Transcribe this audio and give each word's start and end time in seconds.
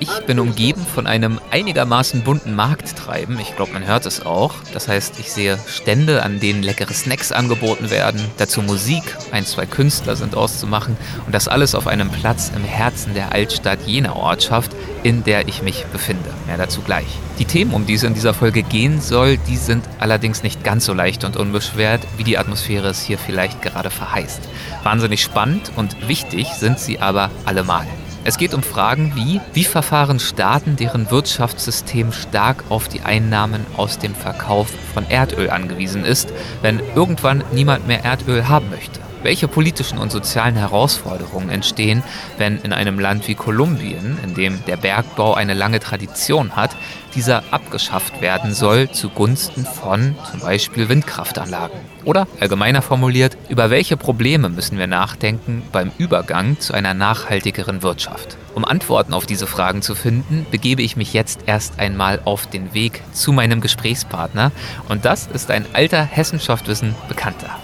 Ich 0.00 0.26
bin 0.26 0.38
umgeben 0.38 0.84
von 0.84 1.06
einem 1.06 1.40
einigermaßen 1.50 2.22
bunten 2.22 2.54
Markttreiben. 2.54 3.38
Ich 3.40 3.56
glaube, 3.56 3.72
man 3.72 3.86
hört 3.86 4.04
es 4.04 4.24
auch. 4.26 4.54
Das 4.72 4.86
heißt, 4.86 5.18
ich 5.18 5.32
sehe 5.32 5.58
Stände, 5.66 6.22
an 6.22 6.40
denen 6.40 6.62
leckere 6.62 6.92
Snacks 6.92 7.32
angeboten 7.32 7.90
werden, 7.90 8.20
dazu 8.36 8.60
Musik, 8.60 9.02
ein, 9.30 9.46
zwei 9.46 9.64
Künstler 9.64 10.14
sind 10.16 10.34
auszumachen 10.34 10.96
und 11.24 11.34
das 11.34 11.48
alles 11.48 11.74
auf 11.74 11.86
einem 11.86 12.10
Platz 12.10 12.52
im 12.54 12.64
Herzen 12.64 13.14
der 13.14 13.32
Altstadt 13.32 13.80
jener 13.86 14.16
Ortschaft, 14.16 14.72
in 15.08 15.24
der 15.24 15.48
ich 15.48 15.62
mich 15.62 15.86
befinde. 15.86 16.28
Mehr 16.46 16.58
dazu 16.58 16.82
gleich. 16.82 17.06
Die 17.38 17.46
Themen, 17.46 17.72
um 17.72 17.86
die 17.86 17.94
es 17.94 18.02
in 18.02 18.12
dieser 18.12 18.34
Folge 18.34 18.62
gehen 18.62 19.00
soll, 19.00 19.38
die 19.38 19.56
sind 19.56 19.82
allerdings 19.98 20.42
nicht 20.42 20.62
ganz 20.64 20.84
so 20.84 20.92
leicht 20.92 21.24
und 21.24 21.38
unbeschwert, 21.38 22.02
wie 22.18 22.24
die 22.24 22.36
Atmosphäre 22.36 22.88
es 22.88 23.00
hier 23.00 23.16
vielleicht 23.16 23.62
gerade 23.62 23.88
verheißt. 23.88 24.42
Wahnsinnig 24.82 25.22
spannend 25.22 25.72
und 25.76 26.08
wichtig 26.08 26.48
sind 26.48 26.78
sie 26.78 27.00
aber 27.00 27.30
allemal. 27.46 27.86
Es 28.24 28.36
geht 28.36 28.52
um 28.52 28.62
Fragen 28.62 29.14
wie, 29.14 29.40
wie 29.54 29.64
verfahren 29.64 30.20
Staaten, 30.20 30.76
deren 30.76 31.10
Wirtschaftssystem 31.10 32.12
stark 32.12 32.64
auf 32.68 32.88
die 32.88 33.00
Einnahmen 33.00 33.64
aus 33.78 33.98
dem 33.98 34.14
Verkauf 34.14 34.68
von 34.92 35.08
Erdöl 35.08 35.48
angewiesen 35.48 36.04
ist, 36.04 36.28
wenn 36.60 36.82
irgendwann 36.94 37.42
niemand 37.54 37.86
mehr 37.86 38.04
Erdöl 38.04 38.46
haben 38.46 38.68
möchte? 38.68 39.00
Welche 39.22 39.48
politischen 39.48 39.98
und 39.98 40.12
sozialen 40.12 40.54
Herausforderungen 40.54 41.50
entstehen, 41.50 42.02
wenn 42.36 42.60
in 42.60 42.72
einem 42.72 42.98
Land 43.00 43.26
wie 43.26 43.34
Kolumbien, 43.34 44.18
in 44.22 44.34
dem 44.34 44.64
der 44.66 44.76
Bergbau 44.76 45.34
eine 45.34 45.54
lange 45.54 45.80
Tradition 45.80 46.54
hat, 46.54 46.76
dieser 47.14 47.42
abgeschafft 47.50 48.20
werden 48.20 48.54
soll 48.54 48.90
zugunsten 48.90 49.64
von 49.64 50.14
zum 50.30 50.40
Beispiel 50.40 50.88
Windkraftanlagen? 50.88 51.78
Oder 52.04 52.28
allgemeiner 52.38 52.80
formuliert, 52.80 53.36
über 53.48 53.70
welche 53.70 53.96
Probleme 53.96 54.48
müssen 54.48 54.78
wir 54.78 54.86
nachdenken 54.86 55.62
beim 55.72 55.90
Übergang 55.98 56.60
zu 56.60 56.72
einer 56.72 56.94
nachhaltigeren 56.94 57.82
Wirtschaft? 57.82 58.36
Um 58.54 58.64
Antworten 58.64 59.14
auf 59.14 59.26
diese 59.26 59.46
Fragen 59.46 59.82
zu 59.82 59.94
finden, 59.94 60.46
begebe 60.50 60.82
ich 60.82 60.96
mich 60.96 61.12
jetzt 61.12 61.40
erst 61.46 61.80
einmal 61.80 62.20
auf 62.24 62.46
den 62.46 62.72
Weg 62.72 63.02
zu 63.12 63.32
meinem 63.32 63.60
Gesprächspartner 63.60 64.52
und 64.88 65.04
das 65.04 65.26
ist 65.26 65.50
ein 65.50 65.66
alter 65.72 66.02
Hessenschaftwissen 66.02 66.94
Bekannter. 67.08 67.58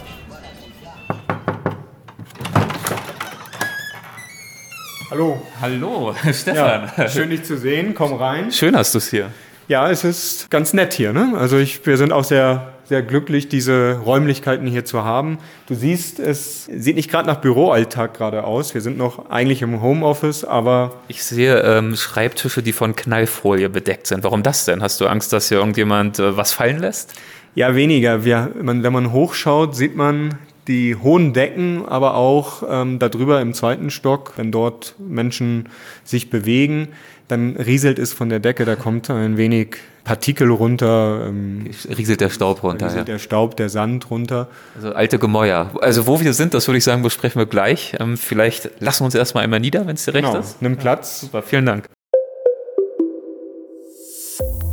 Hallo. 5.11 5.41
Hallo, 5.61 6.15
Stefan. 6.33 6.91
Ja, 6.97 7.09
schön 7.09 7.29
dich 7.29 7.45
zu 7.45 7.59
sehen. 7.59 7.95
Komm 7.95 8.15
rein. 8.15 8.51
Schön 8.51 8.75
hast 8.75 8.95
du 8.95 8.99
es 8.99 9.11
hier. 9.11 9.31
Ja, 9.69 9.91
es 9.91 10.03
ist 10.03 10.51
ganz 10.51 10.73
nett 10.73 10.95
hier. 10.95 11.13
Ne? 11.13 11.35
Also 11.37 11.59
ich, 11.59 11.85
wir 11.85 11.99
sind 11.99 12.11
auch 12.11 12.25
sehr, 12.25 12.73
sehr 12.85 13.03
glücklich, 13.03 13.49
diese 13.49 13.99
Räumlichkeiten 14.05 14.67
hier 14.67 14.87
zu 14.87 15.05
haben. 15.05 15.39
Du 15.67 15.75
siehst, 15.75 16.21
es 16.21 16.65
sieht 16.65 16.97
nicht 16.97 17.11
gerade 17.11 17.29
nach 17.29 17.37
Büroalltag 17.37 18.15
gerade 18.15 18.45
aus. 18.45 18.73
Wir 18.73 18.81
sind 18.81 18.97
noch 18.97 19.31
eigentlich 19.31 19.61
im 19.61 19.83
Homeoffice, 19.83 20.45
aber... 20.45 20.93
Ich 21.09 21.23
sehe 21.23 21.61
ähm, 21.61 21.97
Schreibtische, 21.97 22.63
die 22.63 22.73
von 22.73 22.97
Knallfolie 22.97 23.69
bedeckt 23.69 24.07
sind. 24.07 24.25
Warum 24.25 24.43
das 24.43 24.65
denn? 24.65 24.83
Hast 24.83 25.03
du 25.03 25.07
Angst, 25.07 25.35
dass 25.35 25.51
hier 25.51 25.59
irgendjemand 25.59 26.19
äh, 26.19 26.37
was 26.37 26.53
fallen 26.53 26.79
lässt? 26.79 27.13
Ja, 27.55 27.75
weniger. 27.75 28.25
Wir, 28.25 28.53
man, 28.61 28.83
wenn 28.83 28.93
man 28.93 29.13
hochschaut, 29.13 29.77
sieht 29.77 29.97
man 29.97 30.39
die 30.69 30.97
hohen 30.97 31.33
Decken, 31.33 31.85
aber 31.87 32.15
auch 32.15 32.63
ähm, 32.69 32.99
darüber 32.99 33.41
im 33.41 33.55
zweiten 33.55 33.91
Stock, 33.91 34.33
wenn 34.37 34.51
dort 34.51 34.95
Menschen 34.99 35.69
sich 36.05 36.31
bewegen, 36.31 36.89
dann 37.29 37.57
rieselt 37.57 37.99
es 37.99 38.13
von 38.13 38.29
der 38.29 38.41
Decke, 38.41 38.65
da 38.65 38.77
kommt 38.77 39.11
ein 39.11 39.37
wenig 39.37 39.77
Partikel 40.05 40.51
runter. 40.51 41.27
Ähm, 41.27 41.71
rieselt 41.97 42.21
der 42.21 42.29
Staub 42.29 42.63
runter. 42.63 42.87
Rieselt 42.87 43.09
ja. 43.09 43.15
der 43.15 43.19
Staub, 43.19 43.57
der 43.57 43.71
Sand 43.71 44.11
runter. 44.11 44.49
Also 44.77 44.93
alte 44.93 45.19
Gemäuer. 45.19 45.71
Also 45.81 46.07
wo 46.07 46.21
wir 46.21 46.35
sind, 46.35 46.55
das 46.55 46.69
würde 46.69 46.79
ich 46.79 46.85
sagen, 46.85 47.03
besprechen 47.03 47.41
wir 47.41 47.47
gleich. 47.47 47.97
Ähm, 47.99 48.19
vielleicht 48.19 48.71
lassen 48.81 49.01
wir 49.01 49.07
uns 49.07 49.15
erstmal 49.15 49.45
einmal 49.45 49.61
nieder, 49.61 49.87
wenn 49.87 49.95
es 49.95 50.05
dir 50.05 50.15
recht 50.15 50.27
genau. 50.27 50.39
ist. 50.39 50.61
Nimm 50.61 50.77
Platz. 50.77 51.23
Super, 51.23 51.43
vielen 51.43 51.67
Dank. 51.67 51.87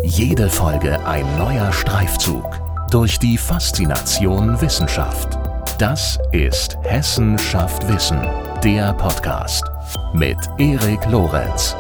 Jede 0.04 0.50
Folge 0.50 1.06
ein 1.06 1.26
neuer 1.38 1.72
Streifzug 1.72 2.60
durch 2.92 3.18
die 3.20 3.38
Faszination 3.38 4.60
Wissenschaft. 4.60 5.51
Das 5.82 6.20
ist 6.32 6.78
Hessen 6.84 7.40
schafft 7.40 7.88
Wissen, 7.92 8.22
der 8.64 8.94
Podcast 8.94 9.64
mit 10.14 10.38
Erik 10.60 11.00
Lorenz. 11.10 11.76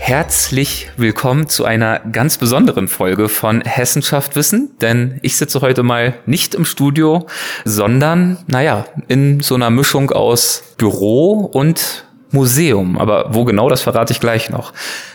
Herzlich 0.00 0.90
willkommen 0.96 1.48
zu 1.48 1.64
einer 1.64 2.00
ganz 2.00 2.38
besonderen 2.38 2.88
Folge 2.88 3.28
von 3.28 3.60
Hessen 3.60 4.02
schafft 4.02 4.34
Wissen, 4.34 4.76
denn 4.80 5.20
ich 5.22 5.36
sitze 5.36 5.60
heute 5.60 5.84
mal 5.84 6.14
nicht 6.26 6.56
im 6.56 6.64
Studio, 6.64 7.28
sondern, 7.64 8.38
naja, 8.48 8.86
in 9.06 9.38
so 9.38 9.54
einer 9.54 9.70
Mischung 9.70 10.10
aus 10.10 10.64
Büro 10.76 11.48
und 11.52 12.07
Museum. 12.30 12.98
Aber 12.98 13.34
wo 13.34 13.44
genau, 13.44 13.68
das 13.68 13.82
verrate 13.82 14.12
ich 14.12 14.20
gleich 14.20 14.50
noch. 14.50 14.72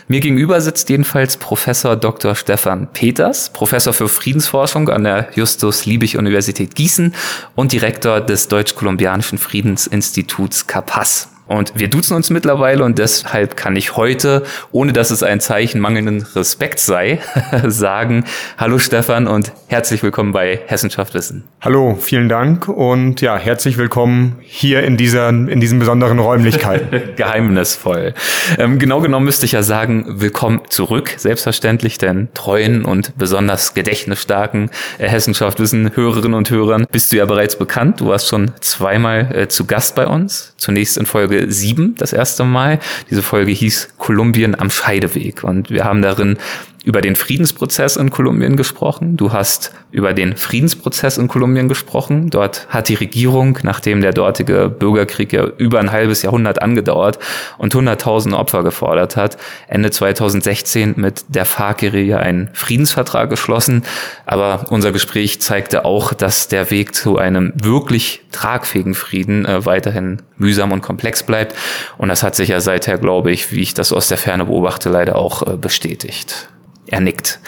Mir 0.08 0.20
gegenüber 0.20 0.60
sitzt 0.60 0.88
jedenfalls 0.90 1.36
Professor 1.36 1.96
Dr. 1.96 2.34
Stefan 2.34 2.88
Peters, 2.92 3.50
Professor 3.50 3.92
für 3.92 4.08
Friedensforschung 4.08 4.88
an 4.88 5.04
der 5.04 5.28
Justus-Liebig-Universität 5.34 6.74
Gießen 6.74 7.14
und 7.54 7.72
Direktor 7.72 8.20
des 8.20 8.48
Deutsch-Kolumbianischen 8.48 9.38
Friedensinstituts 9.38 10.66
CAPAS. 10.66 11.33
Und 11.46 11.72
wir 11.78 11.88
duzen 11.88 12.16
uns 12.16 12.30
mittlerweile 12.30 12.84
und 12.84 12.98
deshalb 12.98 13.54
kann 13.54 13.76
ich 13.76 13.96
heute, 13.96 14.44
ohne 14.72 14.94
dass 14.94 15.10
es 15.10 15.22
ein 15.22 15.40
Zeichen 15.40 15.78
mangelnden 15.78 16.22
Respekt 16.34 16.80
sei, 16.80 17.18
sagen, 17.66 18.24
hallo 18.56 18.78
Stefan 18.78 19.26
und 19.26 19.52
herzlich 19.66 20.02
willkommen 20.02 20.32
bei 20.32 20.60
Hessenschaft 20.66 21.12
Wissen. 21.12 21.44
Hallo, 21.60 21.98
vielen 22.00 22.30
Dank 22.30 22.68
und 22.68 23.20
ja, 23.20 23.36
herzlich 23.36 23.76
willkommen 23.76 24.38
hier 24.40 24.84
in 24.84 24.96
dieser, 24.96 25.28
in 25.28 25.60
diesen 25.60 25.78
besonderen 25.78 26.18
Räumlichkeiten. 26.18 27.02
Geheimnisvoll. 27.16 28.14
Ähm, 28.58 28.78
genau 28.78 29.02
genommen 29.02 29.26
müsste 29.26 29.44
ich 29.44 29.52
ja 29.52 29.62
sagen, 29.62 30.20
willkommen 30.20 30.62
zurück, 30.70 31.12
selbstverständlich, 31.18 31.98
denn 31.98 32.28
treuen 32.32 32.86
und 32.86 33.18
besonders 33.18 33.74
gedächtnisstarken 33.74 34.70
äh, 34.96 35.08
Hessenschaft 35.08 35.60
Wissen 35.60 35.94
Hörerinnen 35.94 36.34
und 36.34 36.48
Hörern 36.48 36.86
bist 36.90 37.12
du 37.12 37.16
ja 37.16 37.26
bereits 37.26 37.56
bekannt. 37.56 38.00
Du 38.00 38.06
warst 38.06 38.28
schon 38.28 38.52
zweimal 38.60 39.30
äh, 39.34 39.48
zu 39.48 39.66
Gast 39.66 39.94
bei 39.94 40.06
uns. 40.06 40.54
Zunächst 40.56 40.96
in 40.96 41.04
Folge 41.04 41.33
Folge 41.34 41.52
7 41.52 41.96
das 41.96 42.12
erste 42.12 42.44
Mal. 42.44 42.78
Diese 43.10 43.22
Folge 43.22 43.50
hieß 43.50 43.94
Kolumbien 43.98 44.58
am 44.58 44.70
Scheideweg 44.70 45.42
und 45.42 45.70
wir 45.70 45.84
haben 45.84 46.02
darin 46.02 46.38
über 46.84 47.00
den 47.00 47.16
Friedensprozess 47.16 47.96
in 47.96 48.10
Kolumbien 48.10 48.56
gesprochen. 48.56 49.16
Du 49.16 49.32
hast 49.32 49.72
über 49.90 50.12
den 50.12 50.36
Friedensprozess 50.36 51.16
in 51.16 51.28
Kolumbien 51.28 51.66
gesprochen. 51.66 52.28
Dort 52.28 52.66
hat 52.68 52.88
die 52.88 52.94
Regierung, 52.94 53.58
nachdem 53.62 54.02
der 54.02 54.12
dortige 54.12 54.68
Bürgerkrieg 54.68 55.32
ja 55.32 55.46
über 55.56 55.80
ein 55.80 55.92
halbes 55.92 56.20
Jahrhundert 56.20 56.60
angedauert 56.60 57.18
und 57.56 57.74
hunderttausend 57.74 58.34
Opfer 58.34 58.62
gefordert 58.62 59.16
hat, 59.16 59.38
Ende 59.66 59.90
2016 59.90 60.94
mit 60.96 61.24
der 61.28 61.46
FARC-Guerilla 61.46 62.18
einen 62.18 62.50
Friedensvertrag 62.52 63.30
geschlossen. 63.30 63.82
Aber 64.26 64.66
unser 64.68 64.92
Gespräch 64.92 65.40
zeigte 65.40 65.86
auch, 65.86 66.12
dass 66.12 66.48
der 66.48 66.70
Weg 66.70 66.94
zu 66.94 67.16
einem 67.16 67.54
wirklich 67.56 68.20
tragfähigen 68.30 68.94
Frieden 68.94 69.46
äh, 69.46 69.64
weiterhin 69.64 70.20
mühsam 70.36 70.72
und 70.72 70.82
komplex 70.82 71.22
bleibt. 71.22 71.56
Und 71.96 72.08
das 72.08 72.22
hat 72.22 72.34
sich 72.34 72.50
ja 72.50 72.60
seither, 72.60 72.98
glaube 72.98 73.30
ich, 73.30 73.52
wie 73.52 73.62
ich 73.62 73.72
das 73.72 73.92
aus 73.92 74.08
der 74.08 74.18
Ferne 74.18 74.44
beobachte, 74.46 74.90
leider 74.90 75.16
auch 75.16 75.46
äh, 75.46 75.56
bestätigt. 75.56 76.48
Er 76.86 77.00
nickt. 77.00 77.40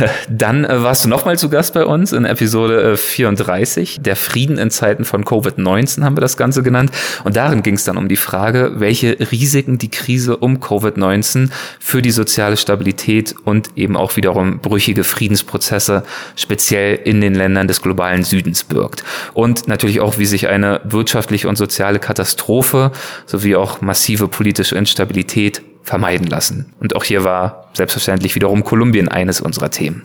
Dann 0.28 0.64
äh, 0.64 0.82
warst 0.82 1.04
du 1.04 1.08
nochmal 1.08 1.38
zu 1.38 1.48
Gast 1.48 1.74
bei 1.74 1.84
uns 1.84 2.12
in 2.12 2.24
Episode 2.24 2.96
34. 2.96 3.98
Äh, 3.98 4.02
Der 4.02 4.16
Frieden 4.16 4.58
in 4.58 4.70
Zeiten 4.70 5.04
von 5.04 5.24
Covid-19 5.24 6.02
haben 6.02 6.16
wir 6.16 6.20
das 6.20 6.36
Ganze 6.36 6.62
genannt. 6.62 6.90
Und 7.24 7.36
darin 7.36 7.62
ging 7.62 7.74
es 7.74 7.84
dann 7.84 7.96
um 7.96 8.08
die 8.08 8.16
Frage, 8.16 8.72
welche 8.76 9.18
Risiken 9.32 9.78
die 9.78 9.90
Krise 9.90 10.36
um 10.36 10.58
Covid-19 10.58 11.50
für 11.78 12.02
die 12.02 12.10
soziale 12.10 12.56
Stabilität 12.56 13.34
und 13.44 13.70
eben 13.76 13.96
auch 13.96 14.16
wiederum 14.16 14.60
brüchige 14.60 15.04
Friedensprozesse 15.04 16.02
speziell 16.36 16.96
in 16.96 17.20
den 17.20 17.34
Ländern 17.34 17.68
des 17.68 17.82
globalen 17.82 18.24
Südens 18.24 18.64
birgt. 18.64 19.04
Und 19.34 19.68
natürlich 19.68 20.00
auch, 20.00 20.18
wie 20.18 20.26
sich 20.26 20.48
eine 20.48 20.80
wirtschaftliche 20.84 21.48
und 21.48 21.56
soziale 21.56 21.98
Katastrophe 21.98 22.92
sowie 23.26 23.56
auch 23.56 23.80
massive 23.80 24.28
politische 24.28 24.76
Instabilität 24.76 25.62
vermeiden 25.82 26.26
lassen. 26.26 26.72
Und 26.80 26.94
auch 26.94 27.04
hier 27.04 27.24
war 27.24 27.70
selbstverständlich 27.74 28.34
wiederum 28.34 28.64
Kolumbien 28.64 29.08
eines 29.08 29.40
unserer 29.40 29.70
Themen. 29.70 30.02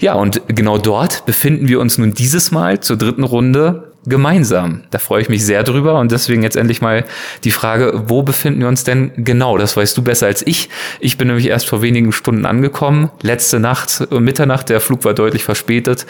Ja, 0.00 0.14
und 0.14 0.42
genau 0.48 0.78
dort 0.78 1.26
befinden 1.26 1.68
wir 1.68 1.80
uns 1.80 1.98
nun 1.98 2.14
dieses 2.14 2.50
Mal 2.50 2.80
zur 2.80 2.96
dritten 2.96 3.24
Runde 3.24 3.90
gemeinsam. 4.06 4.82
Da 4.90 4.98
freue 4.98 5.20
ich 5.20 5.28
mich 5.28 5.44
sehr 5.44 5.62
drüber 5.62 5.98
und 5.98 6.10
deswegen 6.10 6.42
jetzt 6.42 6.56
endlich 6.56 6.80
mal 6.80 7.04
die 7.44 7.50
Frage, 7.50 8.04
wo 8.06 8.22
befinden 8.22 8.60
wir 8.60 8.68
uns 8.68 8.82
denn 8.84 9.12
genau? 9.16 9.58
Das 9.58 9.76
weißt 9.76 9.96
du 9.96 10.02
besser 10.02 10.26
als 10.26 10.46
ich. 10.46 10.70
Ich 11.00 11.18
bin 11.18 11.28
nämlich 11.28 11.46
erst 11.46 11.68
vor 11.68 11.82
wenigen 11.82 12.12
Stunden 12.12 12.46
angekommen. 12.46 13.10
Letzte 13.20 13.60
Nacht, 13.60 14.06
äh, 14.10 14.20
Mitternacht, 14.20 14.70
der 14.70 14.80
Flug 14.80 15.04
war 15.04 15.12
deutlich 15.12 15.44
verspätet. 15.44 16.06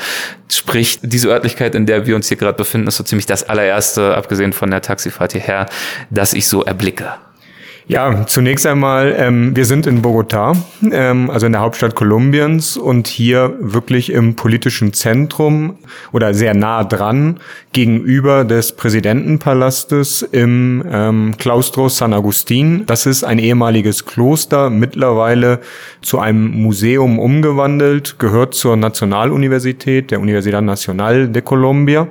Sprich, 0.49 1.01
diese 1.03 1.29
Örtlichkeit, 1.29 1.75
in 1.75 1.87
der 1.87 2.07
wir 2.07 2.15
uns 2.15 2.29
hier 2.29 2.37
gerade 2.37 2.57
befinden, 2.57 2.87
ist 2.87 2.97
so 2.97 3.05
ziemlich 3.05 3.27
das 3.27 3.49
allererste, 3.49 4.17
abgesehen 4.17 4.53
von 4.53 4.71
der 4.71 4.83
Taxifahrt 4.83 5.33
hierher, 5.33 5.67
das 6.11 6.33
ich 6.33 6.47
so 6.47 6.63
erblicke. 6.63 7.15
Ja, 7.91 8.25
zunächst 8.25 8.69
einmal, 8.69 9.17
ähm, 9.19 9.57
wir 9.57 9.65
sind 9.65 9.85
in 9.85 10.01
Bogotá, 10.01 10.57
ähm, 10.93 11.29
also 11.29 11.47
in 11.47 11.53
der 11.53 11.61
Hauptstadt 11.61 11.97
Kolumbiens 11.97 12.77
und 12.77 13.09
hier 13.09 13.57
wirklich 13.59 14.13
im 14.13 14.37
politischen 14.37 14.93
Zentrum 14.93 15.77
oder 16.13 16.33
sehr 16.33 16.55
nah 16.55 16.85
dran 16.85 17.41
gegenüber 17.73 18.45
des 18.45 18.77
Präsidentenpalastes 18.77 20.23
im 20.23 20.85
ähm, 20.89 21.35
Claustro 21.37 21.89
San 21.89 22.13
Agustin. 22.15 22.87
Das 22.87 23.07
ist 23.07 23.25
ein 23.25 23.41
ehemaliges 23.41 24.07
Kloster, 24.07 24.71
mittlerweile 24.71 25.59
zu 26.01 26.21
einem 26.21 26.63
Museum 26.63 27.19
umgewandelt, 27.19 28.21
gehört 28.21 28.55
zur 28.55 28.77
Nationaluniversität, 28.77 30.13
der 30.13 30.21
Universidad 30.21 30.63
Nacional 30.63 31.27
de 31.27 31.43
Colombia 31.43 32.07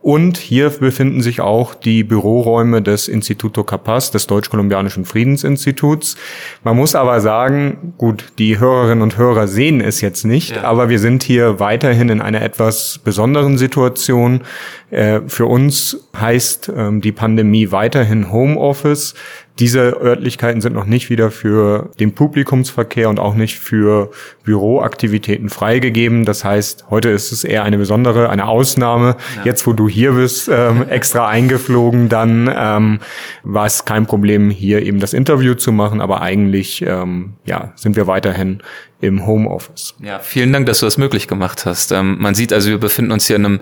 und 0.00 0.38
hier 0.38 0.70
befinden 0.70 1.22
sich 1.22 1.40
auch 1.40 1.74
die 1.74 2.04
Büroräume 2.04 2.82
des 2.82 3.08
Instituto 3.08 3.64
Capaz, 3.64 4.10
des 4.10 4.28
Deutsch-Kolumbianischen 4.28 5.04
Friedensinstituts. 5.04 6.16
Man 6.62 6.76
muss 6.76 6.94
aber 6.94 7.20
sagen, 7.20 7.94
gut, 7.98 8.32
die 8.38 8.60
Hörerinnen 8.60 9.02
und 9.02 9.18
Hörer 9.18 9.48
sehen 9.48 9.80
es 9.80 10.00
jetzt 10.00 10.24
nicht, 10.24 10.54
ja. 10.54 10.62
aber 10.62 10.88
wir 10.88 11.00
sind 11.00 11.24
hier 11.24 11.58
weiterhin 11.58 12.10
in 12.10 12.20
einer 12.20 12.42
etwas 12.42 13.00
besonderen 13.02 13.58
Situation. 13.58 14.42
Äh, 14.90 15.20
für 15.26 15.46
uns 15.46 16.08
heißt 16.16 16.72
ähm, 16.74 17.00
die 17.00 17.12
Pandemie 17.12 17.70
weiterhin 17.72 18.32
Homeoffice. 18.32 19.14
Diese 19.58 20.00
Örtlichkeiten 20.00 20.60
sind 20.60 20.74
noch 20.74 20.86
nicht 20.86 21.10
wieder 21.10 21.32
für 21.32 21.90
den 21.98 22.14
Publikumsverkehr 22.14 23.08
und 23.08 23.18
auch 23.18 23.34
nicht 23.34 23.58
für 23.58 24.10
Büroaktivitäten 24.44 25.48
freigegeben. 25.48 26.24
Das 26.24 26.44
heißt, 26.44 26.86
heute 26.90 27.08
ist 27.08 27.32
es 27.32 27.42
eher 27.42 27.64
eine 27.64 27.76
besondere, 27.76 28.30
eine 28.30 28.46
Ausnahme. 28.46 29.16
Ja. 29.36 29.46
Jetzt, 29.46 29.66
wo 29.66 29.72
du 29.72 29.88
hier 29.88 30.12
bist, 30.12 30.48
ähm, 30.48 30.86
extra 30.88 31.26
eingeflogen, 31.26 32.08
dann 32.08 32.48
ähm, 32.56 33.00
war 33.42 33.66
es 33.66 33.84
kein 33.84 34.06
Problem, 34.06 34.48
hier 34.48 34.82
eben 34.82 35.00
das 35.00 35.12
Interview 35.12 35.54
zu 35.54 35.72
machen. 35.72 36.00
Aber 36.00 36.22
eigentlich, 36.22 36.82
ähm, 36.82 37.34
ja, 37.44 37.72
sind 37.74 37.96
wir 37.96 38.06
weiterhin 38.06 38.62
im 39.00 39.26
Homeoffice. 39.26 39.94
Ja, 40.00 40.18
vielen 40.18 40.52
Dank, 40.52 40.66
dass 40.66 40.80
du 40.80 40.86
das 40.86 40.98
möglich 40.98 41.28
gemacht 41.28 41.66
hast. 41.66 41.92
Ähm, 41.92 42.16
man 42.18 42.34
sieht 42.34 42.52
also, 42.52 42.68
wir 42.70 42.78
befinden 42.78 43.12
uns 43.12 43.26
hier 43.26 43.36
in 43.36 43.44
einem 43.44 43.60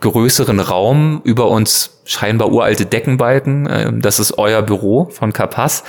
größeren 0.00 0.60
Raum, 0.60 1.22
über 1.24 1.48
uns 1.48 2.02
scheinbar 2.04 2.52
uralte 2.52 2.84
Deckenbalken. 2.84 3.68
Ähm, 3.70 4.02
das 4.02 4.18
ist 4.18 4.36
euer 4.36 4.60
Büro 4.60 5.06
von 5.06 5.32
Carpass. 5.32 5.84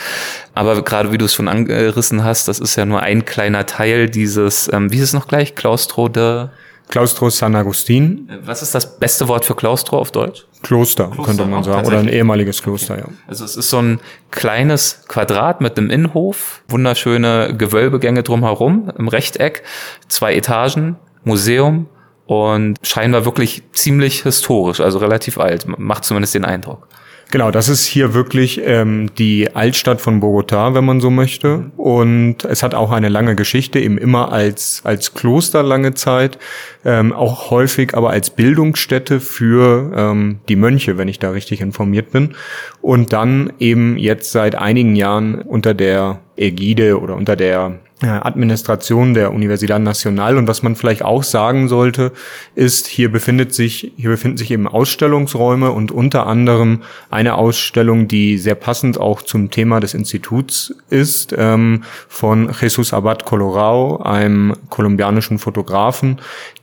Aber 0.54 0.82
gerade 0.84 1.12
wie 1.12 1.18
du 1.18 1.26
es 1.26 1.34
schon 1.34 1.50
angerissen 1.50 2.24
hast, 2.24 2.48
das 2.48 2.60
ist 2.60 2.78
ja 2.78 2.86
nur 2.86 3.02
ein 3.02 3.26
kleiner 3.26 3.66
Teil 3.66 4.10
dieses, 4.10 4.72
ähm, 4.72 4.92
wie 4.92 4.98
ist 4.98 5.04
es 5.04 5.14
noch 5.14 5.28
gleich, 5.28 5.56
Claustro 5.56 6.08
de 6.08 6.48
Claustro 6.90 7.30
San 7.30 7.56
Agustin. 7.56 8.30
Was 8.44 8.62
ist 8.62 8.76
das 8.76 9.00
beste 9.00 9.28
Wort 9.28 9.46
für 9.46 9.56
Claustro 9.56 9.98
auf 9.98 10.12
Deutsch? 10.12 10.46
Kloster, 10.62 11.06
Kloster 11.06 11.24
könnte 11.24 11.46
man 11.46 11.64
sagen. 11.64 11.88
Oder 11.88 12.00
ein 12.00 12.08
ehemaliges 12.08 12.62
Kloster, 12.62 12.96
okay. 12.96 13.04
ja. 13.08 13.14
Also 13.28 13.46
es 13.46 13.56
ist 13.56 13.70
so 13.70 13.80
ein 13.80 14.00
kleines 14.32 15.04
Quadrat 15.08 15.62
mit 15.62 15.78
einem 15.78 15.90
Innenhof, 15.90 16.62
wunderschöne 16.68 17.56
Gewölbegänge 17.58 18.24
drumherum 18.24 18.92
im 18.98 19.08
Rechteck, 19.08 19.64
zwei 20.08 20.36
Etagen, 20.36 20.98
Museum 21.24 21.88
und 22.28 22.78
scheinbar 22.82 23.26
wirklich 23.26 23.64
ziemlich 23.74 24.24
historisch, 24.24 24.80
also 24.80 25.00
relativ 25.00 25.38
alt. 25.38 25.66
Macht 25.68 26.06
zumindest 26.06 26.36
den 26.36 26.46
Eindruck. 26.46 26.88
Genau, 27.36 27.52
das 27.52 27.68
ist 27.68 27.84
hier 27.84 28.14
wirklich 28.14 28.62
ähm, 28.64 29.10
die 29.18 29.54
Altstadt 29.54 30.00
von 30.00 30.22
Bogotá, 30.22 30.74
wenn 30.74 30.86
man 30.86 31.02
so 31.02 31.10
möchte. 31.10 31.70
Und 31.76 32.46
es 32.46 32.64
hat 32.64 32.74
auch 32.74 32.94
eine 32.94 33.10
lange 33.10 33.36
Geschichte, 33.36 33.78
eben 33.78 33.98
immer 33.98 34.32
als, 34.32 34.80
als 34.86 35.14
Kloster 35.16 35.62
lange 35.62 35.94
Zeit, 35.96 36.40
ähm, 36.86 37.12
auch 37.12 37.52
häufig 37.52 37.94
aber 37.94 38.12
als 38.12 38.30
Bildungsstätte 38.30 39.20
für 39.20 39.92
ähm, 39.98 40.40
die 40.48 40.56
Mönche, 40.56 40.98
wenn 40.98 41.10
ich 41.10 41.20
da 41.20 41.32
richtig 41.32 41.60
informiert 41.60 42.12
bin. 42.12 42.36
Und 42.82 43.12
dann 43.12 43.52
eben 43.60 43.98
jetzt 43.98 44.32
seit 44.32 44.56
einigen 44.56 44.96
Jahren 44.96 45.42
unter 45.42 45.74
der 45.74 46.22
Ägide 46.38 47.00
oder 47.00 47.16
unter 47.16 47.36
der 47.36 47.80
Administration 48.02 49.14
der 49.14 49.34
Universidad 49.34 49.82
Nacional. 49.82 50.38
Und 50.38 50.48
was 50.48 50.64
man 50.64 50.76
vielleicht 50.76 51.02
auch 51.02 51.24
sagen 51.24 51.70
sollte, 51.70 52.12
ist, 52.54 52.88
hier 52.88 53.10
befindet 53.12 53.54
sich, 53.54 53.94
hier 53.96 54.10
befinden 54.10 54.38
sich 54.38 54.52
eben 54.52 54.68
Ausstellungsräume 54.68 55.72
und 55.72 55.92
unter 55.92 56.28
anderem 56.28 56.84
eine 57.10 57.36
Ausstellung, 57.36 58.08
die 58.08 58.38
sehr 58.38 58.56
passend 58.56 59.00
auch 59.00 59.22
zum 59.22 59.50
Thema 59.50 59.80
des 59.80 59.94
Instituts 59.94 60.76
ist, 60.90 61.34
ähm, 61.38 61.84
von 62.10 62.54
Jesus 62.60 62.94
Abad 62.94 63.26
Colorado, 63.26 63.98
einem 64.04 64.56
kolumbianischen 64.70 65.40
Fotografen, 65.40 66.20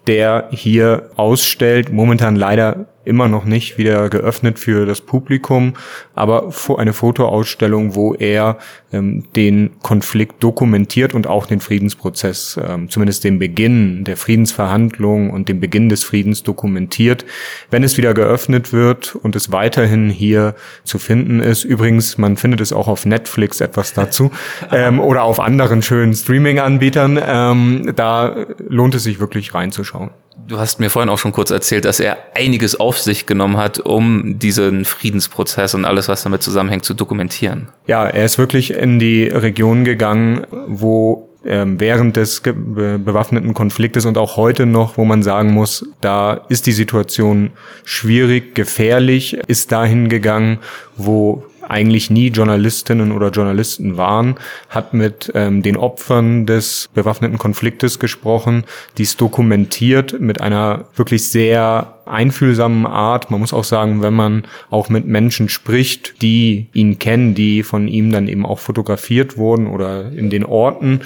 der 0.07 0.49
hier 0.51 1.11
ausstellt, 1.17 1.93
momentan 1.93 2.37
leider 2.37 2.87
immer 3.05 3.29
noch 3.29 3.45
nicht 3.45 3.79
wieder 3.79 4.09
geöffnet 4.09 4.59
für 4.59 4.87
das 4.87 5.01
Publikum, 5.01 5.75
aber 6.15 6.53
eine 6.77 6.93
Fotoausstellung, 6.93 7.95
wo 7.95 8.15
er 8.15 8.59
ähm, 8.93 9.25
den 9.35 9.71
Konflikt 9.83 10.43
dokumentiert 10.43 11.15
und 11.15 11.27
auch 11.27 11.47
den 11.47 11.61
Friedensprozess, 11.61 12.59
ähm, 12.63 12.89
zumindest 12.91 13.25
den 13.25 13.39
Beginn 13.39 14.05
der 14.05 14.17
Friedensverhandlungen 14.17 15.31
und 15.31 15.49
den 15.49 15.61
Beginn 15.61 15.89
des 15.89 16.05
Friedens 16.05 16.43
dokumentiert. 16.43 17.25
Wenn 17.71 17.85
es 17.85 17.97
wieder 17.97 18.15
geöffnet 18.15 18.73
wird 18.73 19.15
und 19.15 19.37
es 19.37 19.53
weiterhin 19.53 20.11
hier 20.11 20.55
zu 20.85 20.99
finden 20.99 21.41
ist, 21.41 21.65
übrigens, 21.65 22.19
man 22.19 22.37
findet 22.37 22.61
es 22.61 22.73
auch 22.73 22.89
auf 22.89 23.07
Netflix 23.07 23.61
etwas 23.61 23.95
dazu 23.95 24.31
ähm, 24.73 25.01
oder 25.01 25.25
auf 25.25 25.41
anderen 25.41 25.83
schönen 25.83 26.15
Streaming-Anbietern, 26.15 27.19
ähm, 27.25 27.93
da 27.97 28.47
lohnt 28.69 28.95
es 28.95 29.05
sich 29.05 29.21
wirklich 29.21 29.55
reinzuschauen. 29.55 30.11
Du 30.47 30.59
hast 30.59 30.81
mir 30.81 30.91
vorhin 30.91 31.09
auch 31.09 31.19
schon 31.19 31.33
kurz 31.33 31.51
erzählt, 31.51 31.85
dass 31.85 32.01
er 32.01 32.19
einiges 32.35 32.79
auf 32.79 32.99
sich 32.99 33.27
genommen 33.27 33.57
hat, 33.57 33.79
um 33.79 34.39
diesen 34.39 34.85
Friedensprozess 34.85 35.75
und 35.75 35.85
alles, 35.85 36.09
was 36.09 36.23
damit 36.23 36.43
zusammenhängt, 36.43 36.85
zu 36.85 36.95
dokumentieren. 36.95 37.69
Ja, 37.87 38.07
er 38.07 38.25
ist 38.25 38.39
wirklich 38.39 38.73
in 38.73 38.99
die 38.99 39.25
Region 39.25 39.85
gegangen, 39.85 40.47
wo 40.67 41.29
ähm, 41.45 41.81
während 41.81 42.17
des 42.17 42.41
bewaffneten 42.41 43.53
Konfliktes 43.55 44.07
und 44.07 44.17
auch 44.17 44.37
heute 44.37 44.65
noch, 44.67 44.97
wo 44.97 45.05
man 45.05 45.23
sagen 45.23 45.53
muss, 45.53 45.89
da 46.01 46.35
ist 46.49 46.67
die 46.67 46.73
Situation 46.73 47.51
schwierig, 47.85 48.55
gefährlich, 48.55 49.35
ist 49.49 49.73
dahin 49.73 50.09
gegangen, 50.09 50.59
wo 50.97 51.45
eigentlich 51.69 52.11
nie 52.11 52.29
Journalistinnen 52.29 53.13
oder 53.13 53.31
Journalisten 53.31 53.97
waren, 53.97 54.37
hat 54.69 54.95
mit 54.95 55.31
ähm, 55.35 55.63
den 55.63 55.77
Opfern 55.77 56.47
des 56.47 56.89
bewaffneten 56.95 57.39
Konfliktes 57.39 57.99
gesprochen, 57.99 58.65
dies 58.99 59.17
dokumentiert 59.17 60.21
mit 60.21 60.41
einer 60.41 60.87
wirklich 60.95 61.31
sehr 61.31 62.02
einfühlsamen 62.07 62.87
Art. 62.87 63.31
Man 63.31 63.41
muss 63.41 63.53
auch 63.53 63.65
sagen, 63.65 64.03
wenn 64.03 64.15
man 64.15 64.45
auch 64.71 64.89
mit 64.89 65.07
Menschen 65.07 65.49
spricht, 65.49 66.23
die 66.23 66.69
ihn 66.73 66.99
kennen, 66.99 67.35
die 67.35 67.63
von 67.63 67.89
ihm 67.89 68.13
dann 68.13 68.29
eben 68.29 68.47
auch 68.47 68.59
fotografiert 68.59 69.37
wurden 69.37 69.67
oder 69.67 70.11
in 70.13 70.31
den 70.31 70.45
Orten. 70.45 71.01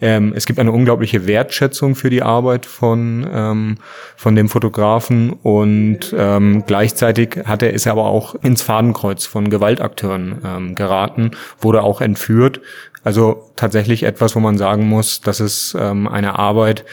Ähm, 0.00 0.32
es 0.34 0.46
gibt 0.46 0.58
eine 0.58 0.72
unglaubliche 0.72 1.26
Wertschätzung 1.26 1.94
für 1.94 2.10
die 2.10 2.22
Arbeit 2.22 2.66
von, 2.66 3.26
ähm, 3.32 3.78
von 4.16 4.34
dem 4.34 4.48
Fotografen 4.48 5.30
und 5.30 6.14
ähm, 6.16 6.64
gleichzeitig 6.66 7.40
hat 7.44 7.62
er, 7.62 7.72
ist 7.72 7.86
er 7.86 7.92
aber 7.92 8.06
auch 8.06 8.34
ins 8.36 8.62
Fadenkreuz 8.62 9.26
von 9.26 9.50
Gewaltakteuren 9.50 10.38
ähm, 10.44 10.74
geraten, 10.74 11.32
wurde 11.60 11.82
auch 11.82 12.00
entführt. 12.00 12.60
Also 13.02 13.50
tatsächlich 13.56 14.02
etwas, 14.02 14.36
wo 14.36 14.40
man 14.40 14.58
sagen 14.58 14.86
muss, 14.86 15.22
das 15.22 15.40
ist 15.40 15.76
ähm, 15.78 16.06
eine 16.06 16.38
Arbeit, 16.38 16.84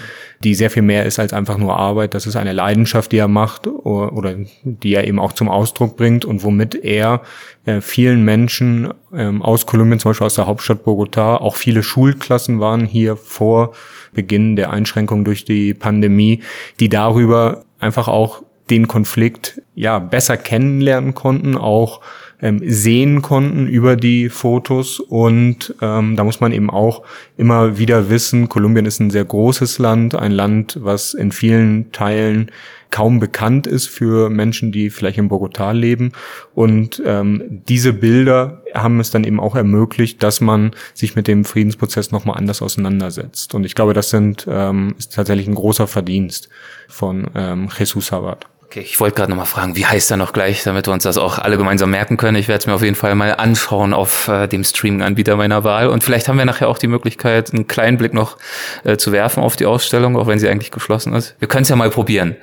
die 0.44 0.56
sehr 0.56 0.70
viel 0.70 0.84
mehr 0.84 1.06
ist 1.06 1.20
als 1.20 1.34
einfach 1.34 1.58
nur 1.58 1.78
Arbeit. 1.78 2.14
Das 2.14 2.26
ist 2.26 2.36
eine 2.36 2.54
Leidenschaft, 2.54 3.12
die 3.12 3.18
er 3.18 3.28
macht 3.28 3.68
oder, 3.68 4.14
oder 4.14 4.36
die 4.64 4.94
er 4.94 5.06
eben 5.06 5.20
auch 5.20 5.34
zum 5.34 5.50
Ausdruck 5.50 5.98
bringt 5.98 6.24
und 6.24 6.44
womit 6.44 6.76
er 6.76 7.22
äh, 7.66 7.82
vielen 7.82 8.24
Menschen 8.24 8.94
ähm, 9.14 9.42
aus 9.42 9.66
Kolumbien, 9.66 10.00
zum 10.00 10.12
Beispiel 10.12 10.28
aus 10.28 10.36
der 10.36 10.48
Hauptstadt 10.48 10.86
Bogotá, 10.86 11.36
auch 11.36 11.56
viele 11.56 11.84
Schulklassen 11.84 12.60
waren 12.60 12.86
hier 12.86 13.18
vor 13.18 13.74
Beginn 14.14 14.56
der 14.56 14.72
Einschränkung 14.72 15.26
durch 15.26 15.44
die 15.44 15.74
Pandemie, 15.74 16.42
die 16.80 16.90
darüber 16.90 17.66
einfach 17.80 18.08
auch 18.08 18.44
den 18.70 18.88
Konflikt 18.88 19.62
ja 19.76 20.00
besser 20.00 20.38
kennenlernen 20.38 21.14
konnten, 21.14 21.58
auch 21.58 22.02
ähm, 22.41 22.62
sehen 22.63 23.22
konnten 23.22 23.67
über 23.67 23.96
die 23.96 24.29
Fotos. 24.29 25.00
Und 25.00 25.75
ähm, 25.82 26.15
da 26.15 26.24
muss 26.24 26.39
man 26.39 26.51
eben 26.51 26.70
auch 26.70 27.03
immer 27.38 27.77
wieder 27.77 28.10
wissen, 28.10 28.50
Kolumbien 28.50 28.86
ist 28.86 29.00
ein 29.00 29.10
sehr 29.10 29.25
großes 29.25 29.79
Land, 29.79 30.15
ein 30.15 30.32
Land, 30.32 30.77
was 30.82 31.13
in 31.13 31.32
vielen 31.32 31.91
Teilen 31.91 32.51
kaum 32.89 33.20
bekannt 33.20 33.67
ist 33.67 33.88
für 33.88 34.29
Menschen, 34.29 34.72
die 34.72 34.89
vielleicht 34.89 35.17
in 35.17 35.29
Bogotá 35.29 35.74
leben. 35.74 36.13
Und 36.56 37.01
ähm, 37.06 37.62
diese 37.67 37.94
Bilder 37.94 38.63
haben 38.74 39.00
es 39.00 39.12
dann 39.12 39.24
eben 39.24 39.39
auch 39.39 39.56
ermöglicht, 39.56 40.24
dass 40.24 40.41
man 40.41 40.72
sich 40.94 41.15
mit 41.15 41.27
dem 41.27 41.44
Friedensprozess 41.44 42.12
nochmal 42.12 42.38
anders 42.38 42.62
auseinandersetzt. 42.62 43.53
Und 43.56 43.65
ich 43.65 43.75
glaube, 43.75 43.94
das 43.94 44.10
sind, 44.10 44.48
ähm, 44.50 44.96
ist 44.98 45.13
tatsächlich 45.13 45.48
ein 45.48 45.56
großer 45.56 45.88
Verdienst 45.88 46.50
von 46.88 47.27
ähm, 47.36 47.70
Jesus 47.77 48.08
Sabat. 48.08 48.48
Okay, 48.70 48.82
ich 48.82 49.00
wollte 49.00 49.16
gerade 49.16 49.30
nochmal 49.30 49.46
fragen, 49.46 49.78
wie 49.78 49.86
heißt 49.86 50.12
er 50.12 50.18
noch 50.18 50.34
gleich, 50.34 50.64
damit 50.64 50.88
wir 50.88 50.94
uns 50.94 51.04
das 51.04 51.18
auch 51.18 51.40
alle 51.40 51.58
gemeinsam 51.58 51.90
merken 51.90 52.18
können. 52.18 52.36
Ich 52.36 52.50
werde 52.50 52.60
es 52.60 52.68
mir 52.68 52.74
auf 52.74 52.84
jeden 52.84 52.98
Fall 52.98 53.16
mal 53.16 53.34
anschauen 53.34 53.94
auf 53.94 54.28
äh, 54.28 54.48
dem 54.48 54.66
Streaming-Anbieter 54.66 55.38
meiner 55.38 55.64
Wahl. 55.64 55.88
Und 55.88 56.04
vielleicht 56.04 56.28
haben 56.28 56.38
wir 56.38 56.44
nachher 56.44 56.68
auch 56.68 56.78
die 56.78 56.88
Möglichkeit, 56.88 57.54
einen 57.54 57.68
kleinen 57.68 57.98
Blick 57.98 58.14
noch 58.14 58.38
äh, 58.84 58.98
zu 58.98 59.14
werfen 59.14 59.42
auf 59.42 59.56
die 59.56 59.66
Ausstellung, 59.66 60.18
auch 60.18 60.28
wenn 60.28 60.38
sie 60.38 60.50
eigentlich 60.50 60.72
geschlossen 60.72 61.14
ist. 61.14 61.36
Wir 61.40 61.48
können 61.48 61.64
es 61.64 61.70
ja 61.70 61.78
mal 61.78 61.90
probieren. 61.90 62.36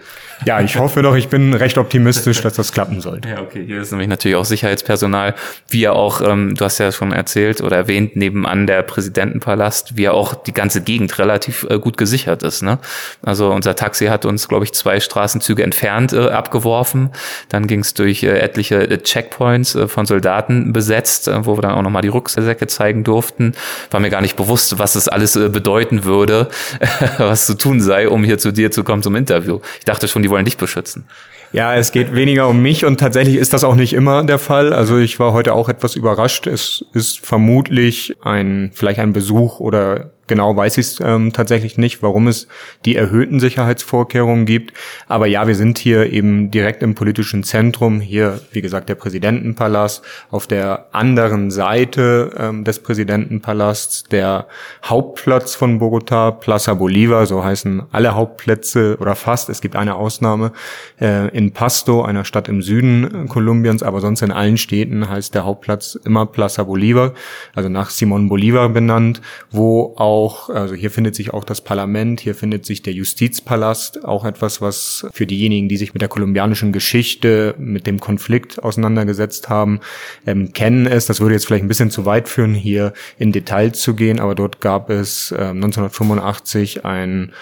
Ja, 0.44 0.60
ich 0.60 0.78
hoffe 0.78 1.02
doch, 1.02 1.14
ich 1.14 1.28
bin 1.28 1.54
recht 1.54 1.78
optimistisch, 1.78 2.40
dass 2.42 2.54
das 2.54 2.72
klappen 2.72 3.00
sollte. 3.00 3.28
Ja, 3.28 3.40
okay. 3.40 3.64
Hier 3.64 3.80
ist 3.80 3.90
nämlich 3.92 4.08
natürlich 4.08 4.36
auch 4.36 4.44
Sicherheitspersonal, 4.44 5.34
wie 5.68 5.80
ja 5.80 5.92
auch, 5.92 6.20
ähm, 6.20 6.54
du 6.54 6.64
hast 6.64 6.78
ja 6.78 6.92
schon 6.92 7.12
erzählt 7.12 7.60
oder 7.60 7.76
erwähnt, 7.76 8.16
nebenan 8.16 8.66
der 8.66 8.82
Präsidentenpalast, 8.82 9.96
wie 9.96 10.02
ja 10.02 10.12
auch 10.12 10.34
die 10.34 10.52
ganze 10.52 10.82
Gegend 10.82 11.18
relativ 11.18 11.66
äh, 11.70 11.78
gut 11.78 11.96
gesichert 11.96 12.42
ist. 12.42 12.62
Ne? 12.62 12.78
Also 13.22 13.50
unser 13.50 13.76
Taxi 13.76 14.06
hat 14.06 14.24
uns, 14.24 14.48
glaube 14.48 14.64
ich, 14.64 14.72
zwei 14.72 15.00
Straßenzüge 15.00 15.62
entfernt 15.62 16.12
äh, 16.12 16.28
abgeworfen. 16.28 17.10
Dann 17.48 17.66
ging 17.66 17.80
es 17.80 17.94
durch 17.94 18.22
äh, 18.22 18.38
etliche 18.38 18.88
äh, 18.88 18.98
Checkpoints 18.98 19.74
äh, 19.74 19.88
von 19.88 20.06
Soldaten 20.06 20.72
besetzt, 20.72 21.28
äh, 21.28 21.46
wo 21.46 21.56
wir 21.56 21.62
dann 21.62 21.72
auch 21.72 21.82
nochmal 21.82 22.02
die 22.02 22.08
Rucksäcke 22.08 22.66
zeigen 22.66 23.04
durften. 23.04 23.54
War 23.90 24.00
mir 24.00 24.10
gar 24.10 24.20
nicht 24.20 24.36
bewusst, 24.36 24.78
was 24.78 24.94
es 24.94 25.08
alles 25.08 25.34
bedeuten 25.34 26.04
würde, 26.04 26.48
was 27.18 27.46
zu 27.46 27.54
tun 27.54 27.80
sei, 27.80 28.08
um 28.08 28.24
hier 28.24 28.38
zu 28.38 28.52
dir 28.52 28.70
zu 28.70 28.84
kommen 28.84 29.02
zum 29.02 29.16
Interview. 29.16 29.60
Ich 29.78 29.84
dachte 29.84 30.08
schon, 30.08 30.22
die 30.22 30.30
wollen 30.34 30.44
dich 30.44 30.56
beschützen. 30.56 31.06
Ja, 31.52 31.76
es 31.76 31.92
geht 31.92 32.12
weniger 32.12 32.48
um 32.48 32.60
mich 32.60 32.84
und 32.84 32.98
tatsächlich 32.98 33.36
ist 33.36 33.52
das 33.52 33.62
auch 33.62 33.76
nicht 33.76 33.92
immer 33.92 34.24
der 34.24 34.40
Fall. 34.40 34.72
Also 34.72 34.98
ich 34.98 35.20
war 35.20 35.32
heute 35.32 35.52
auch 35.52 35.68
etwas 35.68 35.94
überrascht. 35.94 36.48
Es 36.48 36.84
ist 36.94 37.24
vermutlich 37.24 38.16
ein, 38.22 38.72
vielleicht 38.74 38.98
ein 38.98 39.12
Besuch 39.12 39.60
oder 39.60 40.13
genau 40.26 40.56
weiß 40.56 40.78
ich 40.78 40.86
es 40.86 41.00
ähm, 41.00 41.32
tatsächlich 41.32 41.78
nicht, 41.78 42.02
warum 42.02 42.28
es 42.28 42.48
die 42.84 42.96
erhöhten 42.96 43.40
Sicherheitsvorkehrungen 43.40 44.46
gibt. 44.46 44.72
Aber 45.08 45.26
ja, 45.26 45.46
wir 45.46 45.54
sind 45.54 45.78
hier 45.78 46.12
eben 46.12 46.50
direkt 46.50 46.82
im 46.82 46.94
politischen 46.94 47.44
Zentrum. 47.44 48.00
Hier, 48.00 48.40
wie 48.52 48.62
gesagt, 48.62 48.88
der 48.88 48.94
Präsidentenpalast. 48.94 50.04
Auf 50.30 50.46
der 50.46 50.86
anderen 50.92 51.50
Seite 51.50 52.32
ähm, 52.38 52.64
des 52.64 52.78
Präsidentenpalasts 52.78 54.04
der 54.04 54.46
Hauptplatz 54.84 55.54
von 55.54 55.78
Bogota, 55.78 56.30
Plaza 56.30 56.74
Bolivar, 56.74 57.26
so 57.26 57.44
heißen 57.44 57.82
alle 57.92 58.14
Hauptplätze 58.14 58.96
oder 59.00 59.14
fast. 59.14 59.48
Es 59.48 59.60
gibt 59.60 59.76
eine 59.76 59.94
Ausnahme 59.96 60.52
äh, 61.00 61.28
in 61.36 61.52
Pasto, 61.52 62.02
einer 62.02 62.24
Stadt 62.24 62.48
im 62.48 62.62
Süden 62.62 63.28
Kolumbiens, 63.28 63.82
aber 63.82 64.00
sonst 64.00 64.22
in 64.22 64.32
allen 64.32 64.56
Städten 64.56 65.08
heißt 65.08 65.34
der 65.34 65.44
Hauptplatz 65.44 65.98
immer 66.04 66.26
Plaza 66.26 66.62
Bolivar, 66.62 67.12
also 67.54 67.68
nach 67.68 67.90
Simon 67.90 68.28
Bolivar 68.28 68.68
benannt, 68.68 69.20
wo 69.50 69.94
auch 69.96 70.13
auch, 70.14 70.48
also 70.48 70.76
hier 70.76 70.92
findet 70.92 71.16
sich 71.16 71.34
auch 71.34 71.42
das 71.42 71.60
Parlament, 71.60 72.20
hier 72.20 72.36
findet 72.36 72.64
sich 72.64 72.82
der 72.82 72.92
Justizpalast, 72.92 74.04
auch 74.04 74.24
etwas, 74.24 74.60
was 74.60 75.06
für 75.12 75.26
diejenigen, 75.26 75.68
die 75.68 75.76
sich 75.76 75.92
mit 75.92 76.02
der 76.02 76.08
kolumbianischen 76.08 76.72
Geschichte, 76.72 77.56
mit 77.58 77.88
dem 77.88 77.98
Konflikt 77.98 78.62
auseinandergesetzt 78.62 79.48
haben, 79.48 79.80
ähm, 80.24 80.52
kennen 80.52 80.86
es. 80.86 81.06
Das 81.06 81.20
würde 81.20 81.34
jetzt 81.34 81.46
vielleicht 81.46 81.64
ein 81.64 81.68
bisschen 81.68 81.90
zu 81.90 82.06
weit 82.06 82.28
führen, 82.28 82.54
hier 82.54 82.92
in 83.18 83.32
Detail 83.32 83.72
zu 83.72 83.94
gehen, 83.94 84.20
aber 84.20 84.36
dort 84.36 84.60
gab 84.60 84.88
es 84.88 85.32
äh, 85.32 85.46
1985 85.46 86.84
ein 86.84 87.32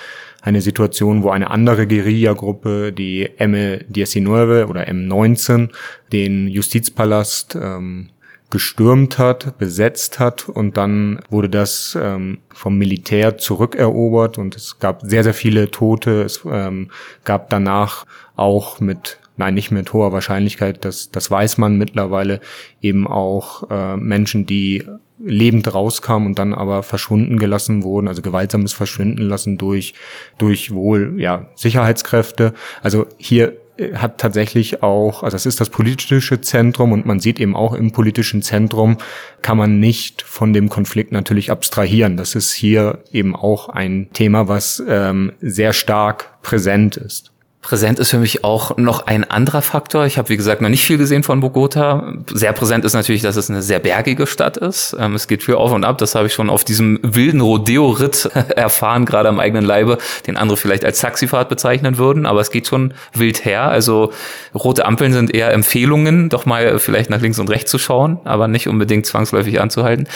eine 0.44 0.60
Situation, 0.60 1.22
wo 1.22 1.30
eine 1.30 1.50
andere 1.52 1.86
Guerilla-Gruppe, 1.86 2.92
die 2.92 3.28
M19 3.38 4.64
oder 4.64 4.88
M19, 4.88 5.68
den 6.10 6.48
Justizpalast 6.48 7.54
ähm, 7.54 8.08
gestürmt 8.52 9.18
hat, 9.18 9.58
besetzt 9.58 10.20
hat 10.20 10.48
und 10.48 10.76
dann 10.76 11.20
wurde 11.30 11.48
das 11.48 11.98
ähm, 12.00 12.38
vom 12.52 12.76
Militär 12.76 13.38
zurückerobert 13.38 14.36
und 14.36 14.54
es 14.54 14.78
gab 14.78 15.00
sehr, 15.02 15.24
sehr 15.24 15.34
viele 15.34 15.70
Tote. 15.70 16.22
Es 16.22 16.42
ähm, 16.48 16.90
gab 17.24 17.48
danach 17.48 18.04
auch 18.36 18.78
mit 18.78 19.18
nein, 19.38 19.54
nicht 19.54 19.70
mit 19.70 19.92
hoher 19.94 20.12
Wahrscheinlichkeit, 20.12 20.84
das, 20.84 21.10
das 21.10 21.30
weiß 21.30 21.56
man 21.56 21.78
mittlerweile, 21.78 22.40
eben 22.82 23.06
auch 23.06 23.70
äh, 23.70 23.96
Menschen, 23.96 24.44
die 24.44 24.84
lebend 25.18 25.72
rauskamen 25.72 26.28
und 26.28 26.38
dann 26.38 26.52
aber 26.52 26.82
verschwunden 26.82 27.38
gelassen 27.38 27.82
wurden, 27.82 28.08
also 28.08 28.20
gewaltsames 28.20 28.74
Verschwinden 28.74 29.22
lassen 29.22 29.56
durch, 29.56 29.94
durch 30.36 30.72
wohl, 30.72 31.14
ja, 31.18 31.46
Sicherheitskräfte. 31.54 32.52
Also 32.82 33.06
hier 33.16 33.56
hat 33.94 34.18
tatsächlich 34.18 34.82
auch, 34.82 35.22
also 35.22 35.36
es 35.36 35.46
ist 35.46 35.60
das 35.60 35.70
politische 35.70 36.40
Zentrum 36.40 36.92
und 36.92 37.06
man 37.06 37.20
sieht 37.20 37.40
eben 37.40 37.56
auch 37.56 37.72
im 37.72 37.90
politischen 37.90 38.42
Zentrum 38.42 38.98
kann 39.40 39.56
man 39.56 39.80
nicht 39.80 40.22
von 40.22 40.52
dem 40.52 40.68
Konflikt 40.68 41.12
natürlich 41.12 41.50
abstrahieren. 41.50 42.16
Das 42.16 42.34
ist 42.34 42.52
hier 42.52 42.98
eben 43.12 43.34
auch 43.34 43.68
ein 43.68 44.08
Thema, 44.12 44.48
was 44.48 44.82
ähm, 44.86 45.32
sehr 45.40 45.72
stark 45.72 46.42
präsent 46.42 46.96
ist. 46.96 47.31
Präsent 47.62 48.00
ist 48.00 48.10
für 48.10 48.18
mich 48.18 48.42
auch 48.42 48.76
noch 48.76 49.06
ein 49.06 49.22
anderer 49.30 49.62
Faktor. 49.62 50.04
Ich 50.04 50.18
habe, 50.18 50.28
wie 50.30 50.36
gesagt, 50.36 50.60
noch 50.60 50.68
nicht 50.68 50.84
viel 50.84 50.98
gesehen 50.98 51.22
von 51.22 51.38
Bogota. 51.38 52.12
Sehr 52.34 52.52
präsent 52.52 52.84
ist 52.84 52.92
natürlich, 52.92 53.22
dass 53.22 53.36
es 53.36 53.48
eine 53.48 53.62
sehr 53.62 53.78
bergige 53.78 54.26
Stadt 54.26 54.56
ist. 54.56 54.96
Ähm, 54.98 55.14
es 55.14 55.28
geht 55.28 55.44
viel 55.44 55.54
auf 55.54 55.70
und 55.70 55.84
ab. 55.84 55.98
Das 55.98 56.16
habe 56.16 56.26
ich 56.26 56.34
schon 56.34 56.50
auf 56.50 56.64
diesem 56.64 56.98
wilden 57.02 57.40
Rodeo-Ritt 57.40 58.26
erfahren, 58.56 59.04
gerade 59.04 59.28
am 59.28 59.38
eigenen 59.38 59.64
Leibe, 59.64 59.98
den 60.26 60.36
andere 60.36 60.56
vielleicht 60.56 60.84
als 60.84 60.98
Taxifahrt 60.98 61.48
bezeichnen 61.48 61.98
würden. 61.98 62.26
Aber 62.26 62.40
es 62.40 62.50
geht 62.50 62.66
schon 62.66 62.94
wild 63.14 63.44
her. 63.44 63.68
Also 63.68 64.12
rote 64.52 64.84
Ampeln 64.84 65.12
sind 65.12 65.32
eher 65.32 65.52
Empfehlungen, 65.52 66.30
doch 66.30 66.46
mal 66.46 66.80
vielleicht 66.80 67.10
nach 67.10 67.20
links 67.20 67.38
und 67.38 67.48
rechts 67.48 67.70
zu 67.70 67.78
schauen, 67.78 68.18
aber 68.24 68.48
nicht 68.48 68.66
unbedingt 68.66 69.06
zwangsläufig 69.06 69.60
anzuhalten. 69.60 70.08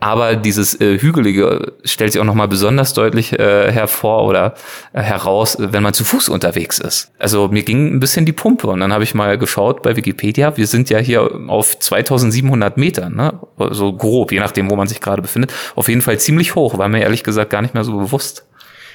Aber 0.00 0.36
dieses 0.36 0.80
äh, 0.80 0.98
Hügelige 0.98 1.72
stellt 1.84 2.12
sich 2.12 2.20
auch 2.20 2.24
nochmal 2.24 2.46
besonders 2.46 2.92
deutlich 2.94 3.36
äh, 3.36 3.72
hervor 3.72 4.26
oder 4.26 4.54
äh, 4.92 5.02
heraus, 5.02 5.56
wenn 5.58 5.82
man 5.82 5.92
zu 5.92 6.04
Fuß 6.04 6.28
unterwegs 6.28 6.78
ist. 6.78 7.10
Also 7.18 7.48
mir 7.48 7.64
ging 7.64 7.96
ein 7.96 8.00
bisschen 8.00 8.24
die 8.24 8.32
Pumpe 8.32 8.68
und 8.68 8.78
dann 8.78 8.92
habe 8.92 9.02
ich 9.02 9.14
mal 9.14 9.36
geschaut 9.38 9.82
bei 9.82 9.96
Wikipedia. 9.96 10.56
Wir 10.56 10.68
sind 10.68 10.88
ja 10.88 10.98
hier 10.98 11.28
auf 11.48 11.80
2700 11.80 12.76
Metern, 12.76 13.16
ne? 13.16 13.40
so 13.70 13.92
grob, 13.92 14.30
je 14.30 14.38
nachdem, 14.38 14.70
wo 14.70 14.76
man 14.76 14.86
sich 14.86 15.00
gerade 15.00 15.20
befindet. 15.20 15.52
Auf 15.74 15.88
jeden 15.88 16.02
Fall 16.02 16.20
ziemlich 16.20 16.54
hoch, 16.54 16.78
war 16.78 16.88
mir 16.88 17.02
ehrlich 17.02 17.24
gesagt 17.24 17.50
gar 17.50 17.62
nicht 17.62 17.74
mehr 17.74 17.84
so 17.84 17.98
bewusst. 17.98 18.44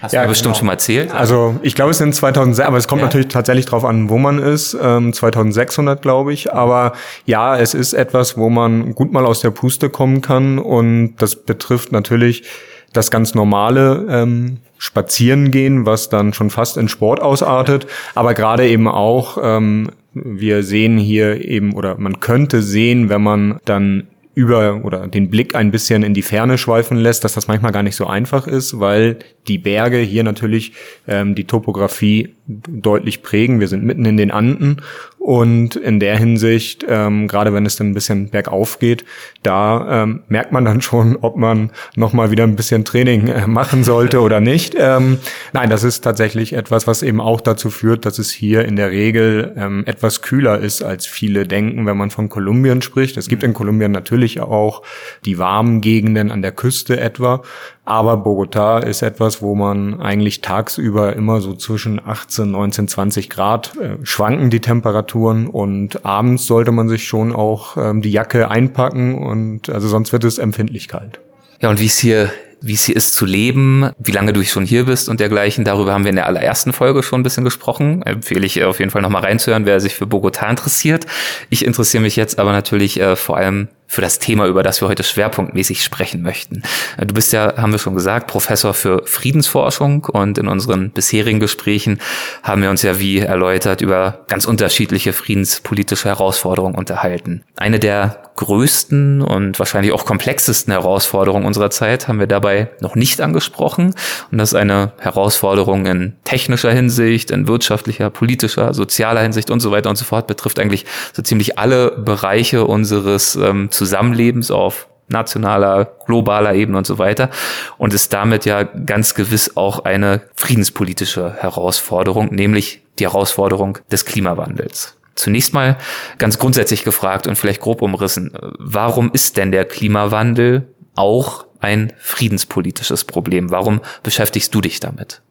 Hast 0.04 0.12
ja, 0.12 0.24
du 0.24 0.28
bestimmt 0.28 0.56
genau. 0.56 0.58
schon 0.58 0.66
mal 0.68 0.74
erzählt? 0.74 1.16
Also 1.16 1.56
ich 1.62 1.76
glaube, 1.76 1.92
es 1.92 1.98
sind 1.98 2.14
2006, 2.14 2.68
aber 2.68 2.76
es 2.76 2.90
kommt 2.90 3.00
ja. 3.00 3.06
natürlich 3.06 3.30
tatsächlich 3.30 3.66
drauf 3.66 3.86
an, 3.86 4.10
wo 4.10 4.18
man 4.18 4.38
ist. 4.38 4.78
Ähm, 4.82 5.14
2600, 5.14 6.02
glaube 6.02 6.34
ich. 6.34 6.52
Aber 6.52 6.92
ja, 7.26 7.58
es 7.58 7.74
ist 7.74 7.94
etwas, 7.94 8.38
wo 8.38 8.50
man 8.50 8.96
gut 8.96 9.14
mal 9.14 9.26
aus 9.26 9.40
der 9.40 9.52
Puste 9.52 9.90
kommen 9.90 10.20
kann. 10.20 10.60
Und 10.60 11.16
das 11.20 11.38
betrifft 11.38 11.94
natürlich 11.94 12.44
das 12.92 13.12
ganz 13.12 13.34
normale 13.34 14.06
ähm, 14.10 14.58
Spazierengehen, 14.78 15.86
was 15.86 16.10
dann 16.10 16.34
schon 16.34 16.50
fast 16.50 16.76
in 16.76 16.90
Sport 16.90 17.22
ausartet. 17.22 17.88
Aber 18.14 18.34
gerade 18.34 18.68
eben 18.68 18.90
auch, 18.90 19.38
ähm, 19.42 19.90
wir 20.14 20.64
sehen 20.64 20.98
hier 20.98 21.46
eben, 21.46 21.76
oder 21.76 21.98
man 21.98 22.20
könnte 22.20 22.62
sehen, 22.62 23.08
wenn 23.08 23.24
man 23.24 23.62
dann 23.64 24.08
über 24.36 24.84
oder 24.84 25.08
den 25.08 25.30
Blick 25.30 25.56
ein 25.56 25.72
bisschen 25.72 26.04
in 26.04 26.14
die 26.14 26.22
Ferne 26.22 26.58
schweifen 26.58 26.98
lässt, 26.98 27.24
dass 27.24 27.34
das 27.34 27.48
manchmal 27.48 27.72
gar 27.72 27.84
nicht 27.84 27.96
so 27.96 28.08
einfach 28.08 28.48
ist, 28.48 28.80
weil 28.80 29.20
die 29.48 29.58
Berge 29.58 29.98
hier 29.98 30.24
natürlich 30.24 30.74
ähm, 31.08 31.36
die 31.36 31.46
Topografie 31.46 32.36
deutlich 32.46 33.24
prägen. 33.24 33.60
Wir 33.60 33.68
sind 33.68 33.84
mitten 33.84 34.06
in 34.06 34.18
den 34.18 34.32
Anden 34.32 34.82
und 35.24 35.78
in 35.78 36.02
der 36.02 36.18
Hinsicht, 36.18 36.86
ähm, 36.86 37.30
gerade 37.30 37.54
wenn 37.54 37.66
es 37.66 37.78
dann 37.78 37.92
ein 37.92 37.94
bisschen 37.94 38.30
bergauf 38.30 38.78
geht, 38.80 39.06
da 39.42 40.04
ähm, 40.04 40.24
merkt 40.28 40.52
man 40.52 40.66
dann 40.66 40.82
schon, 40.82 41.16
ob 41.22 41.38
man 41.38 41.72
nochmal 41.96 42.30
wieder 42.30 42.44
ein 42.44 42.58
bisschen 42.58 42.84
Training 42.84 43.30
äh, 43.30 43.48
machen 43.48 43.86
sollte 43.86 44.20
oder 44.20 44.42
nicht. 44.42 44.76
Ähm, 44.78 45.20
nein, 45.54 45.70
das 45.70 45.86
ist 45.86 46.02
tatsächlich 46.02 46.52
etwas, 46.52 46.88
was 46.88 47.04
eben 47.04 47.22
auch 47.22 47.40
dazu 47.40 47.70
führt, 47.70 48.06
dass 48.06 48.20
es 48.20 48.32
hier 48.32 48.66
in 48.66 48.76
der 48.76 48.92
Regel 48.92 49.54
ähm, 49.56 49.84
etwas 49.86 50.22
kühler 50.22 50.60
ist, 50.60 50.84
als 50.84 51.06
viele 51.06 51.48
denken, 51.48 51.86
wenn 51.86 51.96
man 51.96 52.10
von 52.10 52.28
Kolumbien 52.28 52.82
spricht. 52.82 53.16
Es 53.16 53.30
gibt 53.30 53.44
in 53.44 53.54
Kolumbien 53.54 53.94
natürlich 53.94 54.42
auch 54.42 54.82
die 55.24 55.38
warmen 55.38 55.80
Gegenden 55.80 56.32
an 56.32 56.42
der 56.42 56.52
Küste 56.52 57.00
etwa, 57.00 57.44
aber 57.86 58.18
Bogota 58.18 58.80
ist 58.80 59.02
etwas, 59.02 59.42
wo 59.42 59.56
man 59.56 60.02
eigentlich 60.02 60.42
tagsüber 60.42 61.16
immer 61.16 61.42
so 61.42 61.54
zwischen 61.54 62.02
18, 62.06 62.33
19, 62.40 62.88
20 62.88 63.30
Grad 63.30 63.74
äh, 63.78 63.98
schwanken 64.04 64.50
die 64.50 64.60
Temperaturen 64.60 65.48
und 65.48 66.06
abends 66.06 66.46
sollte 66.46 66.72
man 66.72 66.90
sich 66.90 67.06
schon 67.06 67.34
auch 67.34 67.78
ähm, 67.78 68.02
die 68.02 68.12
Jacke 68.12 68.50
einpacken 68.50 69.18
und 69.18 69.70
also 69.70 69.88
sonst 69.88 70.14
wird 70.14 70.24
es 70.24 70.38
empfindlich 70.38 70.88
kalt. 70.88 71.20
Ja, 71.62 71.70
und 71.70 71.80
wie 71.80 71.86
es 71.86 71.98
hier 71.98 72.32
wie 72.66 72.74
es 72.74 72.86
hier 72.86 72.96
ist 72.96 73.14
zu 73.14 73.26
leben, 73.26 73.92
wie 74.00 74.14
lange 74.14 74.32
du 74.32 74.42
schon 74.46 74.66
hier 74.66 74.86
bist 74.86 75.10
und 75.10 75.20
dergleichen. 75.20 75.66
Darüber 75.66 75.94
haben 75.94 76.06
wir 76.06 76.12
in 76.12 76.16
der 76.16 76.28
allerersten 76.28 76.72
Folge 76.72 77.04
schon 77.04 77.20
ein 77.20 77.24
bisschen 77.24 77.44
gesprochen. 77.44 78.04
Empfehle 78.04 78.46
ich 78.46 78.64
auf 78.64 78.80
jeden 78.80 78.90
Fall 78.90 79.02
nochmal 79.02 79.24
reinzuhören, 79.24 79.66
wer 79.66 79.82
sich 79.82 79.96
für 79.96 80.08
Bogota 80.08 80.50
interessiert. 80.50 81.06
Ich 81.50 81.66
interessiere 81.66 82.02
mich 82.02 82.16
jetzt 82.16 82.40
aber 82.40 82.54
natürlich 82.54 83.02
äh, 83.02 83.18
vor 83.18 83.36
allem 83.36 83.68
für 83.94 84.02
das 84.02 84.18
Thema, 84.18 84.48
über 84.48 84.64
das 84.64 84.82
wir 84.82 84.88
heute 84.88 85.04
schwerpunktmäßig 85.04 85.84
sprechen 85.84 86.24
möchten. 86.24 86.64
Äh, 86.98 87.06
du 87.06 87.14
bist 87.14 87.32
ja, 87.32 87.54
haben 87.58 87.72
wir 87.72 87.80
schon 87.80 87.94
gesagt, 87.94 88.26
Professor 88.26 88.74
für 88.74 89.04
Friedensforschung 89.06 90.06
und 90.06 90.40
in 90.40 90.48
unseren 90.48 90.90
bisherigen 90.90 91.40
Gesprächen 91.40 92.00
haben 92.42 92.64
wir 92.64 92.72
uns 92.72 92.82
ja 92.82 93.00
wie 93.00 93.20
erläutert 93.20 93.82
über 93.82 94.26
ganz 94.28 94.46
unterschiedliche 94.46 95.14
friedenspolitische 95.14 96.10
Herausforderungen 96.10 96.76
unterhalten. 96.76 97.44
Eine 97.56 97.80
der 97.80 98.24
größten 98.36 99.22
und 99.22 99.60
wahrscheinlich 99.60 99.92
auch 99.92 100.06
komplexesten 100.06 100.74
Herausforderungen 100.74 101.46
unserer 101.46 101.70
Zeit 101.70 102.08
haben 102.08 102.20
wir 102.20 102.28
dabei 102.28 102.70
noch 102.80 102.96
nicht 102.96 103.22
angesprochen. 103.22 103.94
Und 104.32 104.38
das 104.38 104.50
ist 104.50 104.56
eine 104.56 104.94
Herausforderung 105.00 105.86
in 105.86 106.14
technischer 106.24 106.72
Hinsicht, 106.72 107.32
in 107.32 107.48
wirtschaftlicher, 107.48 108.10
politischer, 108.10 108.74
sozialer 108.74 109.22
Hinsicht 109.22 109.52
und 109.52 109.60
so 109.60 109.72
weiter 109.72 109.90
und 109.90 109.98
so 109.98 110.06
fort, 110.06 110.28
betrifft 110.28 110.60
eigentlich 110.60 110.86
so 111.14 111.22
ziemlich 111.22 111.60
alle 111.60 111.92
Bereiche 111.92 112.66
unseres 112.66 113.36
ähm, 113.36 113.70
Zusammenlebens 113.84 114.50
auf 114.50 114.88
nationaler, 115.10 115.98
globaler 116.06 116.54
Ebene 116.54 116.78
und 116.78 116.88
so 116.88 117.00
weiter 117.00 117.30
und 117.78 117.94
ist 117.94 118.14
damit 118.14 118.46
ja 118.46 118.64
ganz 118.64 119.14
gewiss 119.14 119.58
auch 119.58 119.84
eine 119.84 120.22
friedenspolitische 120.36 121.34
Herausforderung, 121.34 122.34
nämlich 122.34 122.82
die 122.98 123.04
Herausforderung 123.04 123.80
des 123.92 124.06
Klimawandels. 124.06 124.98
Zunächst 125.16 125.54
mal 125.54 125.78
ganz 126.18 126.40
grundsätzlich 126.40 126.86
gefragt 126.86 127.28
und 127.28 127.36
vielleicht 127.36 127.60
grob 127.60 127.82
umrissen, 127.82 128.32
warum 128.58 129.12
ist 129.12 129.36
denn 129.36 129.52
der 129.52 129.66
Klimawandel 129.66 130.74
auch 130.96 131.46
ein 131.60 131.92
friedenspolitisches 132.00 133.04
Problem? 133.04 133.52
Warum 133.52 133.82
beschäftigst 134.02 134.56
du 134.56 134.62
dich 134.62 134.80
damit? 134.80 135.23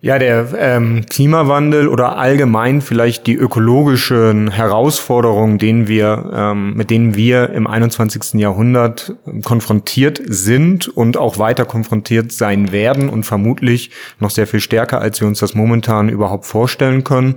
Ja, 0.00 0.20
der 0.20 0.54
ähm, 0.56 1.06
Klimawandel 1.10 1.88
oder 1.88 2.18
allgemein 2.18 2.82
vielleicht 2.82 3.26
die 3.26 3.34
ökologischen 3.34 4.48
Herausforderungen, 4.48 5.58
denen 5.58 5.88
wir, 5.88 6.30
ähm, 6.32 6.74
mit 6.74 6.90
denen 6.90 7.16
wir 7.16 7.50
im 7.50 7.66
21. 7.66 8.34
Jahrhundert 8.34 9.16
konfrontiert 9.42 10.22
sind 10.24 10.86
und 10.86 11.16
auch 11.16 11.40
weiter 11.40 11.64
konfrontiert 11.64 12.30
sein 12.30 12.70
werden 12.70 13.08
und 13.08 13.24
vermutlich 13.24 13.90
noch 14.20 14.30
sehr 14.30 14.46
viel 14.46 14.60
stärker, 14.60 15.00
als 15.00 15.20
wir 15.20 15.26
uns 15.26 15.40
das 15.40 15.56
momentan 15.56 16.08
überhaupt 16.08 16.46
vorstellen 16.46 17.02
können, 17.02 17.34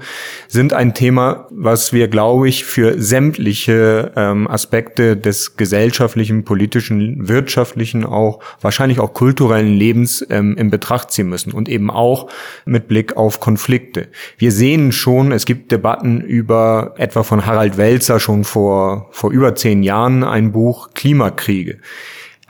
sind 0.48 0.72
ein 0.74 0.94
Thema, 0.94 1.48
was 1.50 1.94
wir, 1.94 2.10
glaube 2.10 2.48
ich, 2.48 2.64
für 2.64 3.02
sämtliche 3.02 4.12
ähm, 4.16 4.48
Aspekte 4.48 5.18
des 5.18 5.58
gesellschaftlichen, 5.58 6.46
politischen, 6.46 7.28
wirtschaftlichen, 7.28 8.06
auch 8.06 8.40
wahrscheinlich 8.62 9.00
auch 9.00 9.16
kulturellen 9.16 9.74
Lebens 9.74 10.24
ähm, 10.30 10.56
in 10.58 10.70
Betracht 10.70 11.10
ziehen 11.10 11.28
müssen 11.28 11.54
und 11.54 11.68
eben 11.68 11.90
auch 11.90 12.30
mit 12.66 12.88
Blick 12.88 13.18
auf 13.18 13.40
Konflikte. 13.40 14.08
Wir 14.38 14.52
sehen 14.52 14.92
schon, 14.92 15.32
es 15.32 15.46
gibt 15.46 15.72
Debatten 15.72 16.22
über 16.22 16.94
etwa 16.98 17.24
von 17.24 17.46
Harald 17.46 17.78
Welzer 17.78 18.20
schon 18.20 18.44
vor, 18.44 19.10
vor 19.12 19.32
über 19.32 19.56
zehn 19.56 19.84
Jahren 19.84 20.24
ein 20.24 20.52
Buch 20.52 20.92
Klimakriege. 20.94 21.80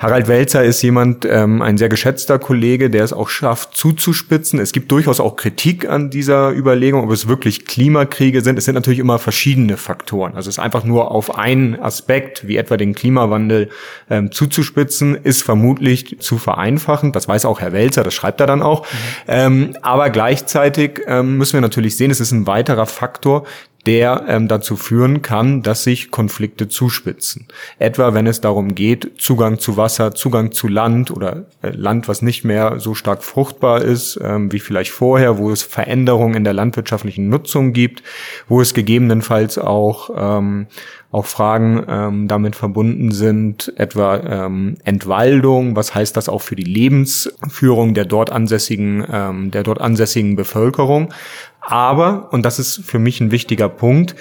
Harald 0.02 0.28
Welzer 0.28 0.64
ist 0.64 0.82
jemand, 0.82 1.26
ähm, 1.26 1.62
ein 1.62 1.78
sehr 1.78 1.88
geschätzter 1.88 2.40
Kollege, 2.40 2.90
der 2.90 3.04
es 3.04 3.14
auch 3.14 3.30
schafft, 3.30 3.78
zuzuspitzen. 3.78 4.60
Es 4.60 4.72
gibt 4.72 4.92
durchaus 4.92 5.20
auch 5.20 5.36
Kritik 5.36 5.88
an 5.88 6.10
dieser 6.10 6.50
Überlegung, 6.50 7.04
ob 7.04 7.12
es 7.12 7.28
wirklich 7.28 7.68
Klimakriege 7.68 8.42
sind. 8.42 8.58
Es 8.58 8.66
sind 8.66 8.74
natürlich 8.74 8.98
immer 8.98 9.20
verschiedene 9.20 9.78
Faktoren. 9.78 10.34
Also 10.34 10.50
es 10.50 10.58
ist 10.58 10.64
einfach 10.64 10.86
nur 10.86 11.12
auf 11.12 11.38
einen 11.38 11.80
Aspekt, 11.80 12.48
wie 12.48 12.58
etwa 12.58 12.78
den 12.78 12.96
Klimawandel, 12.96 13.70
ähm, 14.10 14.32
zuzuspitzen, 14.32 15.14
ist 15.22 15.44
vermutlich 15.44 16.18
zu 16.20 16.40
vereinfachen. 16.40 17.12
Das 17.12 17.28
weiß 17.28 17.46
auch 17.46 17.62
Herr 17.62 17.72
Welzer, 17.72 18.04
das 18.04 18.16
schreibt 18.16 18.42
er 18.42 18.48
dann 18.48 18.64
auch. 18.64 18.82
Mhm. 18.82 18.98
Ähm, 19.28 19.78
aber 19.84 20.10
gleichzeitig 20.10 21.02
ähm, 21.06 21.38
müssen 21.38 21.54
wir 21.54 21.62
natürlich 21.62 21.96
sehen, 21.96 22.10
es 22.10 22.20
ist 22.20 22.32
ein 22.32 22.48
weiterer 22.48 22.88
Faktor, 22.88 23.46
der 23.86 24.26
ähm, 24.28 24.48
dazu 24.48 24.76
führen 24.76 25.22
kann, 25.22 25.62
dass 25.64 25.84
sich 25.84 26.12
Konflikte 26.12 26.68
zuspitzen. 26.68 27.48
Etwa 27.80 28.14
wenn 28.14 28.28
es 28.28 28.42
darum 28.42 28.76
geht, 28.76 29.14
Zugang 29.18 29.60
zu 29.60 29.78
Wasser, 29.78 30.14
Zugang 30.14 30.52
zu 30.52 30.68
Land 30.68 31.12
oder 31.12 31.46
äh, 31.62 31.70
Land, 31.70 32.08
was 32.08 32.22
nicht 32.22 32.44
mehr 32.44 32.80
so 32.80 32.94
stark 32.94 33.24
fruchtbar 33.24 33.82
ist 33.82 34.20
ähm, 34.24 34.52
wie 34.52 34.60
vielleicht 34.60 34.92
vorher, 34.92 35.38
wo 35.38 35.52
es 35.52 35.64
Veränderungen 35.64 36.36
in 36.36 36.44
der 36.44 36.54
landwirtschaftlichen 36.54 37.30
Nutzung 37.30 37.74
gibt, 37.74 38.04
wo 38.48 38.62
es 38.62 38.74
gegebenenfalls 38.74 39.58
auch 39.58 40.10
ähm, 40.16 40.68
auch 41.12 41.26
Fragen 41.26 41.84
ähm, 41.90 42.28
damit 42.28 42.56
verbunden 42.56 43.12
sind, 43.12 43.74
etwa 43.76 44.18
ähm, 44.18 44.78
Entwaldung, 44.86 45.76
was 45.76 45.94
heißt 45.94 46.16
das 46.16 46.30
auch 46.30 46.42
für 46.42 46.56
die 46.56 46.64
Lebensführung 46.64 47.94
der 47.94 48.06
dort 48.06 48.32
ansässigen, 48.32 49.06
ähm, 49.12 49.52
der 49.52 49.64
dort 49.64 49.82
ansässigen 49.82 50.38
Bevölkerung. 50.38 51.14
Aber, 51.62 52.34
und 52.34 52.44
das 52.44 52.60
ist 52.60 52.84
für 52.84 53.00
mich 53.00 53.22
ein 53.22 53.32
wichtiger 53.32 53.70
Punkt, 53.70 54.16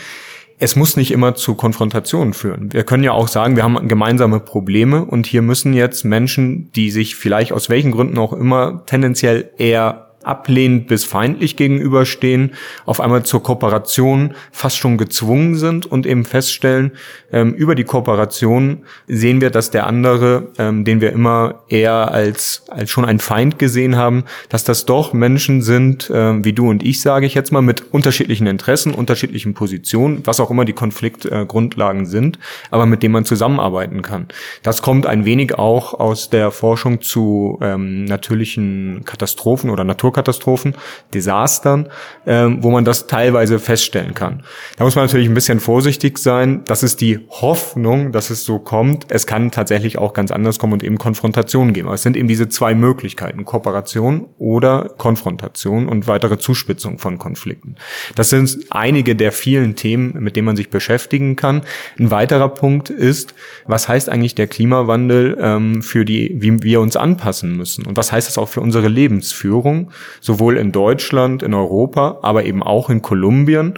es 0.63 0.77
muss 0.77 0.97
nicht 0.97 1.11
immer 1.11 1.35
zu 1.35 1.55
Konfrontationen 1.55 2.35
führen. 2.35 2.71
Wir 2.73 2.85
können 2.85 3.03
ja 3.03 3.13
auch 3.13 3.29
sagen, 3.29 3.57
wir 3.57 3.63
haben 3.63 3.89
gemeinsame 3.89 4.41
Probleme 4.41 5.07
und 5.07 5.27
hier 5.27 5.41
müssen 5.41 5.73
jetzt 5.73 6.05
Menschen, 6.05 6.71
die 6.73 6.91
sich 6.91 7.17
vielleicht 7.17 7.53
aus 7.53 7.71
welchen 7.71 7.93
Gründen 7.93 8.19
auch 8.19 8.35
immer 8.35 8.85
tendenziell 8.85 9.51
eher 9.57 10.10
ablehnend 10.23 10.87
bis 10.87 11.05
feindlich 11.05 11.57
gegenüberstehen, 11.57 12.53
auf 12.85 13.01
einmal 13.01 13.23
zur 13.23 13.43
Kooperation 13.43 14.35
fast 14.53 14.77
schon 14.77 14.99
gezwungen 14.99 15.55
sind 15.55 15.87
und 15.87 16.07
eben 16.07 16.25
feststellen, 16.25 16.93
ähm, 17.33 17.55
über 17.55 17.75
die 17.75 17.85
Kooperation 17.85 18.85
sehen 19.07 19.41
wir, 19.41 19.51
dass 19.51 19.71
der 19.71 19.87
andere, 19.87 20.49
ähm, 20.59 20.85
den 20.85 21.01
wir 21.01 21.13
immer 21.13 21.63
eher 21.69 22.13
als, 22.13 22.65
als 22.69 22.91
schon 22.91 23.05
ein 23.05 23.19
Feind 23.19 23.59
gesehen 23.59 23.97
haben, 23.97 24.25
dass 24.49 24.65
das 24.65 24.85
doch 24.85 25.13
Menschen 25.13 25.63
sind, 25.63 26.11
ähm, 26.13 26.45
wie 26.45 26.53
du 26.53 26.69
und 26.69 26.83
ich, 26.83 27.01
sage 27.01 27.27
ich 27.27 27.35
jetzt 27.35 27.53
mal, 27.53 27.63
mit 27.63 27.93
unterschiedlichen 27.93 28.47
Interessen, 28.47 28.93
unterschiedlichen 28.93 29.55
Positionen, 29.55 30.23
was 30.25 30.41
auch 30.41 30.51
immer 30.51 30.65
die 30.65 30.73
Konfliktgrundlagen 30.73 32.03
äh, 32.03 32.07
sind, 32.07 32.39
aber 32.71 32.87
mit 32.87 33.03
denen 33.03 33.13
man 33.13 33.25
zusammenarbeiten 33.25 34.03
kann. 34.03 34.27
Das 34.63 34.83
kommt 34.83 35.07
ein 35.07 35.25
wenig 35.25 35.55
auch 35.59 35.95
aus 35.95 36.31
der 36.31 36.51
Forschung 36.51 37.01
zu 37.01 37.59
ähm, 37.63 38.05
natürlichen 38.05 39.03
Katastrophen 39.05 39.71
oder 39.71 39.85
Natur 39.85 40.10
Naturkatastrophen, 40.11 40.75
Desastern, 41.15 41.89
ähm, 42.27 42.63
wo 42.63 42.71
man 42.71 42.85
das 42.85 43.07
teilweise 43.07 43.59
feststellen 43.59 44.15
kann. 44.15 44.43
Da 44.77 44.85
muss 44.85 44.97
man 44.97 45.07
natürlich 45.07 45.29
ein 45.29 45.35
bisschen 45.35 45.61
vorsichtig 45.61 46.19
sein. 46.19 46.63
Das 46.67 46.83
ist 46.83 47.01
die 47.01 47.21
Hoffnung, 47.29 48.13
dass 48.13 48.31
es 48.31 48.45
so 48.45 48.59
kommt. 48.59 49.07
Es 49.09 49.27
kann 49.27 49.51
tatsächlich 49.51 49.99
auch 49.99 50.13
ganz 50.13 50.31
anders 50.31 50.59
kommen 50.59 50.75
und 50.75 50.83
eben 50.83 50.99
Konfrontationen 50.99 51.73
geben. 51.73 51.89
Aber 51.89 51.95
es 51.95 52.03
sind 52.03 52.17
eben 52.17 52.29
diese 52.29 52.49
zwei 52.49 52.75
Möglichkeiten, 52.75 53.45
Kooperation 53.45 54.29
oder 54.39 54.91
Konfrontation 54.99 55.89
und 55.89 56.07
weitere 56.07 56.39
Zuspitzung 56.39 56.99
von 56.99 57.19
Konflikten. 57.19 57.77
Das 58.17 58.31
sind 58.31 58.67
einige 58.71 59.15
der 59.15 59.33
vielen 59.33 59.77
Themen, 59.77 60.17
mit 60.19 60.37
denen 60.37 60.47
man 60.47 60.57
sich 60.57 60.71
beschäftigen 60.71 61.37
kann. 61.37 61.63
Ein 61.99 62.11
weiterer 62.11 62.49
Punkt 62.49 62.91
ist, 62.91 63.35
was 63.67 63.89
heißt 63.89 64.09
eigentlich 64.09 64.35
der 64.35 64.49
Klimawandel 64.49 65.39
ähm, 65.41 65.83
für 65.83 66.05
die, 66.05 66.37
wie 66.41 66.63
wir 66.63 66.81
uns 66.81 66.97
anpassen 66.97 67.57
müssen? 67.57 67.87
Und 67.87 67.97
was 67.97 68.13
heißt 68.13 68.29
das 68.29 68.39
auch 68.39 68.49
für 68.49 68.61
unsere 68.61 68.89
Lebensführung? 68.89 69.91
Sowohl 70.21 70.57
in 70.57 70.73
Deutschland, 70.73 71.43
in 71.43 71.55
Europa, 71.55 72.19
aber 72.23 72.45
eben 72.45 72.63
auch 72.63 72.91
in 72.91 73.03
Kolumbien 73.03 73.75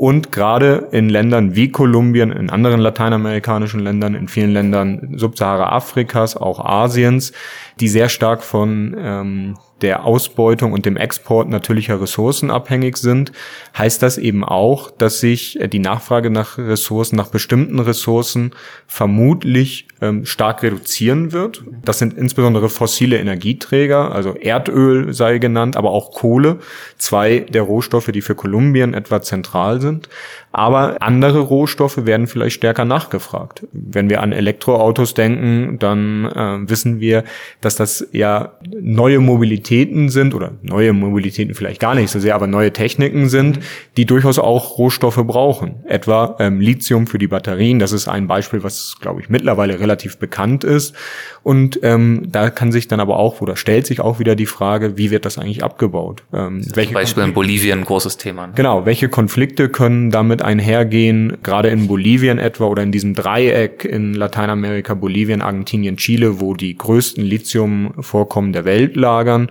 und 0.00 0.32
gerade 0.32 0.88
in 0.92 1.10
Ländern 1.10 1.54
wie 1.54 1.70
Kolumbien, 1.70 2.32
in 2.32 2.48
anderen 2.48 2.80
lateinamerikanischen 2.80 3.80
Ländern, 3.80 4.14
in 4.14 4.28
vielen 4.28 4.52
Ländern 4.52 5.12
Subsahara-Afrikas, 5.14 6.38
auch 6.38 6.64
Asiens, 6.64 7.32
die 7.80 7.88
sehr 7.88 8.08
stark 8.08 8.42
von 8.42 8.96
ähm, 8.98 9.58
der 9.82 10.06
Ausbeutung 10.06 10.72
und 10.72 10.86
dem 10.86 10.96
Export 10.96 11.50
natürlicher 11.50 12.00
Ressourcen 12.00 12.50
abhängig 12.50 12.96
sind, 12.96 13.32
heißt 13.76 14.02
das 14.02 14.16
eben 14.16 14.42
auch, 14.42 14.90
dass 14.90 15.20
sich 15.20 15.60
äh, 15.60 15.68
die 15.68 15.80
Nachfrage 15.80 16.30
nach 16.30 16.56
Ressourcen, 16.56 17.16
nach 17.16 17.28
bestimmten 17.28 17.78
Ressourcen 17.78 18.52
vermutlich 18.86 19.86
ähm, 20.00 20.24
stark 20.24 20.62
reduzieren 20.62 21.32
wird. 21.32 21.62
Das 21.84 21.98
sind 21.98 22.14
insbesondere 22.14 22.68
fossile 22.68 23.18
Energieträger, 23.18 24.12
also 24.12 24.34
Erdöl 24.34 25.12
sei 25.12 25.38
genannt, 25.38 25.76
aber 25.76 25.90
auch 25.90 26.12
Kohle, 26.12 26.58
zwei 26.98 27.40
der 27.40 27.62
Rohstoffe, 27.62 28.10
die 28.12 28.22
für 28.22 28.34
Kolumbien 28.34 28.94
etwa 28.94 29.22
zentral 29.22 29.80
sind. 29.80 30.08
Aber 30.52 30.96
andere 31.00 31.38
Rohstoffe 31.38 32.06
werden 32.06 32.26
vielleicht 32.26 32.56
stärker 32.56 32.84
nachgefragt. 32.84 33.66
Wenn 33.72 34.10
wir 34.10 34.20
an 34.20 34.32
Elektroautos 34.32 35.14
denken, 35.14 35.78
dann 35.78 36.24
äh, 36.24 36.68
wissen 36.68 36.98
wir, 36.98 37.22
dass 37.60 37.76
das 37.76 38.08
ja 38.10 38.54
neue 38.80 39.20
Mobilitäten 39.20 40.08
sind 40.08 40.34
oder 40.34 40.52
neue 40.62 40.92
Mobilitäten 40.92 41.54
vielleicht 41.54 41.80
gar 41.80 41.94
nicht 41.94 42.10
so 42.10 42.18
sehr, 42.18 42.34
aber 42.34 42.48
neue 42.48 42.72
Techniken 42.72 43.28
sind, 43.28 43.60
die 43.96 44.06
durchaus 44.06 44.40
auch 44.40 44.76
Rohstoffe 44.78 45.24
brauchen. 45.24 45.84
Etwa 45.86 46.36
ähm, 46.40 46.60
Lithium 46.60 47.06
für 47.06 47.18
die 47.18 47.28
Batterien. 47.28 47.78
Das 47.78 47.92
ist 47.92 48.08
ein 48.08 48.26
Beispiel, 48.26 48.64
was, 48.64 48.96
glaube 49.00 49.20
ich, 49.20 49.28
mittlerweile 49.28 49.78
relativ 49.78 49.89
bekannt 50.18 50.64
ist. 50.64 50.94
Und 51.42 51.80
ähm, 51.82 52.24
da 52.30 52.50
kann 52.50 52.72
sich 52.72 52.88
dann 52.88 53.00
aber 53.00 53.18
auch 53.18 53.40
oder 53.40 53.56
stellt 53.56 53.86
sich 53.86 54.00
auch 54.00 54.18
wieder 54.18 54.36
die 54.36 54.46
Frage, 54.46 54.98
wie 54.98 55.10
wird 55.10 55.24
das 55.24 55.38
eigentlich 55.38 55.64
abgebaut? 55.64 56.22
Ähm, 56.32 56.62
welche 56.74 56.90
Zum 56.90 56.94
Beispiel 56.94 57.22
in 57.24 57.32
Bolivien 57.32 57.80
ein 57.80 57.84
großes 57.84 58.16
Thema. 58.16 58.48
Ne? 58.48 58.52
Genau, 58.56 58.84
welche 58.84 59.08
Konflikte 59.08 59.68
können 59.68 60.10
damit 60.10 60.42
einhergehen, 60.42 61.38
gerade 61.42 61.68
in 61.68 61.86
Bolivien 61.86 62.38
etwa 62.38 62.66
oder 62.66 62.82
in 62.82 62.92
diesem 62.92 63.14
Dreieck 63.14 63.84
in 63.84 64.14
Lateinamerika, 64.14 64.94
Bolivien, 64.94 65.40
Argentinien, 65.40 65.96
Chile, 65.96 66.40
wo 66.40 66.54
die 66.54 66.76
größten 66.76 67.24
Lithiumvorkommen 67.24 68.52
der 68.52 68.64
Welt 68.64 68.96
lagern 68.96 69.50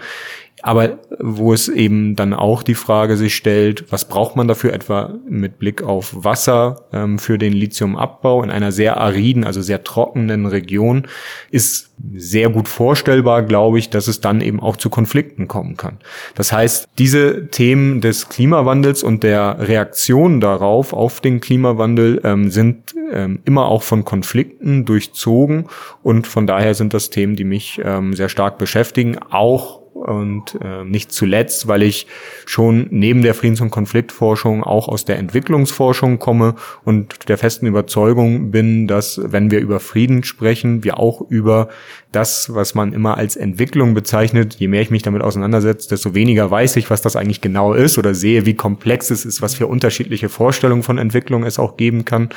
aber 0.61 0.99
wo 1.19 1.53
es 1.53 1.67
eben 1.67 2.15
dann 2.15 2.33
auch 2.33 2.63
die 2.63 2.75
Frage 2.75 3.17
sich 3.17 3.35
stellt, 3.35 3.91
was 3.91 4.07
braucht 4.07 4.35
man 4.35 4.47
dafür 4.47 4.73
etwa 4.73 5.15
mit 5.27 5.59
Blick 5.59 5.81
auf 5.81 6.23
Wasser 6.23 6.85
ähm, 6.91 7.19
für 7.19 7.37
den 7.37 7.53
Lithiumabbau 7.53 8.43
in 8.43 8.51
einer 8.51 8.71
sehr 8.71 8.97
ariden, 8.97 9.43
also 9.43 9.61
sehr 9.61 9.83
trockenen 9.83 10.45
Region, 10.45 11.07
ist 11.51 11.89
sehr 12.13 12.49
gut 12.49 12.67
vorstellbar, 12.67 13.43
glaube 13.43 13.79
ich, 13.79 13.89
dass 13.89 14.07
es 14.07 14.21
dann 14.21 14.41
eben 14.41 14.59
auch 14.59 14.77
zu 14.77 14.89
Konflikten 14.89 15.47
kommen 15.47 15.75
kann. 15.77 15.97
Das 16.35 16.51
heißt, 16.51 16.87
diese 16.97 17.47
Themen 17.47 18.01
des 18.01 18.29
Klimawandels 18.29 19.03
und 19.03 19.23
der 19.23 19.57
Reaktion 19.59 20.39
darauf, 20.39 20.93
auf 20.93 21.19
den 21.21 21.41
Klimawandel, 21.41 22.21
ähm, 22.23 22.51
sind 22.51 22.95
ähm, 23.11 23.39
immer 23.45 23.65
auch 23.65 23.83
von 23.83 24.05
Konflikten 24.05 24.85
durchzogen 24.85 25.65
und 26.03 26.27
von 26.27 26.47
daher 26.47 26.73
sind 26.73 26.93
das 26.93 27.09
Themen, 27.09 27.35
die 27.35 27.43
mich 27.43 27.81
ähm, 27.83 28.13
sehr 28.13 28.29
stark 28.29 28.57
beschäftigen, 28.57 29.17
auch 29.29 29.78
und 29.99 30.57
äh, 30.61 30.83
nicht 30.83 31.11
zuletzt, 31.11 31.67
weil 31.67 31.83
ich 31.83 32.07
schon 32.45 32.87
neben 32.89 33.21
der 33.21 33.33
Friedens- 33.33 33.61
und 33.61 33.69
Konfliktforschung 33.69 34.63
auch 34.63 34.87
aus 34.87 35.05
der 35.05 35.17
Entwicklungsforschung 35.17 36.19
komme 36.19 36.55
und 36.83 37.29
der 37.29 37.37
festen 37.37 37.67
Überzeugung 37.67 38.51
bin, 38.51 38.87
dass 38.87 39.21
wenn 39.23 39.51
wir 39.51 39.59
über 39.59 39.79
Frieden 39.79 40.23
sprechen, 40.23 40.83
wir 40.83 40.99
auch 40.99 41.21
über 41.29 41.69
das, 42.11 42.53
was 42.53 42.73
man 42.73 42.91
immer 42.91 43.17
als 43.17 43.35
Entwicklung 43.35 43.93
bezeichnet, 43.93 44.55
je 44.55 44.67
mehr 44.67 44.81
ich 44.81 44.89
mich 44.89 45.03
damit 45.03 45.21
auseinandersetze, 45.21 45.89
desto 45.89 46.15
weniger 46.15 46.49
weiß 46.49 46.75
ich, 46.77 46.89
was 46.89 47.03
das 47.03 47.15
eigentlich 47.15 47.41
genau 47.41 47.73
ist 47.73 47.99
oder 47.99 48.15
sehe, 48.15 48.47
wie 48.47 48.55
komplex 48.55 49.11
es 49.11 49.25
ist, 49.25 49.43
was 49.43 49.53
für 49.53 49.67
unterschiedliche 49.67 50.27
Vorstellungen 50.27 50.81
von 50.81 50.97
Entwicklung 50.97 51.43
es 51.43 51.59
auch 51.59 51.77
geben 51.77 52.05
kann. 52.05 52.29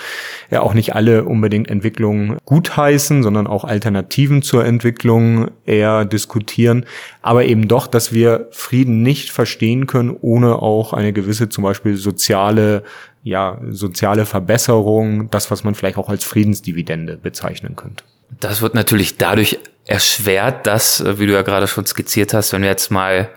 Ja, 0.51 0.61
auch 0.61 0.75
nicht 0.75 0.95
alle 0.95 1.25
unbedingt 1.25 1.71
Entwicklungen 1.71 2.37
gutheißen, 2.45 3.23
sondern 3.23 3.47
auch 3.47 3.65
Alternativen 3.65 4.43
zur 4.43 4.67
Entwicklung 4.67 5.51
eher 5.65 6.05
diskutieren. 6.05 6.85
Aber 7.23 7.47
eben 7.47 7.67
doch, 7.67 7.87
dass 7.87 8.13
wir 8.13 8.49
Frieden 8.51 9.03
nicht 9.03 9.31
verstehen 9.31 9.87
können, 9.87 10.15
ohne 10.21 10.57
auch 10.57 10.93
eine 10.93 11.15
gewisse 11.15 11.49
zum 11.49 11.65
Beispiel 11.65 11.97
soziale 11.97 12.83
ja, 13.25 13.61
soziale 13.71 14.27
Verbesserung, 14.27 15.31
das, 15.31 15.49
was 15.51 15.63
man 15.63 15.77
vielleicht 15.77 15.97
auch 15.97 16.09
als 16.09 16.25
Friedensdividende 16.25 17.17
bezeichnen 17.17 17.77
könnte. 17.77 18.03
Das 18.41 18.63
wird 18.63 18.75
natürlich 18.75 19.17
dadurch 19.19 19.59
erschwert, 19.87 20.67
dass, 20.67 21.01
äh, 21.01 21.19
wie 21.19 21.27
du 21.27 21.33
ja 21.33 21.43
gerade 21.43 21.67
schon 21.67 21.87
skizziert 21.87 22.35
hast, 22.35 22.53
wenn 22.53 22.63
wir 22.63 22.69
jetzt 22.69 22.91
mal 22.91 23.31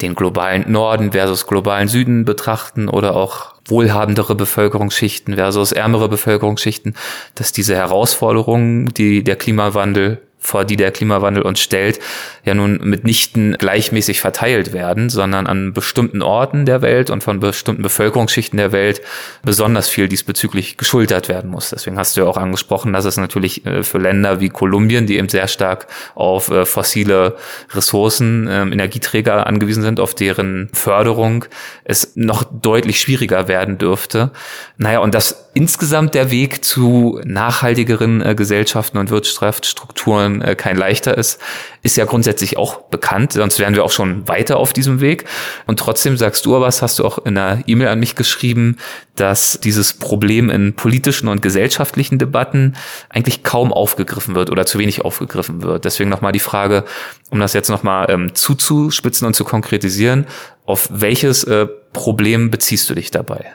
den 0.00 0.14
globalen 0.14 0.70
Norden 0.70 1.12
versus 1.12 1.46
globalen 1.46 1.88
Süden 1.88 2.24
betrachten 2.24 2.88
oder 2.88 3.14
auch 3.14 3.54
wohlhabendere 3.66 4.34
Bevölkerungsschichten 4.34 5.34
versus 5.34 5.70
ärmere 5.70 6.08
Bevölkerungsschichten, 6.08 6.96
dass 7.34 7.52
diese 7.52 7.76
Herausforderungen, 7.76 8.86
die 8.94 9.22
der 9.22 9.36
Klimawandel 9.36 10.20
vor 10.42 10.64
die 10.64 10.76
der 10.76 10.90
Klimawandel 10.90 11.42
uns 11.42 11.60
stellt, 11.60 12.00
ja 12.44 12.52
nun 12.52 12.78
mitnichten 12.82 13.56
gleichmäßig 13.58 14.20
verteilt 14.20 14.72
werden, 14.72 15.08
sondern 15.08 15.46
an 15.46 15.72
bestimmten 15.72 16.20
Orten 16.20 16.66
der 16.66 16.82
Welt 16.82 17.10
und 17.10 17.22
von 17.22 17.38
bestimmten 17.38 17.82
Bevölkerungsschichten 17.82 18.56
der 18.56 18.72
Welt 18.72 19.00
besonders 19.44 19.88
viel 19.88 20.08
diesbezüglich 20.08 20.76
geschultert 20.76 21.28
werden 21.28 21.50
muss. 21.50 21.70
Deswegen 21.70 21.96
hast 21.96 22.16
du 22.16 22.22
ja 22.22 22.26
auch 22.26 22.36
angesprochen, 22.36 22.92
dass 22.92 23.04
es 23.04 23.16
natürlich 23.16 23.64
äh, 23.64 23.84
für 23.84 23.98
Länder 23.98 24.40
wie 24.40 24.48
Kolumbien, 24.48 25.06
die 25.06 25.16
eben 25.16 25.28
sehr 25.28 25.46
stark 25.46 25.86
auf 26.16 26.50
äh, 26.50 26.66
fossile 26.66 27.36
Ressourcen, 27.70 28.48
ähm, 28.50 28.72
Energieträger 28.72 29.46
angewiesen 29.46 29.82
sind, 29.82 30.00
auf 30.00 30.14
deren 30.14 30.70
Förderung 30.72 31.44
es 31.84 32.12
noch 32.16 32.42
deutlich 32.42 33.00
schwieriger 33.00 33.46
werden 33.46 33.78
dürfte. 33.78 34.32
Naja, 34.76 34.98
und 34.98 35.14
dass 35.14 35.41
insgesamt 35.54 36.14
der 36.14 36.30
Weg 36.30 36.64
zu 36.64 37.20
nachhaltigeren 37.24 38.22
äh, 38.22 38.34
Gesellschaften 38.34 38.96
und 38.98 39.10
Wirtschaftsstrukturen 39.10 40.40
äh, 40.40 40.54
kein 40.54 40.76
leichter 40.76 41.16
ist, 41.18 41.40
ist 41.82 41.96
ja 41.96 42.04
grundsätzlich 42.04 42.56
auch 42.56 42.82
bekannt, 42.82 43.34
sonst 43.34 43.58
wären 43.58 43.74
wir 43.74 43.84
auch 43.84 43.90
schon 43.90 44.26
weiter 44.28 44.56
auf 44.56 44.72
diesem 44.72 45.00
Weg. 45.00 45.24
Und 45.66 45.78
trotzdem 45.78 46.16
sagst 46.16 46.46
du 46.46 46.56
aber, 46.56 46.66
was 46.66 46.80
hast 46.80 46.98
du 46.98 47.04
auch 47.04 47.18
in 47.18 47.36
einer 47.36 47.62
E-Mail 47.66 47.88
an 47.88 48.00
mich 48.00 48.14
geschrieben, 48.14 48.78
dass 49.14 49.60
dieses 49.60 49.92
Problem 49.92 50.48
in 50.48 50.74
politischen 50.74 51.28
und 51.28 51.42
gesellschaftlichen 51.42 52.18
Debatten 52.18 52.76
eigentlich 53.10 53.42
kaum 53.42 53.72
aufgegriffen 53.72 54.34
wird 54.34 54.50
oder 54.50 54.64
zu 54.64 54.78
wenig 54.78 55.04
aufgegriffen 55.04 55.62
wird. 55.62 55.84
Deswegen 55.84 56.08
nochmal 56.08 56.32
die 56.32 56.40
Frage, 56.40 56.84
um 57.30 57.40
das 57.40 57.52
jetzt 57.52 57.68
nochmal 57.68 58.06
ähm, 58.08 58.34
zuzuspitzen 58.34 59.26
und 59.26 59.34
zu 59.34 59.44
konkretisieren, 59.44 60.26
auf 60.64 60.88
welches 60.90 61.44
äh, 61.44 61.66
Problem 61.92 62.50
beziehst 62.50 62.88
du 62.88 62.94
dich 62.94 63.10
dabei? 63.10 63.52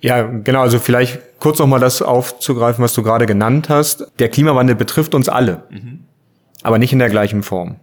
Ja, 0.00 0.22
genau. 0.22 0.62
Also 0.62 0.78
vielleicht 0.78 1.20
kurz 1.38 1.58
nochmal 1.58 1.80
das 1.80 2.02
aufzugreifen, 2.02 2.82
was 2.82 2.94
du 2.94 3.02
gerade 3.02 3.26
genannt 3.26 3.68
hast. 3.68 4.06
Der 4.18 4.28
Klimawandel 4.28 4.76
betrifft 4.76 5.14
uns 5.14 5.28
alle, 5.28 5.64
mhm. 5.70 6.00
aber 6.62 6.78
nicht 6.78 6.92
in 6.92 6.98
der 6.98 7.10
gleichen 7.10 7.42
Form. 7.42 7.76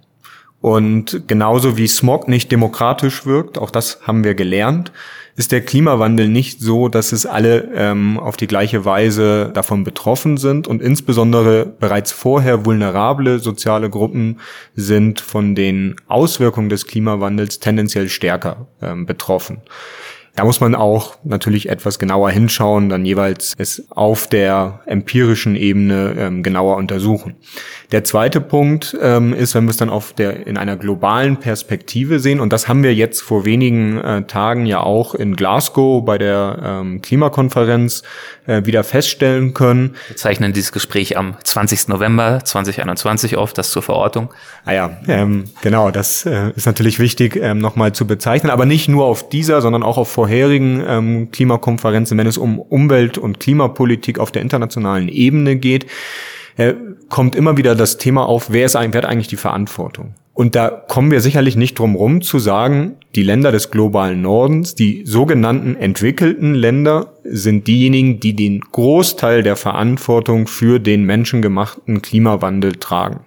Und 0.60 1.28
genauso 1.28 1.78
wie 1.78 1.88
Smog 1.88 2.28
nicht 2.28 2.52
demokratisch 2.52 3.26
wirkt, 3.26 3.60
auch 3.60 3.70
das 3.70 4.00
haben 4.08 4.24
wir 4.24 4.34
gelernt, 4.34 4.92
ist 5.36 5.52
der 5.52 5.62
Klimawandel 5.62 6.28
nicht 6.28 6.62
so, 6.62 6.90
dass 6.90 7.12
es 7.12 7.28
alle 7.28 7.70
ähm, 7.76 8.20
auf 8.20 8.38
die 8.38 8.48
gleiche 8.48 8.86
Weise 8.86 9.52
davon 9.54 9.84
betroffen 9.84 10.38
sind 10.38 10.68
und 10.68 10.82
insbesondere 10.82 11.64
bereits 11.66 12.12
vorher 12.12 12.66
vulnerable 12.66 13.38
soziale 13.38 13.92
Gruppen 13.92 14.40
sind 14.76 15.22
von 15.22 15.54
den 15.54 15.96
Auswirkungen 16.08 16.70
des 16.70 16.88
Klimawandels 16.88 17.60
tendenziell 17.60 18.10
stärker 18.10 18.66
ähm, 18.82 19.06
betroffen. 19.06 19.62
Da 20.38 20.46
muss 20.46 20.60
man 20.60 20.76
auch 20.76 21.16
natürlich 21.24 21.68
etwas 21.68 21.98
genauer 21.98 22.30
hinschauen, 22.30 22.90
dann 22.90 23.06
jeweils 23.06 23.56
es 23.58 23.88
auf 23.90 24.28
der 24.28 24.82
empirischen 24.86 25.56
Ebene 25.56 26.14
ähm, 26.16 26.44
genauer 26.44 26.78
untersuchen. 26.78 27.38
Der 27.94 28.04
zweite 28.04 28.42
Punkt 28.42 28.98
ähm, 29.02 29.34
ist, 29.34 29.56
wenn 29.56 29.64
wir 29.64 29.70
es 29.70 29.78
dann 29.78 29.90
auf 29.90 30.12
der 30.12 30.46
in 30.46 30.58
einer 30.58 30.76
globalen 30.76 31.38
Perspektive 31.38 32.20
sehen, 32.20 32.42
und 32.42 32.52
das 32.52 32.68
haben 32.68 32.84
wir 32.84 32.94
jetzt 32.94 33.22
vor 33.22 33.46
wenigen 33.46 33.98
äh, 33.98 34.24
Tagen 34.24 34.66
ja 34.66 34.82
auch 34.82 35.16
in 35.16 35.38
Glasgow 35.38 36.04
bei 36.04 36.18
der 36.18 36.60
ähm, 36.62 37.02
Klimakonferenz 37.02 38.04
äh, 38.46 38.66
wieder 38.66 38.84
feststellen 38.84 39.54
können. 39.54 39.96
Wir 40.08 40.18
zeichnen 40.18 40.52
dieses 40.52 40.74
Gespräch 40.74 41.16
am 41.18 41.38
20. 41.42 41.88
November 41.88 42.44
2021 42.44 43.38
auf, 43.38 43.54
das 43.54 43.72
zur 43.72 43.84
Verortung. 43.84 44.34
Ah 44.66 44.74
ja, 44.74 44.98
ähm, 45.08 45.46
genau, 45.62 45.90
das 45.90 46.26
äh, 46.26 46.52
ist 46.58 46.66
natürlich 46.66 47.00
wichtig 47.00 47.38
ähm, 47.38 47.60
nochmal 47.60 47.94
zu 47.94 48.06
bezeichnen, 48.06 48.50
aber 48.50 48.66
nicht 48.66 48.90
nur 48.90 49.06
auf 49.06 49.30
dieser, 49.30 49.62
sondern 49.62 49.84
auch 49.84 49.98
auf 49.98 50.12
vorherigen 50.12 50.84
ähm, 50.86 51.32
Klimakonferenzen, 51.32 52.18
wenn 52.18 52.28
es 52.28 52.38
um 52.38 52.60
Umwelt- 52.60 53.18
und 53.18 53.40
Klimapolitik 53.40 54.20
auf 54.20 54.34
der 54.34 54.42
internationalen 54.42 55.08
Ebene 55.08 55.56
geht, 55.56 55.86
äh, 56.58 56.74
kommt 57.10 57.36
immer 57.36 57.58
wieder 57.58 57.76
das 57.76 57.98
Thema 57.98 58.26
auf, 58.26 58.52
wer, 58.52 58.66
ist, 58.66 58.76
wer 58.76 58.84
hat 58.84 59.06
eigentlich 59.06 59.28
die 59.28 59.38
Verantwortung? 59.38 60.16
Und 60.34 60.56
da 60.56 60.70
kommen 60.70 61.10
wir 61.10 61.22
sicherlich 61.22 61.56
nicht 61.56 61.80
drum 61.80 61.96
rum 61.96 62.22
zu 62.22 62.38
sagen, 62.38 62.98
die 63.16 63.24
Länder 63.24 63.52
des 63.52 63.72
globalen 63.72 64.22
Nordens, 64.22 64.76
die 64.76 65.04
sogenannten 65.04 65.76
entwickelten 65.76 66.54
Länder, 66.54 67.14
sind 67.24 67.66
diejenigen, 67.68 68.20
die 68.20 68.36
den 68.36 68.60
Großteil 68.60 69.42
der 69.42 69.56
Verantwortung 69.56 70.46
für 70.46 70.80
den 70.80 71.06
menschengemachten 71.06 72.04
Klimawandel 72.04 72.74
tragen. 72.74 73.22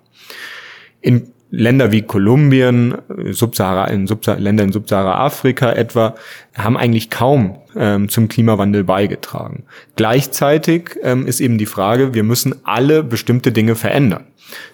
In 1.01 1.33
Länder 1.51 1.91
wie 1.91 2.03
Kolumbien, 2.03 2.95
Subsahara, 3.31 3.87
in 3.87 4.07
Subsahara, 4.07 4.41
Länder 4.41 4.63
in 4.63 4.73
Subsahara-Afrika 4.73 5.73
etwa, 5.73 6.15
haben 6.57 6.77
eigentlich 6.77 7.11
kaum 7.11 7.59
ähm, 7.77 8.09
zum 8.09 8.29
Klimawandel 8.29 8.85
beigetragen. 8.85 9.65
Gleichzeitig 9.97 10.99
ähm, 11.03 11.27
ist 11.27 11.41
eben 11.41 11.59
die 11.59 11.67
Frage, 11.67 12.15
wir 12.15 12.23
müssen 12.23 12.55
alle 12.65 13.03
bestimmte 13.03 13.53
Dinge 13.53 13.75
verändern. 13.75 14.25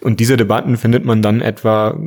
Und 0.01 0.21
diese 0.21 0.37
Debatten 0.37 0.77
findet 0.77 1.05
man 1.05 1.23
dann 1.23 1.41
etwa 1.43 1.99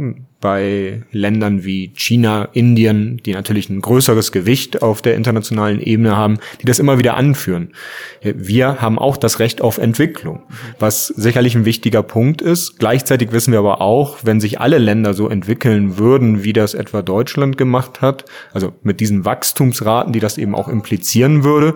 bei 0.42 1.04
Ländern 1.12 1.66
wie 1.66 1.92
China, 1.96 2.48
Indien, 2.54 3.18
die 3.26 3.34
natürlich 3.34 3.70
ein 3.70 3.82
größeres 3.82 4.32
Gewicht 4.32 4.82
auf 4.82 5.02
der 5.02 5.16
internationalen 5.16 5.82
Ebene 5.82 6.16
haben, 6.16 6.38
die 6.62 6.66
das 6.66 6.80
immer 6.80 6.98
wieder 6.98 7.18
anführen. 7.18 7.74
Wir 8.22 8.82
haben 8.82 8.98
auch 8.98 9.18
das 9.18 9.40
Recht 9.40 9.62
auf 9.62 9.78
Entwicklung, 9.78 10.44
was 10.80 11.08
sicherlich 11.08 11.56
ein 11.56 11.66
wichtiger 11.66 12.04
Punkt 12.04 12.42
ist. 12.42 12.80
Gleichzeitig 12.80 13.34
wissen 13.34 13.52
wir 13.52 13.60
aber 13.60 13.82
auch, 13.82 14.20
wenn 14.24 14.40
sich 14.40 14.62
alle 14.62 14.78
Länder 14.78 15.14
so 15.14 15.28
entwickeln 15.28 15.98
würden, 15.98 16.44
wie 16.44 16.54
das 16.54 16.74
etwa 16.74 17.02
Deutschland 17.02 17.58
gemacht 17.58 18.02
hat, 18.02 18.24
also 18.54 18.72
mit 18.82 19.02
diesen 19.02 19.26
Wachstumsraten, 19.26 20.14
die 20.14 20.22
das 20.22 20.38
eben 20.38 20.56
auch 20.56 20.70
implizieren 20.80 21.44
würde, 21.44 21.76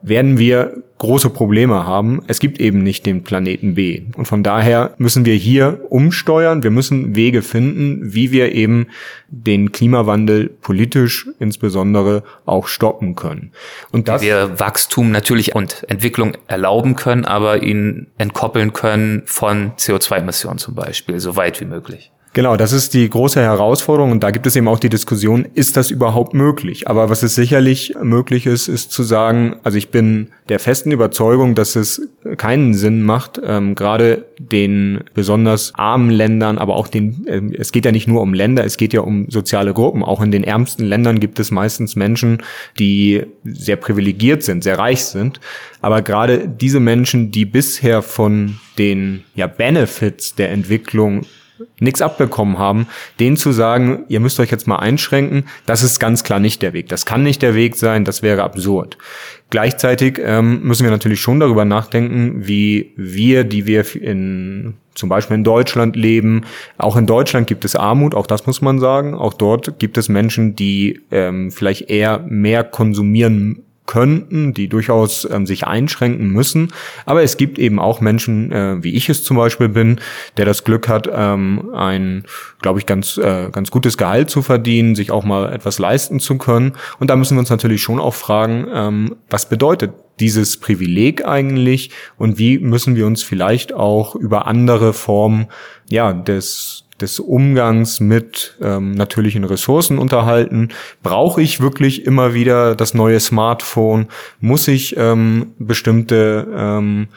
werden 0.00 0.38
wir 0.38 0.82
große 0.98 1.30
Probleme 1.30 1.86
haben. 1.86 2.22
Es 2.26 2.40
gibt 2.40 2.60
eben 2.60 2.82
nicht 2.82 3.06
den 3.06 3.22
Planeten 3.24 3.74
B. 3.74 4.02
Und 4.16 4.26
von 4.26 4.42
daher 4.42 4.94
müssen 4.98 5.24
wir 5.24 5.34
hier 5.34 5.80
umsteuern. 5.90 6.62
Wir 6.62 6.70
müssen 6.70 7.16
Wege 7.16 7.42
finden, 7.42 8.14
wie 8.14 8.32
wir 8.32 8.52
eben 8.52 8.86
den 9.28 9.72
Klimawandel 9.72 10.48
politisch 10.48 11.28
insbesondere 11.38 12.22
auch 12.46 12.66
stoppen 12.66 13.14
können. 13.14 13.52
Und 13.92 14.08
das, 14.08 14.22
wir 14.22 14.58
Wachstum 14.58 15.10
natürlich 15.10 15.54
und 15.54 15.84
Entwicklung 15.88 16.36
erlauben 16.46 16.96
können, 16.96 17.24
aber 17.24 17.62
ihn 17.62 18.08
entkoppeln 18.18 18.72
können 18.72 19.22
von 19.26 19.72
CO2-Emissionen 19.72 20.58
zum 20.58 20.74
Beispiel, 20.74 21.20
so 21.20 21.36
weit 21.36 21.60
wie 21.60 21.66
möglich. 21.66 22.10
Genau, 22.34 22.56
das 22.56 22.72
ist 22.72 22.94
die 22.94 23.08
große 23.08 23.40
Herausforderung 23.40 24.12
und 24.12 24.22
da 24.22 24.30
gibt 24.30 24.46
es 24.46 24.54
eben 24.54 24.68
auch 24.68 24.78
die 24.78 24.90
Diskussion, 24.90 25.46
ist 25.54 25.76
das 25.76 25.90
überhaupt 25.90 26.34
möglich? 26.34 26.86
Aber 26.86 27.08
was 27.08 27.22
es 27.22 27.34
sicherlich 27.34 27.94
möglich 28.02 28.46
ist, 28.46 28.68
ist 28.68 28.92
zu 28.92 29.02
sagen, 29.02 29.56
also 29.62 29.78
ich 29.78 29.90
bin 29.90 30.28
der 30.48 30.58
festen 30.58 30.92
Überzeugung, 30.92 31.54
dass 31.54 31.74
es 31.74 32.08
keinen 32.36 32.74
Sinn 32.74 33.02
macht, 33.02 33.40
ähm, 33.42 33.74
gerade 33.74 34.26
den 34.38 35.00
besonders 35.14 35.74
armen 35.74 36.10
Ländern, 36.10 36.58
aber 36.58 36.76
auch 36.76 36.88
den, 36.88 37.26
äh, 37.26 37.40
es 37.56 37.72
geht 37.72 37.86
ja 37.86 37.92
nicht 37.92 38.06
nur 38.06 38.20
um 38.20 38.34
Länder, 38.34 38.64
es 38.64 38.76
geht 38.76 38.92
ja 38.92 39.00
um 39.00 39.30
soziale 39.30 39.72
Gruppen. 39.72 40.04
Auch 40.04 40.20
in 40.20 40.30
den 40.30 40.44
ärmsten 40.44 40.84
Ländern 40.84 41.20
gibt 41.20 41.40
es 41.40 41.50
meistens 41.50 41.96
Menschen, 41.96 42.42
die 42.78 43.24
sehr 43.44 43.76
privilegiert 43.76 44.42
sind, 44.42 44.62
sehr 44.62 44.78
reich 44.78 45.04
sind. 45.04 45.40
Aber 45.80 46.02
gerade 46.02 46.46
diese 46.46 46.80
Menschen, 46.80 47.30
die 47.30 47.46
bisher 47.46 48.02
von 48.02 48.58
den 48.76 49.24
ja, 49.34 49.46
Benefits 49.46 50.34
der 50.34 50.50
Entwicklung 50.50 51.22
nichts 51.80 52.02
abbekommen 52.02 52.58
haben, 52.58 52.86
denen 53.20 53.36
zu 53.36 53.52
sagen, 53.52 54.04
ihr 54.08 54.20
müsst 54.20 54.40
euch 54.40 54.50
jetzt 54.50 54.66
mal 54.66 54.76
einschränken, 54.76 55.44
das 55.66 55.82
ist 55.82 55.98
ganz 55.98 56.24
klar 56.24 56.40
nicht 56.40 56.62
der 56.62 56.72
Weg. 56.72 56.88
Das 56.88 57.06
kann 57.06 57.22
nicht 57.22 57.42
der 57.42 57.54
Weg 57.54 57.76
sein, 57.76 58.04
das 58.04 58.22
wäre 58.22 58.42
absurd. 58.42 58.98
Gleichzeitig 59.50 60.20
ähm, 60.22 60.62
müssen 60.62 60.84
wir 60.84 60.90
natürlich 60.90 61.20
schon 61.20 61.40
darüber 61.40 61.64
nachdenken, 61.64 62.46
wie 62.46 62.92
wir, 62.96 63.44
die 63.44 63.66
wir 63.66 63.84
in 63.94 64.74
zum 64.94 65.08
Beispiel 65.08 65.36
in 65.36 65.44
Deutschland 65.44 65.94
leben, 65.94 66.42
auch 66.76 66.96
in 66.96 67.06
Deutschland 67.06 67.46
gibt 67.46 67.64
es 67.64 67.76
Armut, 67.76 68.16
auch 68.16 68.26
das 68.26 68.46
muss 68.46 68.60
man 68.60 68.80
sagen. 68.80 69.14
Auch 69.14 69.32
dort 69.32 69.78
gibt 69.78 69.96
es 69.96 70.08
Menschen, 70.08 70.56
die 70.56 71.00
ähm, 71.12 71.52
vielleicht 71.52 71.88
eher 71.88 72.18
mehr 72.26 72.64
konsumieren 72.64 73.62
könnten, 73.88 74.54
die 74.54 74.68
durchaus 74.68 75.28
ähm, 75.28 75.46
sich 75.46 75.66
einschränken 75.66 76.28
müssen. 76.28 76.68
Aber 77.06 77.24
es 77.24 77.36
gibt 77.36 77.58
eben 77.58 77.80
auch 77.80 78.00
Menschen, 78.00 78.52
äh, 78.52 78.76
wie 78.84 78.94
ich 78.94 79.08
es 79.08 79.24
zum 79.24 79.36
Beispiel 79.36 79.68
bin, 79.68 79.98
der 80.36 80.44
das 80.44 80.62
Glück 80.62 80.88
hat, 80.88 81.08
ähm, 81.12 81.70
ein, 81.74 82.24
glaube 82.60 82.78
ich, 82.78 82.86
ganz, 82.86 83.16
äh, 83.16 83.48
ganz 83.50 83.72
gutes 83.72 83.98
Gehalt 83.98 84.30
zu 84.30 84.42
verdienen, 84.42 84.94
sich 84.94 85.10
auch 85.10 85.24
mal 85.24 85.52
etwas 85.52 85.80
leisten 85.80 86.20
zu 86.20 86.38
können. 86.38 86.74
Und 87.00 87.10
da 87.10 87.16
müssen 87.16 87.34
wir 87.34 87.40
uns 87.40 87.50
natürlich 87.50 87.82
schon 87.82 87.98
auch 87.98 88.14
fragen, 88.14 88.68
ähm, 88.72 89.16
was 89.30 89.48
bedeutet 89.48 89.92
dieses 90.20 90.58
Privileg 90.58 91.24
eigentlich 91.24 91.90
und 92.16 92.38
wie 92.38 92.58
müssen 92.58 92.94
wir 92.94 93.06
uns 93.06 93.22
vielleicht 93.22 93.72
auch 93.72 94.14
über 94.14 94.46
andere 94.46 94.92
Formen 94.92 95.46
ja 95.88 96.12
des 96.12 96.87
des 97.00 97.20
Umgangs 97.20 98.00
mit 98.00 98.56
ähm, 98.60 98.92
natürlichen 98.92 99.44
Ressourcen 99.44 99.98
unterhalten. 99.98 100.68
Brauche 101.02 101.42
ich 101.42 101.60
wirklich 101.60 102.04
immer 102.04 102.34
wieder 102.34 102.74
das 102.74 102.94
neue 102.94 103.20
Smartphone? 103.20 104.08
Muss 104.40 104.68
ich 104.68 104.96
ähm, 104.96 105.52
bestimmte 105.58 106.46
ähm, 106.54 107.08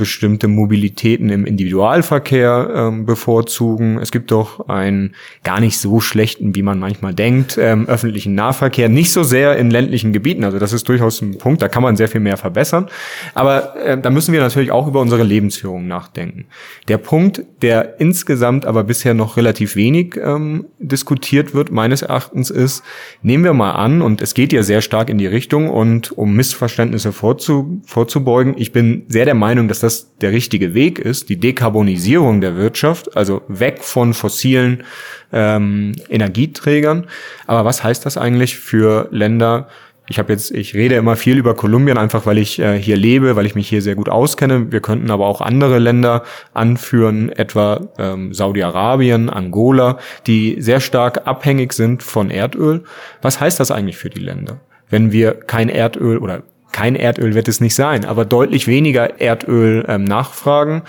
bestimmte 0.00 0.48
Mobilitäten 0.48 1.28
im 1.28 1.44
Individualverkehr 1.44 2.70
ähm, 2.74 3.04
bevorzugen. 3.04 3.98
Es 3.98 4.10
gibt 4.10 4.30
doch 4.30 4.68
einen 4.68 5.14
gar 5.44 5.60
nicht 5.60 5.78
so 5.78 6.00
schlechten, 6.00 6.54
wie 6.54 6.62
man 6.62 6.78
manchmal 6.78 7.12
denkt, 7.12 7.58
ähm, 7.60 7.86
öffentlichen 7.86 8.34
Nahverkehr. 8.34 8.88
Nicht 8.88 9.12
so 9.12 9.22
sehr 9.22 9.56
in 9.58 9.70
ländlichen 9.70 10.14
Gebieten. 10.14 10.42
Also 10.42 10.58
das 10.58 10.72
ist 10.72 10.88
durchaus 10.88 11.20
ein 11.20 11.36
Punkt, 11.36 11.60
da 11.60 11.68
kann 11.68 11.82
man 11.82 11.96
sehr 11.96 12.08
viel 12.08 12.22
mehr 12.22 12.38
verbessern. 12.38 12.88
Aber 13.34 13.76
äh, 13.76 14.00
da 14.00 14.08
müssen 14.08 14.32
wir 14.32 14.40
natürlich 14.40 14.70
auch 14.70 14.88
über 14.88 15.00
unsere 15.00 15.22
Lebensführung 15.22 15.86
nachdenken. 15.86 16.46
Der 16.88 16.96
Punkt, 16.96 17.42
der 17.60 18.00
insgesamt 18.00 18.64
aber 18.64 18.82
bisher 18.84 19.12
noch 19.12 19.36
relativ 19.36 19.76
wenig 19.76 20.16
ähm, 20.16 20.64
diskutiert 20.78 21.52
wird, 21.54 21.70
meines 21.70 22.00
Erachtens 22.00 22.48
ist, 22.48 22.82
nehmen 23.20 23.44
wir 23.44 23.52
mal 23.52 23.72
an, 23.72 24.00
und 24.00 24.22
es 24.22 24.32
geht 24.32 24.54
ja 24.54 24.62
sehr 24.62 24.80
stark 24.80 25.10
in 25.10 25.18
die 25.18 25.26
Richtung, 25.26 25.68
und 25.68 26.16
um 26.16 26.34
Missverständnisse 26.34 27.12
vorzu, 27.12 27.82
vorzubeugen, 27.84 28.54
ich 28.56 28.72
bin 28.72 29.04
sehr 29.08 29.26
der 29.26 29.34
Meinung, 29.34 29.68
dass 29.68 29.80
das 29.80 29.89
das 29.90 30.16
der 30.20 30.30
richtige 30.30 30.72
Weg 30.72 31.00
ist, 31.00 31.28
die 31.28 31.36
Dekarbonisierung 31.36 32.40
der 32.40 32.56
Wirtschaft, 32.56 33.16
also 33.16 33.42
weg 33.48 33.82
von 33.82 34.14
fossilen 34.14 34.84
ähm, 35.32 35.96
Energieträgern. 36.08 37.08
Aber 37.48 37.64
was 37.64 37.82
heißt 37.82 38.06
das 38.06 38.16
eigentlich 38.16 38.56
für 38.56 39.08
Länder? 39.10 39.68
Ich 40.08 40.20
habe 40.20 40.32
jetzt, 40.32 40.52
ich 40.52 40.74
rede 40.74 40.94
immer 40.94 41.16
viel 41.16 41.38
über 41.38 41.54
Kolumbien, 41.54 41.98
einfach 41.98 42.24
weil 42.24 42.38
ich 42.38 42.60
äh, 42.60 42.78
hier 42.78 42.96
lebe, 42.96 43.34
weil 43.34 43.46
ich 43.46 43.56
mich 43.56 43.68
hier 43.68 43.82
sehr 43.82 43.96
gut 43.96 44.08
auskenne. 44.08 44.70
Wir 44.70 44.80
könnten 44.80 45.10
aber 45.10 45.26
auch 45.26 45.40
andere 45.40 45.80
Länder 45.80 46.22
anführen, 46.54 47.30
etwa 47.30 47.88
ähm, 47.98 48.32
Saudi-Arabien, 48.32 49.28
Angola, 49.28 49.98
die 50.28 50.56
sehr 50.60 50.80
stark 50.80 51.26
abhängig 51.26 51.72
sind 51.72 52.04
von 52.04 52.30
Erdöl. 52.30 52.84
Was 53.22 53.40
heißt 53.40 53.58
das 53.58 53.72
eigentlich 53.72 53.96
für 53.96 54.10
die 54.10 54.20
Länder? 54.20 54.60
Wenn 54.88 55.10
wir 55.10 55.34
kein 55.34 55.68
Erdöl 55.68 56.18
oder 56.18 56.42
kein 56.72 56.96
Erdöl 56.96 57.34
wird 57.34 57.48
es 57.48 57.60
nicht 57.60 57.74
sein, 57.74 58.04
aber 58.04 58.24
deutlich 58.24 58.66
weniger 58.66 59.20
Erdöl 59.20 59.84
ähm, 59.88 60.04
nachfragen, 60.04 60.82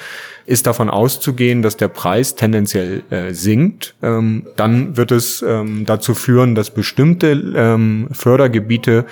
ist 0.45 0.67
davon 0.67 0.89
auszugehen, 0.89 1.61
dass 1.61 1.77
der 1.77 1.87
Preis 1.87 2.35
tendenziell 2.35 3.03
äh, 3.09 3.33
sinkt. 3.33 3.95
Ähm, 4.01 4.47
dann 4.55 4.97
wird 4.97 5.11
es 5.11 5.41
ähm, 5.41 5.85
dazu 5.85 6.13
führen, 6.13 6.55
dass 6.55 6.71
bestimmte 6.71 7.31
ähm, 7.31 8.07
Fördergebiete 8.11 9.05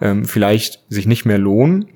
ähm, 0.00 0.24
vielleicht 0.24 0.80
sich 0.88 1.06
nicht 1.06 1.24
mehr 1.24 1.38
lohnen. 1.38 1.86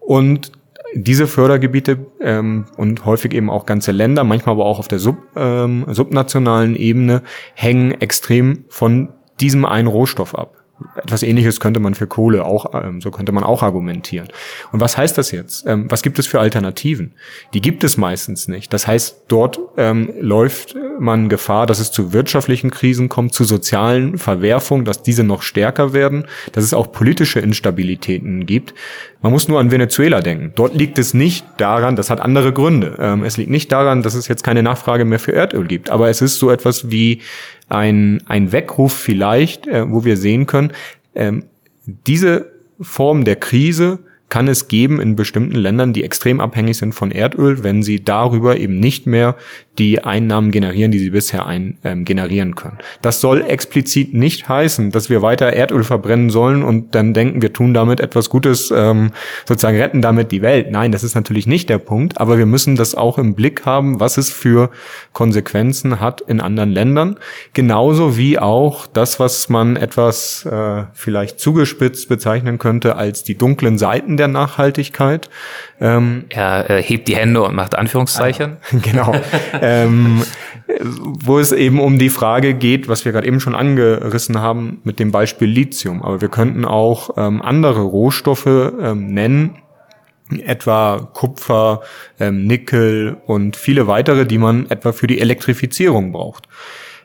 Und 0.00 0.52
diese 0.94 1.26
Fördergebiete 1.26 1.98
ähm, 2.20 2.66
und 2.76 3.04
häufig 3.04 3.32
eben 3.32 3.48
auch 3.48 3.66
ganze 3.66 3.92
Länder, 3.92 4.24
manchmal 4.24 4.54
aber 4.54 4.66
auch 4.66 4.78
auf 4.78 4.88
der 4.88 4.98
Sub, 4.98 5.16
ähm, 5.36 5.86
subnationalen 5.88 6.76
Ebene, 6.76 7.22
hängen 7.54 7.92
extrem 7.92 8.64
von 8.68 9.08
diesem 9.40 9.64
einen 9.64 9.88
Rohstoff 9.88 10.34
ab. 10.34 10.61
Etwas 10.96 11.22
ähnliches 11.22 11.60
könnte 11.60 11.80
man 11.80 11.94
für 11.94 12.06
Kohle 12.06 12.44
auch, 12.44 12.72
ähm, 12.74 13.00
so 13.00 13.10
könnte 13.10 13.32
man 13.32 13.44
auch 13.44 13.62
argumentieren. 13.62 14.28
Und 14.72 14.80
was 14.80 14.96
heißt 14.96 15.16
das 15.18 15.30
jetzt? 15.30 15.66
Ähm, 15.66 15.86
was 15.88 16.02
gibt 16.02 16.18
es 16.18 16.26
für 16.26 16.40
Alternativen? 16.40 17.12
Die 17.54 17.60
gibt 17.60 17.84
es 17.84 17.96
meistens 17.96 18.48
nicht. 18.48 18.72
Das 18.72 18.86
heißt, 18.86 19.24
dort 19.28 19.58
ähm, 19.76 20.12
läuft 20.20 20.76
man 20.98 21.28
Gefahr, 21.28 21.66
dass 21.66 21.80
es 21.80 21.90
zu 21.90 22.12
wirtschaftlichen 22.12 22.70
Krisen 22.70 23.08
kommt, 23.08 23.34
zu 23.34 23.44
sozialen 23.44 24.18
Verwerfungen, 24.18 24.84
dass 24.84 25.02
diese 25.02 25.24
noch 25.24 25.42
stärker 25.42 25.92
werden, 25.92 26.26
dass 26.52 26.64
es 26.64 26.74
auch 26.74 26.92
politische 26.92 27.40
Instabilitäten 27.40 28.46
gibt. 28.46 28.74
Man 29.20 29.32
muss 29.32 29.48
nur 29.48 29.60
an 29.60 29.70
Venezuela 29.70 30.20
denken. 30.20 30.52
Dort 30.54 30.74
liegt 30.74 30.98
es 30.98 31.14
nicht 31.14 31.44
daran, 31.58 31.96
das 31.96 32.10
hat 32.10 32.20
andere 32.20 32.52
Gründe. 32.52 32.96
Ähm, 32.98 33.24
es 33.24 33.36
liegt 33.36 33.50
nicht 33.50 33.70
daran, 33.72 34.02
dass 34.02 34.14
es 34.14 34.28
jetzt 34.28 34.44
keine 34.44 34.62
Nachfrage 34.62 35.04
mehr 35.04 35.18
für 35.18 35.32
Erdöl 35.32 35.66
gibt, 35.66 35.90
aber 35.90 36.08
es 36.08 36.20
ist 36.20 36.38
so 36.38 36.50
etwas 36.50 36.90
wie 36.90 37.20
ein, 37.68 38.22
ein 38.26 38.52
Weckruf 38.52 38.92
vielleicht, 38.92 39.66
äh, 39.66 39.90
wo 39.90 40.04
wir 40.04 40.16
sehen 40.16 40.46
können, 40.46 40.72
ähm, 41.14 41.44
diese 41.84 42.52
Form 42.80 43.24
der 43.24 43.36
Krise 43.36 44.00
kann 44.32 44.48
es 44.48 44.66
geben 44.66 44.98
in 44.98 45.14
bestimmten 45.14 45.56
Ländern, 45.56 45.92
die 45.92 46.02
extrem 46.02 46.40
abhängig 46.40 46.78
sind 46.78 46.94
von 46.94 47.10
Erdöl, 47.10 47.62
wenn 47.64 47.82
sie 47.82 48.02
darüber 48.02 48.56
eben 48.56 48.80
nicht 48.80 49.06
mehr 49.06 49.36
die 49.78 50.04
Einnahmen 50.04 50.50
generieren, 50.50 50.90
die 50.90 50.98
sie 50.98 51.10
bisher 51.10 51.44
ein, 51.44 51.76
ähm, 51.84 52.06
generieren 52.06 52.54
können. 52.54 52.78
Das 53.02 53.20
soll 53.20 53.42
explizit 53.42 54.14
nicht 54.14 54.48
heißen, 54.48 54.90
dass 54.90 55.10
wir 55.10 55.20
weiter 55.20 55.52
Erdöl 55.52 55.84
verbrennen 55.84 56.30
sollen 56.30 56.62
und 56.62 56.94
dann 56.94 57.12
denken, 57.12 57.42
wir 57.42 57.52
tun 57.52 57.74
damit 57.74 58.00
etwas 58.00 58.30
Gutes, 58.30 58.72
ähm, 58.74 59.10
sozusagen 59.46 59.76
retten 59.76 60.00
damit 60.00 60.32
die 60.32 60.40
Welt. 60.40 60.70
Nein, 60.70 60.92
das 60.92 61.04
ist 61.04 61.14
natürlich 61.14 61.46
nicht 61.46 61.68
der 61.68 61.78
Punkt, 61.78 62.18
aber 62.18 62.38
wir 62.38 62.46
müssen 62.46 62.74
das 62.74 62.94
auch 62.94 63.18
im 63.18 63.34
Blick 63.34 63.66
haben, 63.66 64.00
was 64.00 64.16
es 64.16 64.30
für 64.30 64.70
Konsequenzen 65.12 66.00
hat 66.00 66.22
in 66.22 66.40
anderen 66.40 66.70
Ländern. 66.70 67.18
Genauso 67.52 68.16
wie 68.16 68.38
auch 68.38 68.86
das, 68.86 69.20
was 69.20 69.50
man 69.50 69.76
etwas 69.76 70.46
äh, 70.46 70.84
vielleicht 70.94 71.38
zugespitzt 71.38 72.08
bezeichnen 72.08 72.56
könnte 72.58 72.96
als 72.96 73.24
die 73.24 73.36
dunklen 73.36 73.76
Seiten 73.76 74.16
der 74.16 74.21
Nachhaltigkeit. 74.28 75.30
Ähm, 75.80 76.24
er 76.28 76.70
äh, 76.70 76.82
hebt 76.82 77.08
die 77.08 77.16
Hände 77.16 77.42
und 77.42 77.54
macht 77.54 77.74
Anführungszeichen. 77.74 78.56
Ah, 78.60 78.76
genau. 78.82 79.14
ähm, 79.60 80.22
wo 80.84 81.38
es 81.38 81.52
eben 81.52 81.80
um 81.80 81.98
die 81.98 82.10
Frage 82.10 82.54
geht, 82.54 82.88
was 82.88 83.04
wir 83.04 83.12
gerade 83.12 83.26
eben 83.26 83.40
schon 83.40 83.54
angerissen 83.54 84.40
haben 84.40 84.80
mit 84.84 84.98
dem 84.98 85.10
Beispiel 85.10 85.48
Lithium. 85.48 86.02
Aber 86.02 86.20
wir 86.20 86.28
könnten 86.28 86.64
auch 86.64 87.10
ähm, 87.16 87.42
andere 87.42 87.82
Rohstoffe 87.82 88.46
ähm, 88.46 89.12
nennen, 89.12 89.58
etwa 90.44 91.10
Kupfer, 91.12 91.82
ähm, 92.18 92.46
Nickel 92.46 93.16
und 93.26 93.56
viele 93.56 93.86
weitere, 93.86 94.24
die 94.26 94.38
man 94.38 94.70
etwa 94.70 94.92
für 94.92 95.06
die 95.06 95.20
Elektrifizierung 95.20 96.12
braucht. 96.12 96.48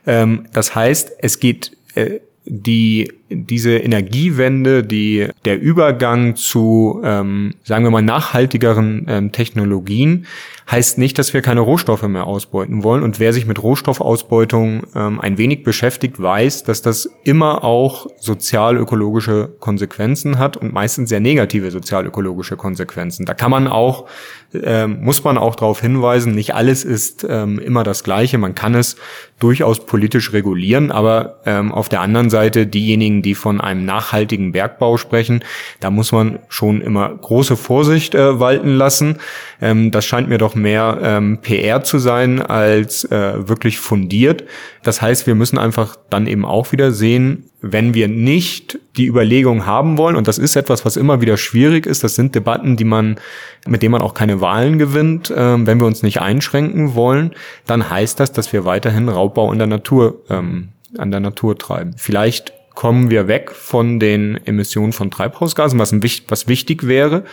Ähm, 0.06 0.46
das 0.52 0.74
heißt, 0.74 1.12
es 1.18 1.40
geht 1.40 1.76
äh, 1.94 2.20
die 2.44 3.12
diese 3.30 3.76
Energiewende, 3.76 4.82
die 4.82 5.28
der 5.44 5.60
Übergang 5.60 6.36
zu, 6.36 7.00
ähm, 7.04 7.54
sagen 7.64 7.84
wir 7.84 7.90
mal, 7.90 8.02
nachhaltigeren 8.02 9.06
ähm, 9.08 9.32
Technologien 9.32 10.26
heißt 10.70 10.98
nicht, 10.98 11.18
dass 11.18 11.32
wir 11.32 11.40
keine 11.40 11.60
Rohstoffe 11.60 12.02
mehr 12.02 12.26
ausbeuten 12.26 12.82
wollen. 12.82 13.02
Und 13.02 13.18
wer 13.20 13.32
sich 13.32 13.46
mit 13.46 13.62
Rohstoffausbeutung 13.62 14.82
ähm, 14.94 15.20
ein 15.20 15.38
wenig 15.38 15.62
beschäftigt, 15.62 16.20
weiß, 16.20 16.64
dass 16.64 16.82
das 16.82 17.08
immer 17.24 17.64
auch 17.64 18.06
sozial-ökologische 18.18 19.50
Konsequenzen 19.60 20.38
hat 20.38 20.56
und 20.58 20.72
meistens 20.74 21.08
sehr 21.08 21.20
negative 21.20 21.70
sozial-ökologische 21.70 22.56
Konsequenzen. 22.56 23.24
Da 23.24 23.32
kann 23.32 23.50
man 23.50 23.66
auch, 23.66 24.06
ähm, 24.52 24.98
muss 25.00 25.24
man 25.24 25.38
auch 25.38 25.54
darauf 25.54 25.80
hinweisen, 25.80 26.34
nicht 26.34 26.54
alles 26.54 26.84
ist 26.84 27.26
ähm, 27.28 27.58
immer 27.58 27.82
das 27.82 28.04
Gleiche. 28.04 28.36
Man 28.36 28.54
kann 28.54 28.74
es 28.74 28.96
durchaus 29.38 29.86
politisch 29.86 30.32
regulieren, 30.34 30.90
aber 30.90 31.40
ähm, 31.46 31.72
auf 31.72 31.88
der 31.88 32.02
anderen 32.02 32.28
Seite 32.28 32.66
diejenigen, 32.66 33.17
die 33.22 33.34
von 33.34 33.60
einem 33.60 33.84
nachhaltigen 33.84 34.52
Bergbau 34.52 34.96
sprechen, 34.96 35.42
da 35.80 35.90
muss 35.90 36.12
man 36.12 36.38
schon 36.48 36.80
immer 36.80 37.08
große 37.08 37.56
Vorsicht 37.56 38.14
äh, 38.14 38.40
walten 38.40 38.74
lassen. 38.74 39.16
Ähm, 39.60 39.90
das 39.90 40.04
scheint 40.04 40.28
mir 40.28 40.38
doch 40.38 40.54
mehr 40.54 40.98
ähm, 41.02 41.38
PR 41.42 41.82
zu 41.82 41.98
sein 41.98 42.40
als 42.40 43.04
äh, 43.04 43.48
wirklich 43.48 43.78
fundiert. 43.78 44.44
Das 44.82 45.02
heißt, 45.02 45.26
wir 45.26 45.34
müssen 45.34 45.58
einfach 45.58 45.96
dann 46.10 46.26
eben 46.26 46.44
auch 46.44 46.72
wieder 46.72 46.92
sehen, 46.92 47.44
wenn 47.60 47.92
wir 47.92 48.08
nicht 48.08 48.78
die 48.96 49.06
Überlegung 49.06 49.66
haben 49.66 49.98
wollen, 49.98 50.16
und 50.16 50.28
das 50.28 50.38
ist 50.38 50.54
etwas, 50.54 50.84
was 50.84 50.96
immer 50.96 51.20
wieder 51.20 51.36
schwierig 51.36 51.86
ist, 51.86 52.04
das 52.04 52.14
sind 52.14 52.34
Debatten, 52.34 52.76
die 52.76 52.84
man, 52.84 53.16
mit 53.66 53.82
denen 53.82 53.92
man 53.92 54.02
auch 54.02 54.14
keine 54.14 54.40
Wahlen 54.40 54.78
gewinnt, 54.78 55.30
äh, 55.30 55.66
wenn 55.66 55.80
wir 55.80 55.86
uns 55.86 56.02
nicht 56.02 56.20
einschränken 56.20 56.94
wollen, 56.94 57.32
dann 57.66 57.90
heißt 57.90 58.20
das, 58.20 58.32
dass 58.32 58.52
wir 58.52 58.64
weiterhin 58.64 59.08
Raubbau 59.08 59.52
in 59.52 59.58
der 59.58 59.66
Natur 59.66 60.22
ähm, 60.30 60.68
an 60.96 61.10
der 61.10 61.20
Natur 61.20 61.58
treiben. 61.58 61.94
Vielleicht 61.96 62.52
kommen 62.78 63.10
wir 63.10 63.26
weg 63.26 63.50
von 63.50 63.98
den 63.98 64.38
Emissionen 64.46 64.92
von 64.92 65.10
Treibhausgasen, 65.10 65.80
was, 65.80 65.90
ein, 65.90 66.00
was 66.28 66.46
wichtig 66.46 66.86
wäre. 66.86 67.24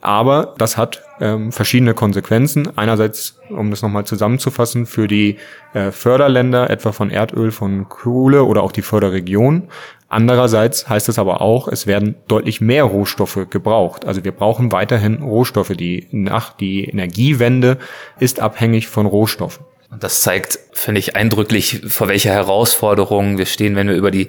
Aber 0.00 0.54
das 0.56 0.76
hat 0.76 1.02
ähm, 1.20 1.50
verschiedene 1.50 1.94
Konsequenzen. 1.94 2.78
Einerseits, 2.78 3.40
um 3.48 3.72
das 3.72 3.82
nochmal 3.82 4.04
zusammenzufassen, 4.04 4.86
für 4.86 5.08
die 5.08 5.38
äh, 5.72 5.90
Förderländer, 5.90 6.70
etwa 6.70 6.92
von 6.92 7.10
Erdöl, 7.10 7.50
von 7.50 7.88
Kohle 7.88 8.44
oder 8.44 8.62
auch 8.62 8.70
die 8.70 8.82
Förderregion. 8.82 9.64
Andererseits 10.08 10.88
heißt 10.88 11.08
es 11.08 11.18
aber 11.18 11.40
auch, 11.40 11.66
es 11.66 11.88
werden 11.88 12.14
deutlich 12.28 12.60
mehr 12.60 12.84
Rohstoffe 12.84 13.48
gebraucht. 13.50 14.04
Also 14.04 14.22
wir 14.22 14.30
brauchen 14.30 14.70
weiterhin 14.70 15.22
Rohstoffe. 15.22 15.72
Die, 15.72 16.06
nach, 16.12 16.52
die 16.52 16.84
Energiewende 16.84 17.78
ist 18.20 18.38
abhängig 18.38 18.86
von 18.86 19.06
Rohstoffen. 19.06 19.64
Das 20.00 20.22
zeigt, 20.22 20.58
finde 20.72 20.98
ich, 20.98 21.16
eindrücklich, 21.16 21.82
vor 21.88 22.08
welcher 22.08 22.32
Herausforderungen 22.32 23.38
wir 23.38 23.46
stehen, 23.46 23.76
wenn 23.76 23.88
wir 23.88 23.94
über 23.94 24.10
die 24.10 24.28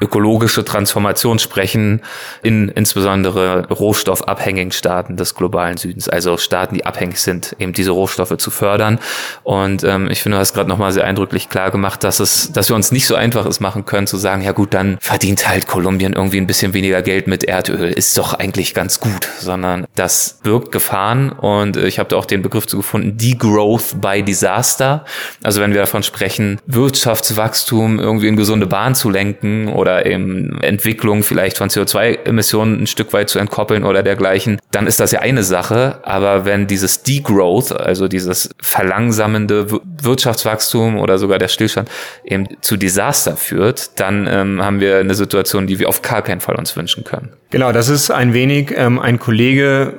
ökologische 0.00 0.64
Transformation 0.64 1.38
sprechen, 1.38 2.02
in 2.42 2.68
insbesondere 2.68 3.66
rohstoffabhängigen 3.68 4.72
Staaten 4.72 5.16
des 5.16 5.34
globalen 5.34 5.76
Südens, 5.76 6.08
also 6.08 6.36
Staaten, 6.36 6.74
die 6.74 6.84
abhängig 6.84 7.20
sind, 7.20 7.56
eben 7.58 7.72
diese 7.72 7.92
Rohstoffe 7.92 8.36
zu 8.36 8.50
fördern. 8.50 8.98
Und 9.42 9.84
ähm, 9.84 10.10
ich 10.10 10.22
finde, 10.22 10.36
du 10.36 10.40
hast 10.40 10.52
gerade 10.52 10.68
nochmal 10.68 10.92
sehr 10.92 11.04
eindrücklich 11.04 11.48
klar 11.48 11.70
gemacht, 11.70 12.04
dass 12.04 12.20
es, 12.20 12.52
dass 12.52 12.68
wir 12.68 12.76
uns 12.76 12.92
nicht 12.92 13.06
so 13.06 13.14
einfach 13.14 13.46
es 13.46 13.60
machen 13.60 13.84
können, 13.84 14.06
zu 14.06 14.16
sagen, 14.16 14.42
ja 14.42 14.52
gut, 14.52 14.74
dann 14.74 14.98
verdient 15.00 15.48
halt 15.48 15.66
Kolumbien 15.66 16.12
irgendwie 16.12 16.38
ein 16.38 16.46
bisschen 16.46 16.74
weniger 16.74 17.02
Geld 17.02 17.26
mit 17.26 17.44
Erdöl, 17.44 17.90
ist 17.90 18.18
doch 18.18 18.34
eigentlich 18.34 18.74
ganz 18.74 19.00
gut, 19.00 19.28
sondern 19.38 19.86
das 19.94 20.40
birgt 20.42 20.72
Gefahren 20.72 21.30
und 21.30 21.76
ich 21.76 21.98
habe 21.98 22.10
da 22.10 22.16
auch 22.16 22.26
den 22.26 22.42
Begriff 22.42 22.66
zu 22.66 22.76
gefunden, 22.76 23.16
Degrowth 23.16 24.00
by 24.00 24.22
Disaster. 24.22 25.04
Also 25.42 25.60
wenn 25.60 25.72
wir 25.72 25.80
davon 25.80 26.02
sprechen, 26.02 26.60
Wirtschaftswachstum 26.66 27.98
irgendwie 27.98 28.28
in 28.28 28.36
gesunde 28.36 28.66
Bahn 28.66 28.94
zu 28.94 29.10
lenken 29.10 29.68
oder 29.68 29.85
eben 29.86 30.60
Entwicklung 30.62 31.22
vielleicht 31.22 31.58
von 31.58 31.68
CO2-Emissionen 31.68 32.82
ein 32.82 32.86
Stück 32.86 33.12
weit 33.12 33.28
zu 33.28 33.38
entkoppeln 33.38 33.84
oder 33.84 34.02
dergleichen, 34.02 34.58
dann 34.70 34.86
ist 34.86 35.00
das 35.00 35.12
ja 35.12 35.20
eine 35.20 35.42
Sache. 35.42 36.00
Aber 36.02 36.44
wenn 36.44 36.66
dieses 36.66 37.02
Degrowth, 37.02 37.72
also 37.72 38.08
dieses 38.08 38.50
verlangsamende 38.60 39.66
Wirtschaftswachstum 40.02 40.98
oder 40.98 41.18
sogar 41.18 41.38
der 41.38 41.48
Stillstand 41.48 41.90
eben 42.24 42.46
zu 42.60 42.76
Desaster 42.76 43.36
führt, 43.36 43.98
dann 44.00 44.26
ähm, 44.30 44.62
haben 44.62 44.80
wir 44.80 44.98
eine 44.98 45.14
Situation, 45.14 45.66
die 45.66 45.78
wir 45.78 45.88
auf 45.88 46.02
gar 46.02 46.22
keinen 46.22 46.40
Fall 46.40 46.56
uns 46.56 46.76
wünschen 46.76 47.04
können. 47.04 47.30
Genau, 47.50 47.70
das 47.70 47.88
ist 47.88 48.10
ein 48.10 48.34
wenig 48.34 48.74
ähm, 48.76 48.98
ein 48.98 49.20
Kollege, 49.20 49.94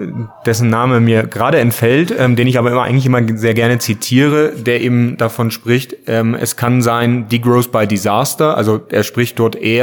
dessen 0.45 0.69
Name 0.69 1.00
mir 1.00 1.23
gerade 1.23 1.60
entfällt, 1.60 2.13
ähm, 2.17 2.36
den 2.36 2.45
ich 2.45 2.58
aber 2.60 2.71
immer 2.71 2.84
eigentlich 2.84 3.06
immer 3.06 3.21
sehr 3.38 3.54
gerne 3.54 3.80
zitiere, 3.80 4.52
der 4.52 4.82
eben 4.82 5.15
davon 5.17 5.50
spricht, 5.50 5.95
ähm, 6.08 6.36
es 6.36 6.58
kann 6.58 6.82
sein 6.82 7.30
Degrowth 7.30 7.71
by 7.71 7.88
Disaster, 7.88 8.58
also 8.58 8.82
er 8.89 9.04
spricht 9.04 9.39
dort 9.39 9.56
eher 9.56 9.76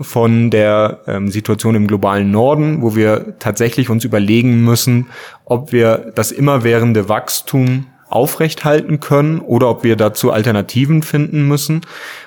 von 0.00 0.50
der 0.50 1.00
ähm, 1.06 1.30
Situation 1.30 1.74
im 1.74 1.86
globalen 1.86 2.30
Norden, 2.30 2.82
wo 2.82 2.94
wir 2.96 3.38
tatsächlich 3.38 3.88
uns 3.88 4.04
überlegen 4.04 4.64
müssen, 4.64 5.08
ob 5.44 5.72
wir 5.72 6.12
das 6.14 6.32
immerwährende 6.32 7.08
Wachstum 7.08 7.86
aufrechthalten 8.08 9.00
können 9.00 9.40
oder 9.40 9.68
ob 9.68 9.82
wir 9.82 9.96
dazu 9.96 10.30
Alternativen 10.30 11.02
finden 11.02 11.48
müssen. 11.48 11.80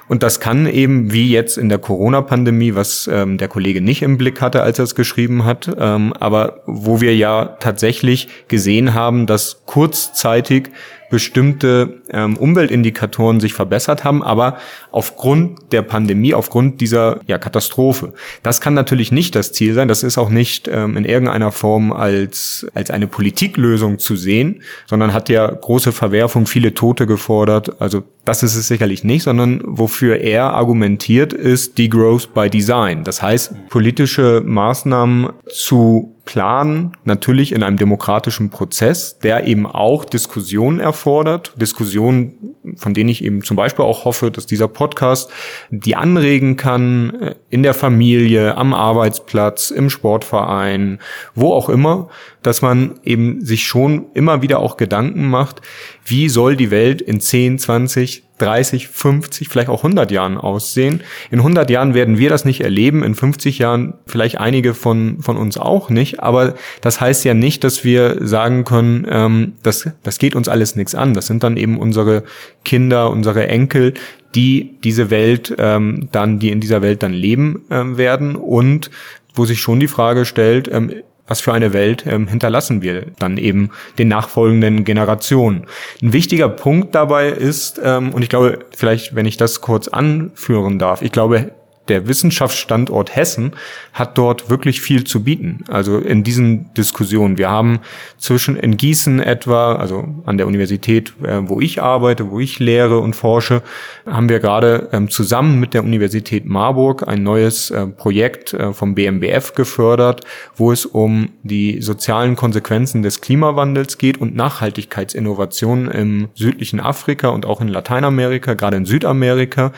Und 0.10 0.24
das 0.24 0.40
kann 0.40 0.66
eben, 0.66 1.14
wie 1.14 1.30
jetzt 1.30 1.58
in 1.58 1.70
der 1.70 1.78
Corona-Pandemie, 1.78 2.74
was 2.74 3.08
ähm, 3.12 3.38
der 3.38 3.48
Kollege 3.48 3.80
nicht 3.80 4.02
im 4.02 4.18
Blick 4.18 4.42
hatte, 4.42 4.64
als 4.64 4.80
er 4.80 4.84
es 4.84 4.96
geschrieben 4.96 5.46
hat, 5.46 5.70
ähm, 5.80 6.14
aber 6.20 6.64
wo 6.66 7.00
wir 7.00 7.16
ja 7.16 7.46
tatsächlich 7.60 8.28
gesehen 8.48 8.96
haben, 8.96 9.28
dass 9.28 9.62
kurzzeitig 9.68 10.72
bestimmte 11.10 12.02
ähm, 12.12 12.38
Umweltindikatoren 12.38 13.40
sich 13.40 13.54
verbessert 13.54 14.04
haben, 14.04 14.24
aber 14.24 14.58
aufgrund 14.92 15.72
der 15.72 15.82
Pandemie, 15.82 16.34
aufgrund 16.34 16.82
dieser 16.82 17.20
ja, 17.26 17.38
Katastrophe. 17.38 18.14
Das 18.44 18.62
kann 18.62 18.74
natürlich 18.74 19.12
nicht 19.12 19.36
das 19.36 19.52
Ziel 19.52 19.74
sein. 19.74 19.88
Das 19.88 20.04
ist 20.04 20.18
auch 20.18 20.30
nicht 20.30 20.68
ähm, 20.68 20.96
in 20.98 21.06
irgendeiner 21.06 21.52
Form 21.52 21.92
als, 21.92 22.68
als 22.74 22.92
eine 22.92 23.08
Politiklösung 23.08 24.00
zu 24.00 24.16
sehen, 24.16 24.62
sondern 24.86 25.14
hat 25.14 25.30
ja 25.30 25.48
große 25.48 25.92
Verwerfung, 25.92 26.46
viele 26.46 26.74
Tote 26.74 27.08
gefordert. 27.08 27.82
Also 27.82 28.04
das 28.26 28.44
ist 28.44 28.56
es 28.56 28.68
sicherlich 28.68 29.04
nicht, 29.04 29.24
sondern 29.24 29.62
wofür 29.66 29.99
er 30.08 30.54
argumentiert, 30.54 31.34
ist 31.34 31.78
Degrowth 31.78 32.34
by 32.34 32.50
Design. 32.50 33.04
Das 33.04 33.22
heißt, 33.22 33.70
politische 33.70 34.42
Maßnahmen 34.46 35.30
zu 35.48 36.16
planen, 36.30 36.92
natürlich 37.06 37.54
in 37.54 37.64
einem 37.64 37.78
demokratischen 37.78 38.52
Prozess, 38.52 39.18
der 39.18 39.48
eben 39.48 39.66
auch 39.66 40.06
Diskussionen 40.06 40.80
erfordert. 40.80 41.54
Diskussionen, 41.60 42.56
von 42.76 42.94
denen 42.94 43.10
ich 43.10 43.24
eben 43.24 43.44
zum 43.44 43.58
Beispiel 43.58 43.84
auch 43.84 44.06
hoffe, 44.06 44.30
dass 44.30 44.46
dieser 44.46 44.68
Podcast 44.68 45.32
die 45.72 45.96
anregen 45.96 46.56
kann, 46.56 47.16
äh, 47.20 47.36
in 47.50 47.64
der 47.64 47.74
Familie, 47.74 48.56
am 48.58 48.76
Arbeitsplatz, 48.76 49.72
im 49.72 49.90
Sportverein, 49.90 51.00
wo 51.34 51.52
auch 51.52 51.68
immer, 51.68 52.10
dass 52.44 52.62
man 52.62 53.00
eben 53.04 53.44
sich 53.44 53.66
schon 53.66 54.06
immer 54.14 54.44
wieder 54.44 54.60
auch 54.60 54.78
Gedanken 54.78 55.28
macht, 55.30 55.64
wie 56.06 56.30
soll 56.30 56.56
die 56.56 56.70
Welt 56.70 57.02
in 57.02 57.20
10, 57.20 57.58
20, 57.58 58.29
30, 58.40 58.88
50, 58.88 59.48
vielleicht 59.48 59.70
auch 59.70 59.84
100 59.84 60.12
Jahren 60.12 60.38
aussehen. 60.38 61.02
In 61.30 61.40
100 61.40 61.70
Jahren 61.70 61.94
werden 61.94 62.18
wir 62.18 62.30
das 62.30 62.46
nicht 62.46 62.62
erleben, 62.62 63.04
in 63.04 63.16
50 63.16 63.60
Jahren 63.60 63.94
vielleicht 64.08 64.40
einige 64.40 64.74
von, 64.74 65.22
von 65.22 65.38
uns 65.38 65.58
auch 65.58 65.90
nicht, 65.90 66.22
aber 66.22 66.56
das 66.82 67.00
heißt 67.00 67.24
ja 67.26 67.34
nicht, 67.34 67.64
dass 67.64 67.84
wir 67.84 68.18
sagen 68.26 68.64
können, 68.64 69.06
ähm, 69.10 69.54
das, 69.64 69.90
das 70.04 70.18
geht 70.18 70.36
uns 70.36 70.50
alles 70.50 70.76
nichts 70.76 70.96
an. 70.96 71.14
Das 71.14 71.28
sind 71.28 71.44
dann 71.44 71.58
eben 71.58 71.78
unsere 71.78 72.24
Kinder, 72.66 73.12
unsere 73.12 73.48
Enkel, 73.48 73.94
die 74.36 74.78
diese 74.84 75.10
Welt 75.10 75.56
ähm, 75.58 76.10
dann, 76.12 76.40
die 76.40 76.50
in 76.50 76.60
dieser 76.60 76.82
Welt 76.82 77.04
dann 77.04 77.14
leben 77.14 77.66
ähm, 77.70 77.98
werden 77.98 78.36
und 78.36 78.92
wo 79.34 79.46
sich 79.46 79.62
schon 79.62 79.80
die 79.80 79.88
Frage 79.88 80.26
stellt, 80.26 80.70
ähm, 80.72 80.92
was 81.30 81.40
für 81.40 81.54
eine 81.54 81.72
Welt 81.72 82.04
ähm, 82.06 82.28
hinterlassen 82.28 82.82
wir 82.82 83.06
dann 83.20 83.38
eben 83.38 83.70
den 83.98 84.10
nachfolgenden 84.10 84.84
Generationen. 84.84 85.68
Ein 86.02 86.12
wichtiger 86.12 86.50
Punkt 86.50 86.96
dabei 86.96 87.30
ist, 87.30 87.80
ähm, 87.82 88.14
und 88.14 88.24
ich 88.24 88.30
glaube, 88.30 88.60
vielleicht, 88.76 89.16
wenn 89.16 89.26
ich 89.26 89.38
das 89.38 89.62
kurz 89.62 89.88
anführen 89.88 90.80
darf, 90.80 91.02
ich 91.02 91.12
glaube, 91.12 91.52
der 91.90 92.08
Wissenschaftsstandort 92.08 93.16
Hessen 93.16 93.54
hat 93.94 94.18
dort 94.18 94.50
wirklich 94.50 94.82
viel 94.82 95.04
zu 95.04 95.24
bieten. 95.24 95.64
Also 95.68 95.98
in 95.98 96.24
diesen 96.24 96.74
Diskussionen. 96.74 97.38
Wir 97.38 97.50
haben 97.50 97.80
zwischen 98.18 98.56
in 98.56 98.78
Gießen 98.78 99.20
etwa, 99.20 99.76
also 99.76 100.08
an 100.26 100.38
der 100.38 100.48
Universität, 100.48 101.14
äh, 101.24 101.42
wo 101.44 101.60
ich 101.60 101.82
arbeite, 101.82 102.32
wo 102.32 102.40
ich 102.40 102.60
lehre 102.60 103.00
und 103.00 103.16
forsche, 103.16 103.62
haben 104.06 104.30
wir 104.30 104.40
gerade 104.40 104.90
ähm, 104.92 105.10
zusammen 105.10 105.60
mit 105.60 105.74
der 105.74 105.84
Universität 105.84 106.46
Marburg 106.46 107.08
ein 107.08 107.24
neues 107.24 107.72
äh, 107.72 107.88
Projekt 107.88 108.54
äh, 108.54 108.74
vom 108.74 108.96
BMBF 108.96 109.54
gefördert, 109.56 110.22
wo 110.56 110.72
es 110.72 110.86
um 110.86 111.30
die 111.44 111.82
sozialen 111.82 112.36
Konsequenzen 112.36 113.02
des 113.02 113.22
Klimawandels 113.22 113.98
geht 113.98 114.20
und 114.20 114.36
Nachhaltigkeitsinnovationen 114.36 115.90
im 115.92 116.30
südlichen 116.36 116.80
Afrika 116.80 117.30
und 117.30 117.46
auch 117.46 117.62
in 117.62 117.68
Lateinamerika, 117.68 118.54
gerade 118.54 118.78
in 118.78 118.86
Südamerika 118.86 119.72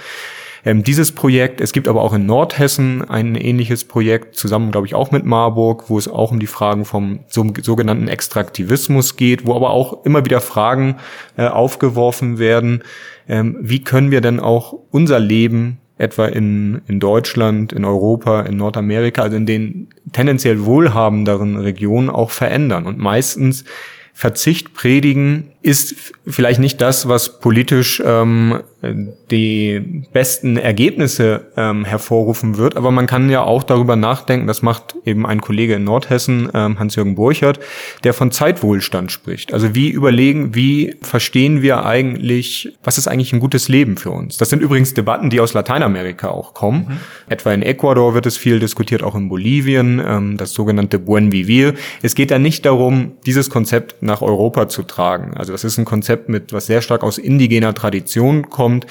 ähm, 0.66 0.84
dieses 0.84 1.12
Projekt. 1.12 1.62
Es 1.62 1.72
gibt 1.74 1.88
aber 1.88 2.02
auch 2.02 2.14
in 2.14 2.26
Nordhessen 2.26 3.08
ein 3.08 3.36
ähnliches 3.36 3.84
Projekt, 3.84 4.36
zusammen, 4.36 4.72
glaube 4.72 4.88
ich, 4.88 4.96
auch 4.96 5.12
mit 5.12 5.26
Marburg, 5.26 5.90
wo 5.90 5.98
es 5.98 6.08
auch 6.08 6.32
um 6.32 6.40
die 6.40 6.48
Fragen 6.48 6.86
vom 6.86 7.22
sogenannten 7.28 8.08
Extraktivismus 8.08 9.16
geht, 9.16 9.46
wo 9.46 9.56
aber 9.56 9.72
auch 9.72 10.06
immer 10.06 10.26
wieder 10.26 10.42
Fragen 10.42 10.98
äh, 11.38 11.48
aufgeworfen 11.48 12.40
werden. 12.40 12.84
Ähm, 13.28 13.58
wie 13.62 13.84
können 13.84 14.12
wir 14.12 14.22
denn 14.22 14.40
auch 14.40 14.74
unser 14.92 15.20
Leben 15.20 15.80
etwa 15.98 16.26
in, 16.26 16.82
in 16.88 17.00
Deutschland, 17.00 17.74
in 17.74 17.86
Europa, 17.86 18.42
in 18.42 18.58
Nordamerika, 18.58 19.22
also 19.22 19.38
in 19.38 19.46
den 19.46 19.90
tendenziell 20.12 20.66
wohlhabenderen 20.66 21.58
Regionen 21.58 22.10
auch 22.10 22.32
verändern. 22.32 22.88
Und 22.88 22.98
meistens 22.98 23.66
Verzicht 24.14 24.74
predigen 24.74 25.52
ist 25.62 26.14
vielleicht 26.28 26.60
nicht 26.60 26.82
das, 26.82 27.08
was 27.08 27.40
politisch 27.40 28.02
ähm, 28.06 28.62
die 29.30 30.06
besten 30.12 30.58
Ergebnisse 30.58 31.52
ähm, 31.56 31.86
hervorrufen 31.86 32.58
wird, 32.58 32.76
aber 32.78 32.90
man 32.90 33.06
kann 33.06 33.30
ja 33.30 33.44
auch 33.44 33.62
darüber 33.62 33.96
nachdenken, 33.96 34.48
das 34.48 34.64
macht 34.64 34.96
eben 35.06 35.26
ein 35.28 35.40
Kollege 35.40 35.76
in 35.76 35.84
Nordhessen, 35.84 36.50
ähm, 36.54 36.80
Hans-Jürgen 36.80 37.14
Burchert, 37.14 37.60
der 38.04 38.14
von 38.14 38.32
Zeitwohlstand 38.32 39.12
spricht. 39.12 39.54
Also 39.54 39.76
wie 39.76 39.90
überlegen, 39.90 40.56
wie 40.56 40.96
verstehen 41.02 41.62
wir 41.62 41.86
eigentlich, 41.86 42.76
was 42.84 42.98
ist 42.98 43.08
eigentlich 43.08 43.34
ein 43.34 43.40
gutes 43.40 43.70
Leben 43.70 43.98
für 43.98 44.10
uns? 44.10 44.38
Das 44.38 44.50
sind 44.50 44.64
übrigens 44.64 44.96
Debatten, 44.96 45.30
die 45.30 45.40
aus 45.40 45.54
Lateinamerika 45.54 46.30
auch 46.30 46.56
kommen. 46.56 46.88
Mhm. 46.90 46.98
Etwa 47.30 47.54
in 47.54 47.62
Ecuador 47.62 48.16
wird 48.16 48.26
es 48.26 48.38
viel 48.38 48.60
diskutiert, 48.60 49.04
auch 49.04 49.14
in 49.14 49.30
Bolivien, 49.30 50.02
ähm, 50.04 50.38
das 50.38 50.54
sogenannte 50.54 50.98
Buen 50.98 51.32
Vivir. 51.32 51.76
Es 52.02 52.16
geht 52.16 52.32
da 52.32 52.40
nicht 52.40 52.66
darum, 52.66 53.12
dieses 53.28 53.52
Konzept 53.52 54.02
nach 54.02 54.24
Europa 54.24 54.68
zu 54.70 54.82
tragen. 54.82 55.36
Also 55.36 55.52
das 55.52 55.64
ist 55.64 55.78
ein 55.78 55.86
Konzept 55.86 56.30
mit, 56.30 56.52
was 56.52 56.66
sehr 56.66 56.82
stark 56.82 57.04
aus 57.04 57.20
indigener 57.20 57.76
Tradition 57.76 58.50
kommt, 58.50 58.71
kommt, 58.72 58.86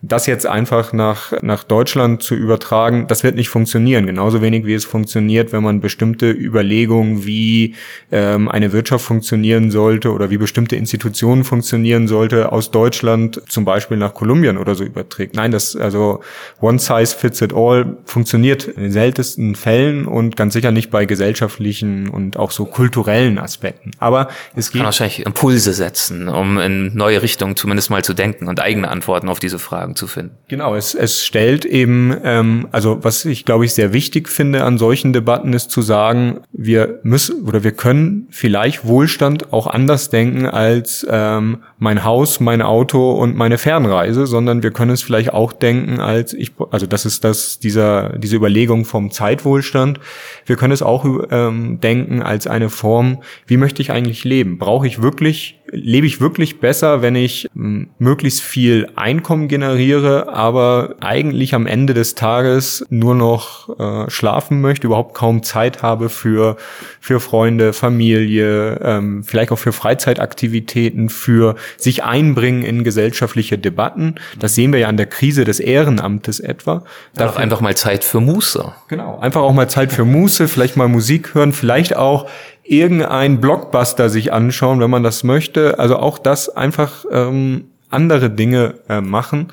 das 0.00 0.26
jetzt 0.26 0.46
einfach 0.46 0.92
nach, 0.92 1.32
nach 1.42 1.64
Deutschland 1.64 2.22
zu 2.22 2.36
übertragen, 2.36 3.06
das 3.08 3.24
wird 3.24 3.34
nicht 3.34 3.48
funktionieren. 3.48 4.06
Genauso 4.06 4.40
wenig 4.40 4.64
wie 4.64 4.74
es 4.74 4.84
funktioniert, 4.84 5.52
wenn 5.52 5.64
man 5.64 5.80
bestimmte 5.80 6.30
Überlegungen, 6.30 7.26
wie 7.26 7.74
ähm, 8.12 8.48
eine 8.48 8.72
Wirtschaft 8.72 9.04
funktionieren 9.04 9.72
sollte 9.72 10.12
oder 10.12 10.30
wie 10.30 10.38
bestimmte 10.38 10.76
Institutionen 10.76 11.42
funktionieren 11.42 12.06
sollte, 12.06 12.52
aus 12.52 12.70
Deutschland 12.70 13.42
zum 13.48 13.64
Beispiel 13.64 13.96
nach 13.96 14.14
Kolumbien 14.14 14.56
oder 14.56 14.76
so 14.76 14.84
überträgt. 14.84 15.34
Nein, 15.34 15.50
das, 15.50 15.74
also 15.74 16.20
one 16.60 16.78
size 16.78 17.16
fits 17.16 17.40
it 17.40 17.52
all 17.52 17.96
funktioniert 18.04 18.64
in 18.68 18.82
den 18.82 18.92
seltensten 18.92 19.56
Fällen 19.56 20.06
und 20.06 20.36
ganz 20.36 20.52
sicher 20.52 20.70
nicht 20.70 20.90
bei 20.90 21.06
gesellschaftlichen 21.06 22.08
und 22.08 22.36
auch 22.36 22.52
so 22.52 22.66
kulturellen 22.66 23.38
Aspekten. 23.38 23.90
Aber 23.98 24.28
es 24.54 24.70
geht. 24.70 24.78
Kann 24.78 24.86
wahrscheinlich 24.86 25.26
Impulse 25.26 25.72
setzen, 25.72 26.28
um 26.28 26.58
in 26.58 26.96
neue 26.96 27.20
Richtungen 27.20 27.56
zumindest 27.56 27.90
mal 27.90 28.04
zu 28.04 28.14
denken 28.14 28.46
und 28.46 28.60
eigene 28.60 28.88
Antworten 28.88 29.28
auf 29.28 29.40
diese 29.40 29.58
Fragen 29.88 29.96
zu 29.96 30.06
finden. 30.06 30.36
Genau, 30.48 30.74
es, 30.74 30.94
es 30.94 31.24
stellt 31.24 31.64
eben, 31.64 32.14
ähm, 32.24 32.68
also 32.72 33.02
was 33.02 33.24
ich 33.24 33.44
glaube 33.44 33.64
ich 33.64 33.74
sehr 33.74 33.92
wichtig 33.92 34.28
finde 34.28 34.64
an 34.64 34.78
solchen 34.78 35.12
Debatten 35.12 35.52
ist 35.52 35.70
zu 35.70 35.82
sagen, 35.82 36.40
wir 36.52 37.00
müssen 37.02 37.44
oder 37.44 37.64
wir 37.64 37.72
können 37.72 38.28
vielleicht 38.30 38.86
Wohlstand 38.86 39.52
auch 39.52 39.66
anders 39.66 40.10
denken 40.10 40.46
als 40.46 41.06
ähm, 41.10 41.62
mein 41.78 42.04
Haus, 42.04 42.40
mein 42.40 42.62
Auto 42.62 43.12
und 43.12 43.36
meine 43.36 43.58
Fernreise, 43.58 44.26
sondern 44.26 44.62
wir 44.62 44.70
können 44.72 44.90
es 44.90 45.02
vielleicht 45.02 45.32
auch 45.32 45.52
denken 45.52 46.00
als 46.00 46.34
ich, 46.34 46.52
also 46.70 46.86
das 46.86 47.06
ist 47.06 47.24
das 47.24 47.58
dieser 47.60 48.18
diese 48.18 48.36
Überlegung 48.36 48.84
vom 48.84 49.10
Zeitwohlstand. 49.10 50.00
Wir 50.46 50.56
können 50.56 50.72
es 50.72 50.82
auch 50.82 51.06
ähm, 51.30 51.80
denken 51.80 52.22
als 52.22 52.46
eine 52.46 52.68
Form, 52.68 53.18
wie 53.46 53.56
möchte 53.56 53.82
ich 53.82 53.92
eigentlich 53.92 54.24
leben? 54.24 54.58
Brauche 54.58 54.86
ich 54.86 55.02
wirklich 55.02 55.58
lebe 55.70 56.06
ich 56.06 56.20
wirklich 56.20 56.60
besser, 56.60 57.02
wenn 57.02 57.14
ich 57.14 57.48
hm, 57.54 57.90
möglichst 57.98 58.40
viel 58.40 58.88
Einkommen 58.96 59.48
generiere, 59.48 60.32
aber 60.32 60.96
eigentlich 61.00 61.54
am 61.54 61.66
Ende 61.66 61.94
des 61.94 62.14
Tages 62.14 62.84
nur 62.90 63.14
noch 63.14 63.78
äh, 63.78 64.10
schlafen 64.10 64.60
möchte, 64.60 64.86
überhaupt 64.86 65.14
kaum 65.14 65.42
Zeit 65.42 65.82
habe 65.82 66.08
für, 66.08 66.56
für 67.00 67.20
Freunde, 67.20 67.72
Familie, 67.72 68.80
ähm, 68.82 69.22
vielleicht 69.24 69.52
auch 69.52 69.58
für 69.58 69.72
Freizeitaktivitäten, 69.72 71.08
für 71.08 71.54
sich 71.76 72.04
einbringen 72.04 72.62
in 72.62 72.84
gesellschaftliche 72.84 73.58
Debatten. 73.58 74.16
Das 74.38 74.54
sehen 74.54 74.72
wir 74.72 74.80
ja 74.80 74.88
an 74.88 74.96
der 74.96 75.06
Krise 75.06 75.44
des 75.44 75.60
Ehrenamtes 75.60 76.40
etwa. 76.40 76.84
Da 77.14 77.30
einfach 77.34 77.60
mal 77.60 77.76
Zeit 77.76 78.04
für 78.04 78.20
Muße. 78.20 78.72
Genau, 78.88 79.18
einfach 79.18 79.42
auch 79.42 79.52
mal 79.52 79.68
Zeit 79.68 79.92
für 79.92 80.04
Muße, 80.04 80.48
vielleicht 80.48 80.76
mal 80.76 80.88
Musik 80.88 81.34
hören, 81.34 81.52
vielleicht 81.52 81.96
auch 81.96 82.28
irgendein 82.62 83.40
Blockbuster 83.40 84.10
sich 84.10 84.32
anschauen, 84.32 84.80
wenn 84.80 84.90
man 84.90 85.02
das 85.02 85.24
möchte. 85.24 85.78
Also 85.78 85.96
auch 85.96 86.18
das 86.18 86.48
einfach 86.48 87.04
ähm, 87.10 87.64
andere 87.90 88.30
Dinge 88.30 88.74
äh, 88.88 89.00
machen 89.00 89.48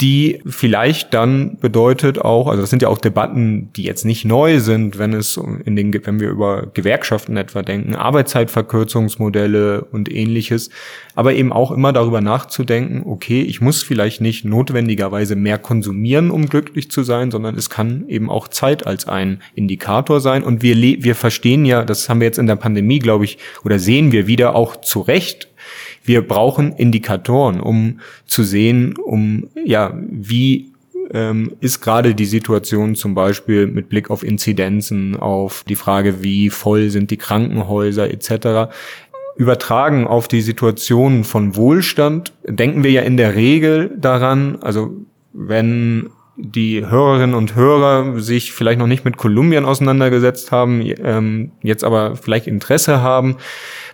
die 0.00 0.40
vielleicht 0.44 1.14
dann 1.14 1.56
bedeutet 1.58 2.18
auch, 2.18 2.48
also 2.48 2.60
das 2.60 2.70
sind 2.70 2.82
ja 2.82 2.88
auch 2.88 2.98
Debatten, 2.98 3.72
die 3.76 3.84
jetzt 3.84 4.04
nicht 4.04 4.24
neu 4.24 4.58
sind, 4.58 4.98
wenn 4.98 5.12
es 5.12 5.40
in 5.64 5.76
den, 5.76 5.94
wenn 6.04 6.18
wir 6.18 6.30
über 6.30 6.66
Gewerkschaften 6.74 7.36
etwa 7.36 7.62
denken, 7.62 7.94
Arbeitszeitverkürzungsmodelle 7.94 9.84
und 9.84 10.12
ähnliches, 10.12 10.70
aber 11.14 11.34
eben 11.34 11.52
auch 11.52 11.70
immer 11.70 11.92
darüber 11.92 12.20
nachzudenken, 12.20 13.02
okay, 13.06 13.42
ich 13.42 13.60
muss 13.60 13.84
vielleicht 13.84 14.20
nicht 14.20 14.44
notwendigerweise 14.44 15.36
mehr 15.36 15.58
konsumieren, 15.58 16.32
um 16.32 16.48
glücklich 16.48 16.90
zu 16.90 17.04
sein, 17.04 17.30
sondern 17.30 17.54
es 17.54 17.70
kann 17.70 18.08
eben 18.08 18.30
auch 18.30 18.48
Zeit 18.48 18.88
als 18.88 19.06
ein 19.06 19.42
Indikator 19.54 20.20
sein. 20.20 20.42
Und 20.42 20.60
wir, 20.62 20.76
wir 20.76 21.14
verstehen 21.14 21.64
ja, 21.64 21.84
das 21.84 22.08
haben 22.08 22.18
wir 22.18 22.26
jetzt 22.26 22.38
in 22.38 22.48
der 22.48 22.56
Pandemie, 22.56 22.98
glaube 22.98 23.26
ich, 23.26 23.38
oder 23.64 23.78
sehen 23.78 24.10
wir 24.10 24.26
wieder 24.26 24.56
auch 24.56 24.80
zu 24.80 25.00
Recht, 25.00 25.48
wir 26.04 26.26
brauchen 26.26 26.72
Indikatoren, 26.72 27.60
um 27.60 28.00
zu 28.26 28.44
sehen, 28.44 28.96
um 28.96 29.48
ja, 29.64 29.98
wie 30.10 30.72
ähm, 31.12 31.52
ist 31.60 31.80
gerade 31.80 32.14
die 32.14 32.24
Situation 32.24 32.94
zum 32.94 33.14
Beispiel 33.14 33.66
mit 33.66 33.88
Blick 33.88 34.10
auf 34.10 34.22
Inzidenzen, 34.22 35.16
auf 35.16 35.64
die 35.68 35.76
Frage, 35.76 36.22
wie 36.22 36.50
voll 36.50 36.90
sind 36.90 37.10
die 37.10 37.16
Krankenhäuser 37.16 38.10
etc. 38.10 38.72
Übertragen 39.36 40.06
auf 40.06 40.28
die 40.28 40.42
Situation 40.42 41.24
von 41.24 41.56
Wohlstand 41.56 42.32
denken 42.46 42.84
wir 42.84 42.90
ja 42.90 43.02
in 43.02 43.16
der 43.16 43.34
Regel 43.34 43.90
daran, 43.98 44.58
also 44.60 44.96
wenn 45.32 46.10
die 46.36 46.84
Hörerinnen 46.84 47.34
und 47.34 47.54
Hörer 47.54 48.20
sich 48.20 48.52
vielleicht 48.52 48.78
noch 48.78 48.86
nicht 48.86 49.04
mit 49.04 49.16
Kolumbien 49.16 49.64
auseinandergesetzt 49.64 50.50
haben, 50.50 50.82
ähm, 51.02 51.52
jetzt 51.62 51.84
aber 51.84 52.16
vielleicht 52.16 52.46
Interesse 52.46 53.02
haben. 53.02 53.36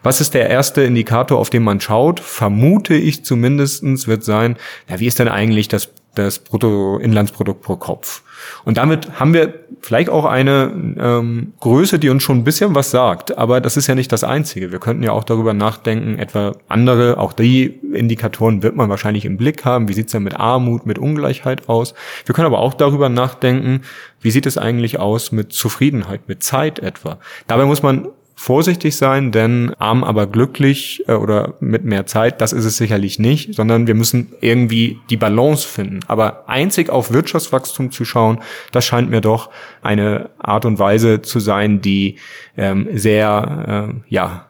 Was 0.02 0.20
ist 0.20 0.34
der 0.34 0.48
erste 0.48 0.82
Indikator, 0.82 1.38
auf 1.38 1.50
den 1.50 1.62
man 1.62 1.80
schaut? 1.80 2.20
Vermute 2.20 2.94
ich 2.94 3.24
zumindestens 3.24 4.08
wird 4.08 4.24
sein, 4.24 4.56
ja, 4.88 4.98
wie 4.98 5.06
ist 5.06 5.18
denn 5.18 5.28
eigentlich 5.28 5.68
das, 5.68 5.90
das 6.14 6.38
Bruttoinlandsprodukt 6.38 7.60
pro 7.60 7.76
Kopf? 7.76 8.22
Und 8.64 8.78
damit 8.78 9.20
haben 9.20 9.34
wir 9.34 9.52
vielleicht 9.82 10.08
auch 10.08 10.24
eine 10.24 10.72
ähm, 10.98 11.52
Größe, 11.60 11.98
die 11.98 12.08
uns 12.08 12.22
schon 12.22 12.38
ein 12.38 12.44
bisschen 12.44 12.74
was 12.74 12.90
sagt. 12.90 13.36
Aber 13.36 13.60
das 13.60 13.76
ist 13.76 13.86
ja 13.86 13.94
nicht 13.94 14.10
das 14.12 14.24
Einzige. 14.24 14.72
Wir 14.72 14.78
könnten 14.78 15.02
ja 15.02 15.12
auch 15.12 15.24
darüber 15.24 15.52
nachdenken, 15.52 16.18
etwa 16.18 16.56
andere, 16.68 17.18
auch 17.18 17.34
die 17.34 17.66
Indikatoren 17.92 18.62
wird 18.62 18.76
man 18.76 18.88
wahrscheinlich 18.88 19.24
im 19.26 19.36
Blick 19.36 19.66
haben. 19.66 19.88
Wie 19.88 19.92
sieht's 19.92 20.12
denn 20.12 20.22
mit 20.22 20.38
Armut, 20.38 20.86
mit 20.86 20.98
Ungleichheit 20.98 21.68
aus? 21.68 21.94
Wir 22.24 22.34
können 22.34 22.46
aber 22.46 22.60
auch 22.60 22.74
darüber 22.74 23.08
nachdenken, 23.08 23.82
wie 24.20 24.30
sieht 24.30 24.46
es 24.46 24.58
eigentlich 24.58 24.98
aus 24.98 25.32
mit 25.32 25.52
Zufriedenheit, 25.52 26.28
mit 26.28 26.42
Zeit 26.42 26.78
etwa? 26.78 27.18
Dabei 27.46 27.64
muss 27.64 27.82
man 27.82 28.08
vorsichtig 28.40 28.96
sein, 28.96 29.32
denn 29.32 29.74
arm 29.78 30.02
aber 30.02 30.26
glücklich 30.26 31.04
äh, 31.06 31.12
oder 31.12 31.56
mit 31.60 31.84
mehr 31.84 32.06
Zeit, 32.06 32.40
das 32.40 32.54
ist 32.54 32.64
es 32.64 32.78
sicherlich 32.78 33.18
nicht, 33.18 33.54
sondern 33.54 33.86
wir 33.86 33.94
müssen 33.94 34.32
irgendwie 34.40 34.98
die 35.10 35.18
Balance 35.18 35.68
finden. 35.68 36.00
Aber 36.06 36.48
einzig 36.48 36.88
auf 36.88 37.12
Wirtschaftswachstum 37.12 37.92
zu 37.92 38.06
schauen, 38.06 38.40
das 38.72 38.86
scheint 38.86 39.10
mir 39.10 39.20
doch 39.20 39.50
eine 39.82 40.30
Art 40.38 40.64
und 40.64 40.78
Weise 40.78 41.20
zu 41.20 41.38
sein, 41.38 41.82
die 41.82 42.16
ähm, 42.56 42.88
sehr, 42.94 43.90
äh, 43.90 43.94
ja, 44.08 44.46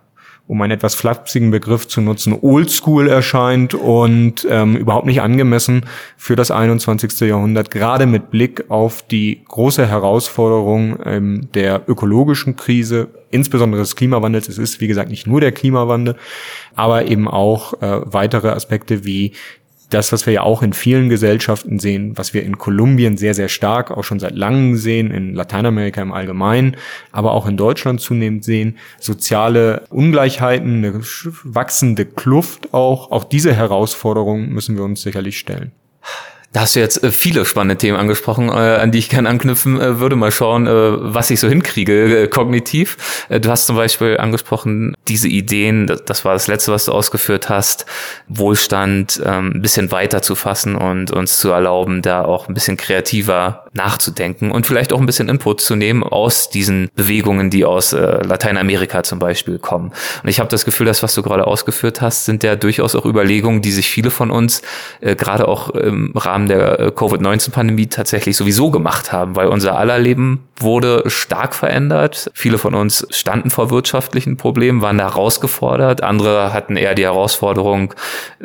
um 0.47 0.63
einen 0.63 0.73
etwas 0.73 0.95
flapsigen 0.95 1.51
Begriff 1.51 1.89
zu 1.89 2.01
nutzen, 2.01 2.37
oldschool 2.41 3.09
erscheint 3.09 3.75
und 3.75 4.47
ähm, 4.49 4.77
überhaupt 4.77 5.07
nicht 5.07 5.21
angemessen 5.21 5.87
für 6.17 6.37
das 6.37 6.53
21. 6.53 7.21
Jahrhundert, 7.21 7.73
gerade 7.73 8.07
mit 8.07 8.31
Blick 8.31 8.65
auf 8.69 9.03
die 9.03 9.43
große 9.49 9.87
Herausforderung 9.87 10.99
ähm, 11.05 11.49
der 11.55 11.83
ökologischen 11.89 12.55
Krise, 12.55 13.09
insbesondere 13.31 13.81
des 13.81 13.97
Klimawandels. 13.97 14.49
Es 14.49 14.59
ist, 14.59 14.81
wie 14.81 14.89
gesagt, 14.89 15.11
nicht 15.11 15.27
nur 15.27 15.41
der 15.41 15.53
Klimawandel, 15.53 16.17
aber 16.75 17.07
eben 17.07 17.29
auch 17.29 17.81
äh, 17.83 18.01
weitere 18.05 18.49
Aspekte 18.49 19.05
wie 19.05 19.33
das, 19.91 20.13
was 20.13 20.25
wir 20.25 20.33
ja 20.33 20.43
auch 20.43 20.63
in 20.63 20.73
vielen 20.73 21.09
Gesellschaften 21.09 21.79
sehen, 21.79 22.17
was 22.17 22.33
wir 22.33 22.45
in 22.45 22.59
Kolumbien 22.59 23.17
sehr, 23.17 23.35
sehr 23.35 23.49
stark 23.49 23.91
auch 23.91 24.05
schon 24.05 24.21
seit 24.21 24.37
langem 24.37 24.77
sehen, 24.77 25.11
in 25.11 25.35
Lateinamerika 25.35 26.01
im 26.01 26.13
Allgemeinen, 26.13 26.77
aber 27.13 27.33
auch 27.33 27.47
in 27.47 27.57
Deutschland 27.57 28.01
zunehmend 28.01 28.45
sehen, 28.45 28.79
soziale 28.99 29.83
Ungleichheiten, 29.91 30.85
eine 30.85 31.01
wachsende 31.45 32.07
Kluft 32.07 32.73
auch, 32.73 33.11
auch 33.11 33.25
diese 33.25 33.53
Herausforderungen 33.53 34.51
müssen 34.51 34.77
wir 34.77 34.85
uns 34.85 35.03
sicherlich 35.03 35.39
stellen. 35.39 35.73
Da 36.53 36.63
hast 36.63 36.75
du 36.75 36.81
jetzt 36.81 37.05
äh, 37.05 37.13
viele 37.13 37.45
spannende 37.45 37.77
Themen 37.77 37.97
angesprochen, 37.97 38.49
äh, 38.49 38.53
an 38.53 38.91
die 38.91 38.99
ich 38.99 39.09
gerne 39.09 39.29
anknüpfen 39.29 39.81
äh, 39.81 40.01
würde. 40.01 40.17
Mal 40.17 40.33
schauen, 40.33 40.67
was 40.67 41.31
ich 41.31 41.39
so 41.39 41.49
hinkriege 41.49 42.29
kognitiv. 42.29 43.27
Du 43.29 43.49
hast 43.49 43.67
zum 43.67 43.77
Beispiel 43.77 44.19
angesprochen, 44.19 44.95
diese 45.11 45.29
Ideen, 45.29 45.95
das 46.07 46.25
war 46.25 46.33
das 46.33 46.49
letzte, 46.49 46.73
was 46.73 46.87
du 46.87 46.93
ausgeführt 46.93 47.51
hast, 47.51 47.85
Wohlstand 48.29 49.21
ähm, 49.25 49.53
ein 49.57 49.63
bisschen 49.63 49.93
weiter 49.93 50.23
zu 50.23 50.35
fassen 50.35 50.75
und 50.75 51.11
uns 51.11 51.39
zu 51.39 51.51
erlauben, 51.51 52.01
da 52.01 52.25
auch 52.25 52.49
ein 52.49 52.55
bisschen 52.55 52.79
kreativer 52.79 53.67
nachzudenken 53.75 54.51
und 54.51 54.67
vielleicht 54.67 54.93
auch 54.93 54.99
ein 54.99 55.07
bisschen 55.07 55.29
Input 55.29 55.61
zu 55.61 55.77
nehmen 55.77 56.03
aus 56.03 56.49
diesen 56.49 56.89
Bewegungen, 56.97 57.51
die 57.51 57.65
aus 57.65 57.93
Lateinamerika 57.93 59.03
zum 59.03 59.19
Beispiel 59.19 59.59
kommen. 59.59 59.93
Und 60.23 60.29
ich 60.29 60.41
habe 60.41 60.49
das 60.49 60.65
Gefühl, 60.65 60.87
dass 60.87 61.03
was 61.03 61.15
du 61.15 61.23
gerade 61.23 61.47
ausgeführt 61.47 62.01
hast, 62.01 62.25
sind 62.25 62.43
ja 62.43 62.57
durchaus 62.57 62.97
auch 62.97 63.05
Überlegungen, 63.05 63.63
die 63.63 63.71
sich 63.71 63.89
viele 63.89 64.11
von 64.11 64.31
uns 64.31 64.63
gerade 65.01 65.47
auch 65.47 65.71
im 65.71 66.13
Rahmen 66.17 66.31
Rahmen 66.31 66.49
der 66.49 66.81
äh, 66.81 66.91
Covid-19-Pandemie 66.93 67.89
tatsächlich 67.89 68.37
sowieso 68.37 68.71
gemacht 68.71 69.13
haben, 69.13 69.37
weil 69.37 69.49
unser 69.49 69.77
aller 69.77 69.99
Leben 69.99 70.47
wurde 70.59 71.03
stark 71.07 71.55
verändert. 71.55 72.31
Viele 72.35 72.59
von 72.59 72.75
uns 72.75 73.07
standen 73.11 73.51
vor 73.51 73.71
wirtschaftlichen 73.71 74.37
Problemen, 74.37 74.81
waren 74.81 75.00
da 75.01 75.11
herausgefordert. 75.11 76.03
Andere 76.03 76.53
hatten 76.53 76.77
eher 76.77 76.95
die 76.95 77.05
Herausforderung, 77.05 77.95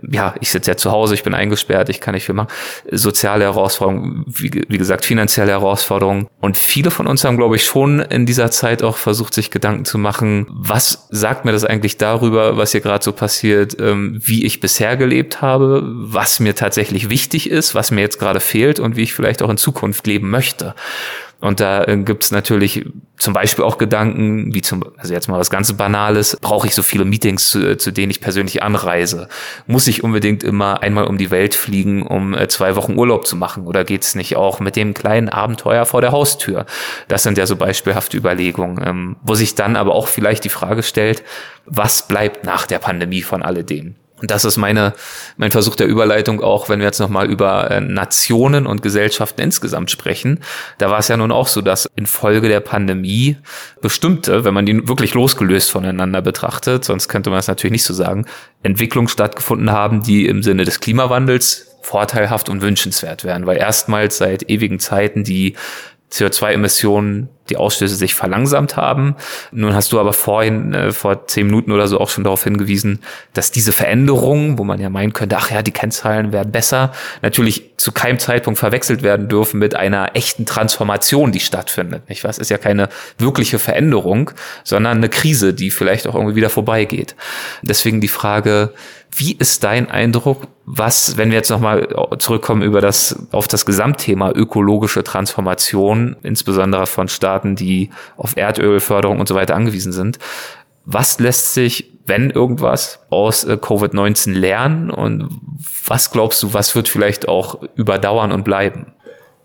ja, 0.09 0.35
ich 0.39 0.51
sitze 0.51 0.71
ja 0.71 0.77
zu 0.77 0.91
Hause, 0.91 1.13
ich 1.13 1.23
bin 1.23 1.33
eingesperrt, 1.33 1.89
ich 1.89 2.01
kann 2.01 2.13
nicht 2.13 2.25
viel 2.25 2.35
machen. 2.35 2.49
Soziale 2.91 3.43
Herausforderungen, 3.43 4.23
wie, 4.27 4.51
wie 4.67 4.77
gesagt, 4.77 5.05
finanzielle 5.05 5.51
Herausforderungen. 5.51 6.27
Und 6.39 6.57
viele 6.57 6.91
von 6.91 7.07
uns 7.07 7.23
haben, 7.23 7.37
glaube 7.37 7.55
ich, 7.55 7.65
schon 7.65 7.99
in 7.99 8.25
dieser 8.25 8.51
Zeit 8.51 8.83
auch 8.83 8.97
versucht, 8.97 9.33
sich 9.33 9.51
Gedanken 9.51 9.85
zu 9.85 9.97
machen, 9.97 10.47
was 10.49 11.07
sagt 11.09 11.45
mir 11.45 11.51
das 11.51 11.65
eigentlich 11.65 11.97
darüber, 11.97 12.57
was 12.57 12.71
hier 12.71 12.81
gerade 12.81 13.03
so 13.03 13.11
passiert, 13.11 13.77
ähm, 13.79 14.19
wie 14.23 14.45
ich 14.45 14.59
bisher 14.59 14.97
gelebt 14.97 15.41
habe, 15.41 15.83
was 15.85 16.39
mir 16.39 16.55
tatsächlich 16.55 17.09
wichtig 17.09 17.49
ist, 17.49 17.75
was 17.75 17.91
mir 17.91 18.01
jetzt 18.01 18.19
gerade 18.19 18.39
fehlt 18.39 18.79
und 18.79 18.95
wie 18.95 19.03
ich 19.03 19.13
vielleicht 19.13 19.41
auch 19.41 19.49
in 19.49 19.57
Zukunft 19.57 20.07
leben 20.07 20.29
möchte. 20.29 20.73
Und 21.39 21.59
da 21.59 21.83
äh, 21.83 21.97
gibt's 21.97 22.31
natürlich 22.31 22.85
zum 23.17 23.33
Beispiel 23.33 23.63
auch 23.63 23.77
Gedanken, 23.77 24.53
wie 24.53 24.61
zum, 24.61 24.83
also 24.97 25.13
jetzt 25.13 25.27
mal 25.27 25.39
was 25.39 25.49
ganz 25.49 25.71
Banales, 25.73 26.37
brauche 26.41 26.67
ich 26.67 26.75
so 26.75 26.83
viele 26.83 27.05
Meetings, 27.05 27.49
zu, 27.49 27.77
zu 27.77 27.91
denen 27.91 28.11
ich 28.11 28.21
persönlich 28.21 28.63
anreise? 28.63 29.27
Muss 29.67 29.87
ich 29.87 30.03
unbedingt 30.03 30.43
immer 30.43 30.81
einmal 30.81 31.05
um 31.05 31.17
die 31.17 31.31
Welt 31.31 31.55
fliegen, 31.55 32.05
um 32.05 32.33
äh, 32.33 32.47
zwei 32.47 32.75
Wochen 32.75 32.97
Urlaub 32.97 33.27
zu 33.27 33.35
machen? 33.35 33.67
Oder 33.67 33.83
geht's 33.83 34.15
nicht 34.15 34.35
auch 34.35 34.59
mit 34.59 34.75
dem 34.75 34.93
kleinen 34.93 35.29
Abenteuer 35.29 35.85
vor 35.85 36.01
der 36.01 36.11
Haustür? 36.11 36.65
Das 37.07 37.23
sind 37.23 37.37
ja 37.37 37.45
so 37.45 37.55
beispielhafte 37.55 38.17
Überlegungen, 38.17 38.83
ähm, 38.85 39.15
wo 39.21 39.35
sich 39.35 39.55
dann 39.55 39.75
aber 39.75 39.93
auch 39.93 40.07
vielleicht 40.07 40.43
die 40.43 40.49
Frage 40.49 40.83
stellt, 40.83 41.23
was 41.65 42.07
bleibt 42.07 42.43
nach 42.45 42.67
der 42.67 42.79
Pandemie 42.79 43.21
von 43.21 43.41
alledem? 43.41 43.95
Das 44.27 44.45
ist 44.45 44.57
meine, 44.57 44.93
mein 45.37 45.51
Versuch 45.51 45.75
der 45.75 45.87
Überleitung 45.87 46.41
auch, 46.41 46.69
wenn 46.69 46.79
wir 46.79 46.85
jetzt 46.85 46.99
nochmal 46.99 47.29
über 47.29 47.69
äh, 47.71 47.81
Nationen 47.81 48.67
und 48.67 48.81
Gesellschaften 48.81 49.41
insgesamt 49.41 49.91
sprechen. 49.91 50.41
Da 50.77 50.89
war 50.89 50.99
es 50.99 51.07
ja 51.07 51.17
nun 51.17 51.31
auch 51.31 51.47
so, 51.47 51.61
dass 51.61 51.87
infolge 51.95 52.47
der 52.47 52.59
Pandemie 52.59 53.37
bestimmte, 53.81 54.43
wenn 54.45 54.53
man 54.53 54.65
die 54.65 54.87
wirklich 54.87 55.13
losgelöst 55.13 55.71
voneinander 55.71 56.21
betrachtet, 56.21 56.85
sonst 56.85 57.07
könnte 57.07 57.29
man 57.29 57.39
es 57.39 57.47
natürlich 57.47 57.73
nicht 57.73 57.85
so 57.85 57.93
sagen, 57.93 58.25
Entwicklungen 58.63 59.07
stattgefunden 59.07 59.71
haben, 59.71 60.03
die 60.03 60.25
im 60.27 60.43
Sinne 60.43 60.65
des 60.65 60.79
Klimawandels 60.79 61.77
vorteilhaft 61.81 62.49
und 62.49 62.61
wünschenswert 62.61 63.23
wären, 63.23 63.45
weil 63.45 63.57
erstmals 63.57 64.17
seit 64.17 64.49
ewigen 64.49 64.79
Zeiten 64.79 65.23
die 65.23 65.55
CO2-Emissionen, 66.11 67.29
die 67.49 67.57
Ausstöße 67.57 67.95
sich 67.95 68.15
verlangsamt 68.15 68.75
haben. 68.75 69.15
Nun 69.51 69.73
hast 69.73 69.91
du 69.91 69.99
aber 69.99 70.13
vorhin, 70.13 70.73
äh, 70.73 70.91
vor 70.91 71.27
zehn 71.27 71.45
Minuten 71.45 71.71
oder 71.71 71.87
so 71.87 71.99
auch 71.99 72.09
schon 72.09 72.23
darauf 72.23 72.43
hingewiesen, 72.43 73.01
dass 73.33 73.51
diese 73.51 73.71
Veränderungen, 73.71 74.57
wo 74.57 74.63
man 74.63 74.79
ja 74.79 74.89
meinen 74.89 75.13
könnte, 75.13 75.37
ach 75.37 75.51
ja, 75.51 75.61
die 75.61 75.71
Kennzahlen 75.71 76.31
werden 76.31 76.51
besser, 76.51 76.91
natürlich 77.21 77.71
zu 77.77 77.91
keinem 77.91 78.19
Zeitpunkt 78.19 78.59
verwechselt 78.59 79.03
werden 79.03 79.27
dürfen 79.27 79.59
mit 79.59 79.75
einer 79.75 80.15
echten 80.15 80.45
Transformation, 80.45 81.31
die 81.31 81.39
stattfindet. 81.39 82.09
Nicht 82.09 82.23
was? 82.23 82.37
Ist 82.37 82.49
ja 82.49 82.57
keine 82.57 82.89
wirkliche 83.17 83.59
Veränderung, 83.59 84.31
sondern 84.63 84.97
eine 84.97 85.09
Krise, 85.09 85.53
die 85.53 85.71
vielleicht 85.71 86.07
auch 86.07 86.15
irgendwie 86.15 86.35
wieder 86.35 86.49
vorbeigeht. 86.49 87.15
Deswegen 87.61 88.01
die 88.01 88.07
Frage, 88.07 88.73
wie 89.17 89.33
ist 89.33 89.63
dein 89.63 89.89
Eindruck, 89.89 90.47
was, 90.65 91.15
wenn 91.15 91.29
wir 91.29 91.37
jetzt 91.37 91.49
nochmal 91.49 91.87
zurückkommen 92.19 92.61
über 92.61 92.81
das, 92.81 93.27
auf 93.31 93.47
das 93.47 93.65
Gesamtthema 93.65 94.31
ökologische 94.31 95.03
Transformation, 95.03 96.17
insbesondere 96.23 96.85
von 96.85 97.07
Staaten, 97.07 97.34
die 97.43 97.89
auf 98.17 98.37
Erdölförderung 98.37 99.19
und 99.19 99.27
so 99.27 99.35
weiter 99.35 99.55
angewiesen 99.55 99.91
sind, 99.91 100.19
was 100.85 101.19
lässt 101.19 101.53
sich, 101.53 101.91
wenn 102.05 102.29
irgendwas, 102.29 102.99
aus 103.09 103.43
äh, 103.43 103.53
Covid-19 103.53 104.33
lernen 104.33 104.91
und 104.91 105.29
was 105.87 106.11
glaubst 106.11 106.43
du, 106.43 106.53
was 106.53 106.75
wird 106.75 106.87
vielleicht 106.87 107.27
auch 107.27 107.61
überdauern 107.75 108.31
und 108.31 108.43
bleiben? 108.43 108.93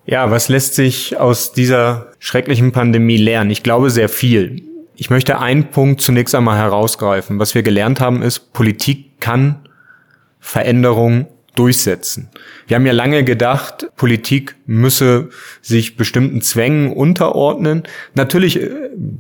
Ja, 0.07 0.31
was 0.31 0.49
lässt 0.49 0.75
sich 0.75 1.19
aus 1.19 1.53
dieser 1.53 2.09
schrecklichen 2.19 2.73
Pandemie 2.73 3.17
lernen? 3.17 3.51
Ich 3.51 3.63
glaube 3.63 3.91
sehr 3.91 4.09
viel. 4.09 4.63
Ich 4.97 5.09
möchte 5.09 5.39
einen 5.39 5.71
Punkt 5.71 6.01
zunächst 6.01 6.35
einmal 6.35 6.59
herausgreifen. 6.59 7.39
Was 7.39 7.55
wir 7.55 7.63
gelernt 7.63 8.01
haben, 8.01 8.23
ist, 8.23 8.53
Politik 8.53 9.21
kann 9.21 9.69
Veränderung 10.41 11.27
durchsetzen. 11.61 12.31
Wir 12.69 12.77
haben 12.77 12.87
ja 12.87 12.95
lange 12.95 13.23
gedacht, 13.23 13.91
Politik 13.97 14.57
müsse 14.65 15.29
sich 15.61 15.99
bestimmten 15.99 16.41
Zwängen 16.41 16.91
unterordnen. 16.91 17.83
Natürlich 18.15 18.63
äh, 18.63 18.71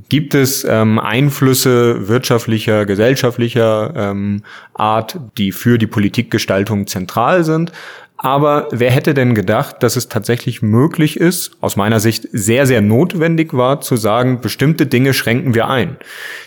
gibt 0.09 0.35
es 0.35 0.65
ähm, 0.65 0.99
Einflüsse 0.99 2.09
wirtschaftlicher, 2.09 2.87
gesellschaftlicher 2.87 3.93
ähm, 3.95 4.43
Art, 4.73 5.19
die 5.37 5.53
für 5.53 5.77
die 5.77 5.87
Politikgestaltung 5.87 6.87
zentral 6.87 7.45
sind. 7.45 7.73
Aber 8.17 8.69
wer 8.71 8.91
hätte 8.91 9.13
denn 9.13 9.35
gedacht, 9.35 9.83
dass 9.83 9.97
es 9.97 10.09
tatsächlich 10.09 10.63
möglich 10.63 11.21
ist, 11.21 11.59
aus 11.61 11.77
meiner 11.77 12.01
Sicht 12.01 12.27
sehr, 12.33 12.65
sehr 12.65 12.81
notwendig 12.81 13.53
war, 13.53 13.83
zu 13.83 13.97
sagen, 13.97 14.41
bestimmte 14.41 14.87
Dinge 14.87 15.13
schränken 15.13 15.55
wir 15.55 15.69
ein. 15.69 15.99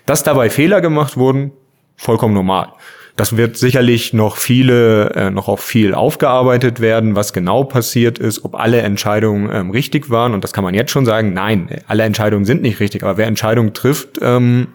Dass 0.07 0.23
dabei 0.23 0.49
Fehler 0.49 0.81
gemacht 0.81 1.17
wurden, 1.17 1.51
vollkommen 1.97 2.33
normal. 2.33 2.69
Das 3.15 3.37
wird 3.37 3.57
sicherlich 3.57 4.13
noch 4.13 4.37
viele, 4.37 5.11
äh, 5.11 5.29
noch 5.29 5.47
auch 5.47 5.59
viel 5.59 5.93
aufgearbeitet 5.93 6.79
werden, 6.79 7.15
was 7.15 7.31
genau 7.31 7.63
passiert 7.63 8.17
ist, 8.17 8.43
ob 8.43 8.55
alle 8.55 8.81
Entscheidungen 8.81 9.51
ähm, 9.53 9.69
richtig 9.69 10.09
waren. 10.09 10.33
Und 10.33 10.43
das 10.43 10.51
kann 10.51 10.63
man 10.63 10.73
jetzt 10.73 10.89
schon 10.89 11.05
sagen. 11.05 11.31
Nein, 11.31 11.81
alle 11.87 12.03
Entscheidungen 12.03 12.45
sind 12.45 12.63
nicht 12.63 12.79
richtig. 12.79 13.03
Aber 13.03 13.17
wer 13.17 13.27
Entscheidungen 13.27 13.73
trifft, 13.73 14.19
ähm, 14.21 14.69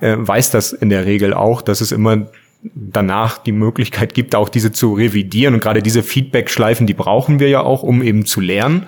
äh, 0.00 0.14
weiß 0.16 0.50
das 0.52 0.72
in 0.72 0.90
der 0.90 1.06
Regel 1.06 1.34
auch, 1.34 1.60
dass 1.60 1.80
es 1.80 1.90
immer 1.90 2.28
danach 2.62 3.38
die 3.38 3.52
Möglichkeit 3.52 4.14
gibt, 4.14 4.36
auch 4.36 4.48
diese 4.48 4.70
zu 4.70 4.94
revidieren. 4.94 5.54
Und 5.54 5.60
gerade 5.60 5.82
diese 5.82 6.04
Feedback-Schleifen, 6.04 6.86
die 6.86 6.94
brauchen 6.94 7.40
wir 7.40 7.48
ja 7.48 7.62
auch, 7.62 7.82
um 7.82 8.02
eben 8.02 8.26
zu 8.26 8.40
lernen. 8.40 8.86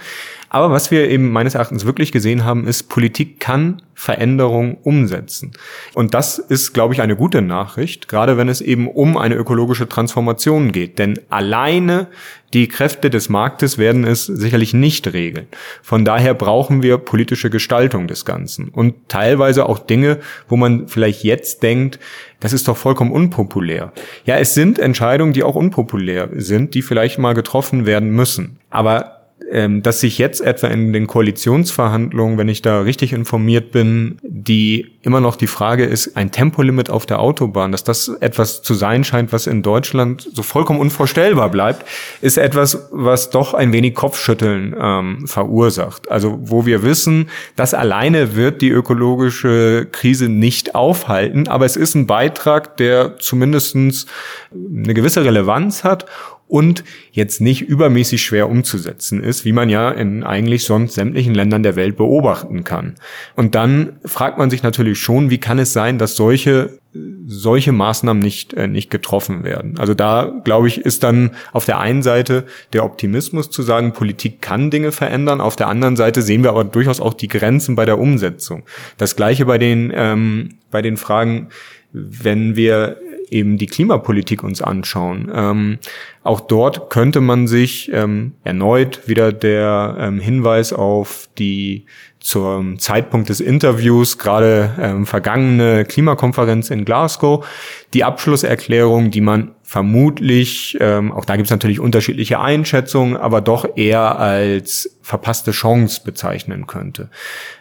Aber 0.54 0.70
was 0.70 0.92
wir 0.92 1.10
eben 1.10 1.32
meines 1.32 1.56
Erachtens 1.56 1.84
wirklich 1.84 2.12
gesehen 2.12 2.44
haben, 2.44 2.68
ist, 2.68 2.84
Politik 2.84 3.40
kann 3.40 3.82
Veränderung 3.92 4.76
umsetzen. 4.84 5.50
Und 5.94 6.14
das 6.14 6.38
ist, 6.38 6.72
glaube 6.72 6.94
ich, 6.94 7.02
eine 7.02 7.16
gute 7.16 7.42
Nachricht, 7.42 8.06
gerade 8.06 8.36
wenn 8.36 8.48
es 8.48 8.60
eben 8.60 8.86
um 8.86 9.16
eine 9.16 9.34
ökologische 9.34 9.88
Transformation 9.88 10.70
geht. 10.70 11.00
Denn 11.00 11.18
alleine 11.28 12.06
die 12.52 12.68
Kräfte 12.68 13.10
des 13.10 13.28
Marktes 13.28 13.78
werden 13.78 14.04
es 14.04 14.26
sicherlich 14.26 14.74
nicht 14.74 15.12
regeln. 15.12 15.48
Von 15.82 16.04
daher 16.04 16.34
brauchen 16.34 16.84
wir 16.84 16.98
politische 16.98 17.50
Gestaltung 17.50 18.06
des 18.06 18.24
Ganzen 18.24 18.68
und 18.68 19.08
teilweise 19.08 19.68
auch 19.68 19.80
Dinge, 19.80 20.20
wo 20.46 20.54
man 20.54 20.86
vielleicht 20.86 21.24
jetzt 21.24 21.64
denkt, 21.64 21.98
das 22.38 22.52
ist 22.52 22.68
doch 22.68 22.76
vollkommen 22.76 23.10
unpopulär. 23.10 23.92
Ja, 24.24 24.36
es 24.36 24.54
sind 24.54 24.78
Entscheidungen, 24.78 25.32
die 25.32 25.42
auch 25.42 25.56
unpopulär 25.56 26.28
sind, 26.36 26.74
die 26.74 26.82
vielleicht 26.82 27.18
mal 27.18 27.32
getroffen 27.32 27.86
werden 27.86 28.10
müssen. 28.10 28.60
Aber 28.70 29.23
ähm, 29.50 29.82
dass 29.82 30.00
sich 30.00 30.18
jetzt 30.18 30.40
etwa 30.40 30.68
in 30.68 30.92
den 30.92 31.06
Koalitionsverhandlungen, 31.06 32.38
wenn 32.38 32.48
ich 32.48 32.62
da 32.62 32.80
richtig 32.80 33.12
informiert 33.12 33.72
bin, 33.72 34.18
die 34.22 34.92
immer 35.02 35.20
noch 35.20 35.36
die 35.36 35.46
Frage 35.46 35.84
ist, 35.84 36.16
ein 36.16 36.30
Tempolimit 36.30 36.88
auf 36.88 37.04
der 37.04 37.20
Autobahn, 37.20 37.72
dass 37.72 37.84
das 37.84 38.08
etwas 38.20 38.62
zu 38.62 38.74
sein 38.74 39.04
scheint, 39.04 39.32
was 39.32 39.46
in 39.46 39.62
Deutschland 39.62 40.28
so 40.32 40.42
vollkommen 40.42 40.80
unvorstellbar 40.80 41.50
bleibt, 41.50 41.84
ist 42.20 42.38
etwas, 42.38 42.88
was 42.90 43.30
doch 43.30 43.54
ein 43.54 43.72
wenig 43.72 43.94
Kopfschütteln 43.94 44.74
ähm, 44.80 45.26
verursacht. 45.26 46.10
Also 46.10 46.38
wo 46.40 46.64
wir 46.64 46.82
wissen, 46.82 47.28
das 47.56 47.74
alleine 47.74 48.36
wird 48.36 48.62
die 48.62 48.70
ökologische 48.70 49.86
Krise 49.90 50.28
nicht 50.28 50.74
aufhalten, 50.74 51.48
aber 51.48 51.64
es 51.64 51.76
ist 51.76 51.94
ein 51.94 52.06
Beitrag, 52.06 52.76
der 52.76 53.18
zumindestens 53.18 54.06
eine 54.52 54.94
gewisse 54.94 55.24
Relevanz 55.24 55.84
hat 55.84 56.06
und 56.54 56.84
jetzt 57.10 57.40
nicht 57.40 57.62
übermäßig 57.62 58.22
schwer 58.22 58.48
umzusetzen 58.48 59.20
ist, 59.20 59.44
wie 59.44 59.50
man 59.50 59.68
ja 59.68 59.90
in 59.90 60.22
eigentlich 60.22 60.62
sonst 60.62 60.94
sämtlichen 60.94 61.34
Ländern 61.34 61.64
der 61.64 61.74
Welt 61.74 61.96
beobachten 61.96 62.62
kann. 62.62 62.94
Und 63.34 63.56
dann 63.56 63.94
fragt 64.04 64.38
man 64.38 64.50
sich 64.50 64.62
natürlich 64.62 65.00
schon, 65.00 65.30
wie 65.30 65.38
kann 65.38 65.58
es 65.58 65.72
sein, 65.72 65.98
dass 65.98 66.14
solche 66.14 66.78
solche 67.26 67.72
Maßnahmen 67.72 68.22
nicht 68.22 68.54
äh, 68.54 68.68
nicht 68.68 68.88
getroffen 68.88 69.42
werden. 69.42 69.80
Also 69.80 69.94
da 69.94 70.32
glaube 70.44 70.68
ich 70.68 70.78
ist 70.78 71.02
dann 71.02 71.32
auf 71.52 71.64
der 71.64 71.80
einen 71.80 72.04
Seite 72.04 72.44
der 72.72 72.84
Optimismus 72.84 73.50
zu 73.50 73.64
sagen, 73.64 73.92
Politik 73.92 74.40
kann 74.40 74.70
Dinge 74.70 74.92
verändern. 74.92 75.40
Auf 75.40 75.56
der 75.56 75.66
anderen 75.66 75.96
Seite 75.96 76.22
sehen 76.22 76.44
wir 76.44 76.50
aber 76.50 76.62
durchaus 76.62 77.00
auch 77.00 77.14
die 77.14 77.26
Grenzen 77.26 77.74
bei 77.74 77.84
der 77.84 77.98
Umsetzung. 77.98 78.62
Das 78.96 79.16
gleiche 79.16 79.44
bei 79.44 79.58
den 79.58 79.92
ähm, 79.92 80.50
bei 80.70 80.82
den 80.82 80.96
Fragen, 80.96 81.48
wenn 81.92 82.54
wir 82.54 82.98
eben 83.30 83.58
die 83.58 83.66
Klimapolitik 83.66 84.42
uns 84.42 84.62
anschauen. 84.62 85.30
Ähm, 85.34 85.78
auch 86.22 86.40
dort 86.40 86.90
könnte 86.90 87.20
man 87.20 87.46
sich 87.46 87.90
ähm, 87.92 88.32
erneut 88.44 89.08
wieder 89.08 89.32
der 89.32 89.96
ähm, 89.98 90.20
Hinweis 90.20 90.72
auf 90.72 91.28
die 91.38 91.86
zum 92.20 92.78
Zeitpunkt 92.78 93.28
des 93.28 93.40
Interviews 93.40 94.16
gerade 94.16 94.74
ähm, 94.80 95.04
vergangene 95.04 95.84
Klimakonferenz 95.84 96.70
in 96.70 96.86
Glasgow, 96.86 97.46
die 97.92 98.02
Abschlusserklärung, 98.02 99.10
die 99.10 99.20
man 99.20 99.54
vermutlich, 99.74 100.76
ähm, 100.78 101.10
auch 101.10 101.24
da 101.24 101.34
gibt 101.34 101.48
es 101.48 101.50
natürlich 101.50 101.80
unterschiedliche 101.80 102.38
Einschätzungen, 102.38 103.16
aber 103.16 103.40
doch 103.40 103.76
eher 103.76 104.20
als 104.20 104.96
verpasste 105.02 105.50
Chance 105.50 106.02
bezeichnen 106.04 106.68
könnte. 106.68 107.10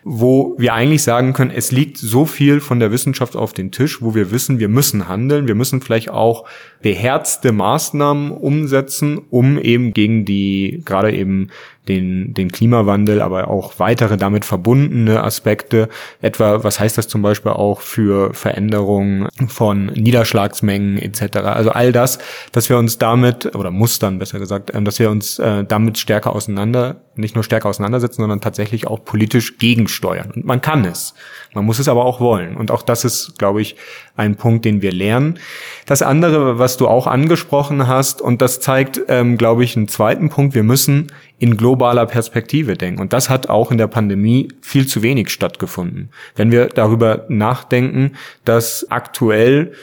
Wo 0.03 0.53
wir 0.59 0.76
eigentlich 0.76 1.01
sagen 1.01 1.34
können, 1.34 1.49
es 1.49 1.72
liegt 1.72 1.97
so 1.97 2.28
viel 2.28 2.59
von 2.59 2.80
der 2.80 2.91
Wissenschaft 2.91 3.36
auf 3.36 3.53
den 3.53 3.72
Tisch, 3.72 4.03
wo 4.03 4.14
wir 4.14 4.30
wissen, 4.30 4.59
wir 4.59 4.70
müssen 4.70 5.07
handeln, 5.07 5.47
wir 5.47 5.55
müssen 5.55 5.82
vielleicht 5.82 6.11
auch 6.11 6.47
beherzte 6.84 7.51
Maßnahmen 7.51 8.30
umsetzen, 8.30 9.20
um 9.32 9.57
eben 9.57 9.91
gegen 9.91 10.24
die 10.24 10.84
gerade 10.86 11.11
eben 11.16 11.49
den, 11.88 12.34
den 12.34 12.51
Klimawandel, 12.51 13.21
aber 13.21 13.47
auch 13.49 13.73
weitere 13.77 14.17
damit 14.17 14.45
verbundene 14.45 15.23
Aspekte, 15.23 15.89
etwa 16.21 16.63
was 16.63 16.79
heißt 16.79 16.97
das 16.97 17.07
zum 17.07 17.21
Beispiel 17.21 17.51
auch 17.51 17.81
für 17.81 18.34
Veränderungen 18.34 19.27
von 19.47 19.88
Niederschlagsmengen 19.88 20.97
etc. 20.97 21.38
Also 21.38 21.71
all 21.71 21.91
das, 21.91 22.19
dass 22.51 22.69
wir 22.69 22.77
uns 22.77 22.97
damit, 22.97 23.55
oder 23.55 23.71
Mustern 23.71 24.19
besser 24.19 24.39
gesagt, 24.39 24.73
ähm, 24.73 24.86
dass 24.86 24.99
wir 24.99 25.09
uns 25.09 25.39
äh, 25.39 25.63
damit 25.65 25.97
stärker 25.97 26.36
auseinandersetzen 26.36 27.12
nicht 27.16 27.36
nur 27.36 27.43
stärker 27.43 27.70
auseinandersetzen, 27.70 28.22
sondern 28.22 28.41
tatsächlich 28.41 28.88
auch 28.88 29.03
politisch 29.03 29.57
gegensteuern. 29.57 30.32
Und 30.36 30.45
man 30.45 30.61
kann 30.61 30.86
es. 30.86 31.14
Man 31.53 31.66
muss 31.66 31.80
es 31.80 31.88
aber 31.88 32.05
auch 32.05 32.20
wollen. 32.20 32.55
Und 32.55 32.72
auch 32.72 32.82
das 32.82 33.05
ist, 33.05 33.38
glaube 33.38 33.61
ich, 33.61 33.76
ein 34.16 34.36
Punkt, 34.36 34.66
den 34.66 34.82
wir 34.82 34.91
lernen. 34.91 35.39
Das 35.86 36.01
andere, 36.01 36.59
was 36.59 36.78
du 36.78 36.88
auch 36.88 37.07
angesprochen 37.07 37.88
hast, 37.88 38.22
und 38.22 38.41
das 38.41 38.59
zeigt, 38.59 39.01
ähm, 39.07 39.38
glaube 39.38 39.64
ich, 39.64 39.78
einen 39.78 39.88
zweiten 39.88 40.30
Punkt, 40.30 40.55
wir 40.55 40.64
müssen 40.64 41.11
in 41.39 41.57
globaler 41.57 42.05
Perspektive 42.05 42.76
denken. 42.76 43.01
Und 43.01 43.14
das 43.14 43.30
hat 43.30 43.49
auch 43.49 43.72
in 43.72 43.78
der 43.78 43.88
Pandemie 43.88 44.47
viel 44.61 44.88
zu 44.88 45.03
wenig 45.03 45.30
stattgefunden. 45.30 46.09
Wenn 46.36 46.51
wir 46.51 46.68
darüber 46.68 47.26
nachdenken, 47.28 48.14
dass 48.45 48.88
aktuell 48.89 49.74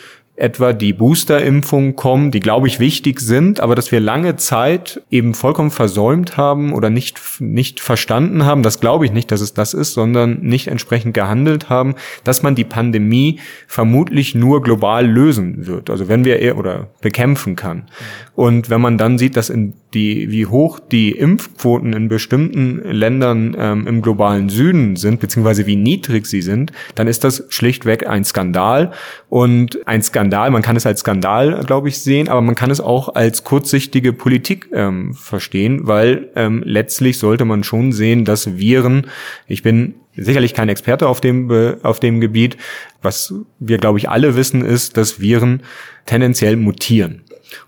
etwa 0.41 0.73
die 0.73 0.93
Boosterimpfungen 0.93 1.97
kommen, 1.97 2.31
die 2.31 2.41
glaube 2.41 2.67
ich 2.67 2.81
wichtig 2.81 3.21
sind, 3.21 3.61
aber 3.61 3.75
dass 3.75 3.93
wir 3.93 4.01
lange 4.01 4.37
Zeit 4.37 5.03
eben 5.11 5.35
vollkommen 5.35 5.71
versäumt 5.71 6.37
haben 6.37 6.73
oder 6.73 6.91
nicht, 6.91 7.21
nicht 7.39 7.81
verstanden 7.81 8.45
haben, 8.45 8.63
das 8.63 8.81
glaube 8.81 9.05
ich 9.05 9.13
nicht, 9.13 9.31
dass 9.31 9.41
es 9.41 9.55
das 9.55 9.75
ist, 9.75 9.93
sondern 9.93 10.41
nicht 10.41 10.69
entsprechend 10.69 11.15
gehandelt 11.15 11.69
haben, 11.69 11.95
dass 12.25 12.43
man 12.43 12.55
die 12.55 12.65
Pandemie 12.65 13.39
vermutlich 13.67 14.35
nur 14.35 14.63
global 14.63 15.07
lösen 15.07 15.67
wird. 15.67 15.91
Also 15.91 16.09
wenn 16.09 16.25
wir 16.25 16.41
oder 16.57 16.89
bekämpfen 17.01 17.57
kann. 17.57 17.85
Und 18.35 18.71
wenn 18.71 18.81
man 18.81 18.97
dann 18.97 19.19
sieht, 19.19 19.37
dass 19.37 19.51
in 19.51 19.75
die, 19.95 20.31
wie 20.31 20.47
hoch 20.47 20.79
die 20.79 21.11
Impfquoten 21.11 21.93
in 21.93 22.09
bestimmten 22.09 22.79
Ländern 22.91 23.57
ähm, 23.59 23.87
im 23.87 24.03
globalen 24.03 24.49
Süden 24.49 24.97
sind, 24.97 25.21
beziehungsweise 25.21 25.67
wie 25.67 25.77
niedrig 25.77 26.27
sie 26.27 26.43
sind, 26.43 26.73
dann 26.95 27.09
ist 27.09 27.25
das 27.25 27.45
schlichtweg 27.49 28.07
ein 28.07 28.25
Skandal. 28.25 28.93
Und 29.29 29.87
ein 29.87 30.03
Skandal, 30.03 30.30
man 30.31 30.63
kann 30.63 30.77
es 30.77 30.87
als 30.87 31.01
Skandal, 31.01 31.63
glaube 31.67 31.89
ich, 31.89 32.01
sehen, 32.01 32.29
aber 32.29 32.41
man 32.41 32.55
kann 32.55 32.71
es 32.71 32.81
auch 32.81 33.15
als 33.15 33.45
kurzsichtige 33.45 34.13
Politik 34.13 34.69
ähm, 34.73 35.15
verstehen, 35.15 35.87
weil 35.87 36.29
ähm, 36.37 36.63
letztlich 36.65 37.19
sollte 37.19 37.45
man 37.45 37.65
schon 37.65 37.93
sehen, 37.93 38.25
dass 38.25 38.59
Viren, 38.59 39.07
ich 39.47 39.63
bin 39.63 39.95
sicherlich 40.17 40.55
kein 40.55 40.69
Experte 40.69 41.09
auf 41.09 41.21
dem, 41.21 41.51
auf 41.83 42.01
dem 42.01 42.21
Gebiet, 42.21 42.57
was 43.03 43.35
wir, 43.59 43.79
glaube 43.79 43.99
ich, 43.99 44.09
alle 44.09 44.37
wissen, 44.37 44.65
ist, 44.65 44.97
dass 44.97 45.21
Viren 45.21 45.63
tendenziell 46.07 46.57
mutieren 46.57 47.23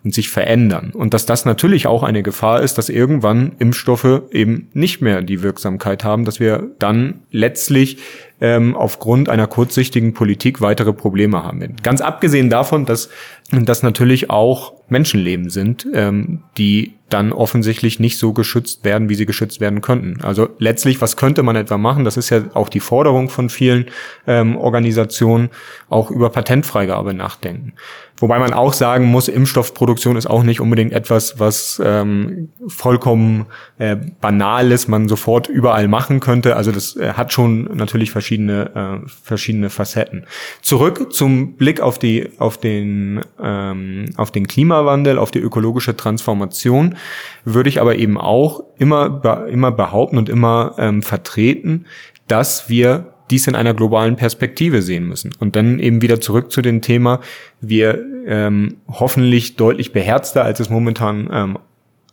und 0.04 0.14
sich 0.14 0.28
verändern. 0.28 0.92
Und 0.94 1.14
dass 1.14 1.26
das 1.26 1.44
natürlich 1.44 1.86
auch 1.86 2.02
eine 2.02 2.22
Gefahr 2.22 2.62
ist, 2.62 2.78
dass 2.78 2.88
irgendwann 2.88 3.52
Impfstoffe 3.58 4.22
eben 4.30 4.68
nicht 4.72 5.00
mehr 5.00 5.22
die 5.22 5.42
Wirksamkeit 5.42 6.04
haben, 6.04 6.24
dass 6.24 6.40
wir 6.40 6.70
dann 6.78 7.20
letztlich 7.30 7.98
ähm, 8.42 8.76
aufgrund 8.76 9.28
einer 9.28 9.46
kurzsichtigen 9.46 10.14
Politik 10.14 10.60
weitere 10.60 10.92
Probleme 10.92 11.44
haben. 11.44 11.76
Ganz 11.84 12.00
abgesehen 12.00 12.50
davon, 12.50 12.84
dass 12.84 13.08
das 13.52 13.82
natürlich 13.82 14.30
auch 14.30 14.72
Menschenleben 14.88 15.50
sind, 15.50 15.86
ähm, 15.94 16.42
die 16.58 16.94
dann 17.12 17.32
offensichtlich 17.32 18.00
nicht 18.00 18.18
so 18.18 18.32
geschützt 18.32 18.84
werden, 18.84 19.08
wie 19.08 19.14
sie 19.14 19.26
geschützt 19.26 19.60
werden 19.60 19.82
könnten. 19.82 20.22
Also 20.22 20.48
letztlich, 20.58 21.00
was 21.00 21.16
könnte 21.16 21.42
man 21.42 21.56
etwa 21.56 21.76
machen? 21.76 22.04
Das 22.04 22.16
ist 22.16 22.30
ja 22.30 22.44
auch 22.54 22.68
die 22.68 22.80
Forderung 22.80 23.28
von 23.28 23.50
vielen 23.50 23.86
ähm, 24.26 24.56
Organisationen, 24.56 25.50
auch 25.90 26.10
über 26.10 26.30
Patentfreigabe 26.30 27.12
nachdenken. 27.12 27.74
Wobei 28.22 28.38
man 28.38 28.52
auch 28.52 28.72
sagen 28.72 29.06
muss, 29.06 29.26
Impfstoffproduktion 29.26 30.16
ist 30.16 30.26
auch 30.26 30.44
nicht 30.44 30.60
unbedingt 30.60 30.92
etwas, 30.92 31.40
was 31.40 31.82
ähm, 31.84 32.50
vollkommen 32.68 33.46
äh, 33.78 33.96
banal 34.20 34.70
ist, 34.70 34.86
man 34.86 35.08
sofort 35.08 35.48
überall 35.48 35.88
machen 35.88 36.20
könnte. 36.20 36.54
Also 36.54 36.70
das 36.70 36.96
äh, 36.96 37.14
hat 37.14 37.32
schon 37.32 37.64
natürlich 37.74 38.12
verschiedene 38.12 39.02
äh, 39.04 39.08
verschiedene 39.24 39.70
Facetten. 39.70 40.24
Zurück 40.60 41.12
zum 41.12 41.54
Blick 41.54 41.80
auf 41.80 41.98
die 41.98 42.30
auf 42.38 42.58
den 42.58 43.22
ähm, 43.42 44.06
auf 44.16 44.30
den 44.30 44.46
Klimawandel, 44.46 45.18
auf 45.18 45.30
die 45.30 45.40
ökologische 45.40 45.96
Transformation 45.96 46.96
würde 47.44 47.68
ich 47.68 47.80
aber 47.80 47.96
eben 47.96 48.18
auch 48.18 48.64
immer 48.78 49.46
immer 49.48 49.72
behaupten 49.72 50.18
und 50.18 50.28
immer 50.28 50.74
ähm, 50.78 51.02
vertreten, 51.02 51.86
dass 52.28 52.68
wir 52.68 53.12
dies 53.30 53.46
in 53.46 53.54
einer 53.54 53.74
globalen 53.74 54.16
Perspektive 54.16 54.82
sehen 54.82 55.08
müssen. 55.08 55.32
Und 55.38 55.56
dann 55.56 55.78
eben 55.78 56.02
wieder 56.02 56.20
zurück 56.20 56.52
zu 56.52 56.60
dem 56.60 56.82
Thema, 56.82 57.20
wir 57.60 58.04
ähm, 58.26 58.76
hoffentlich 58.88 59.56
deutlich 59.56 59.92
beherzter, 59.92 60.44
als 60.44 60.60
es 60.60 60.68
momentan 60.70 61.28
ähm, 61.32 61.58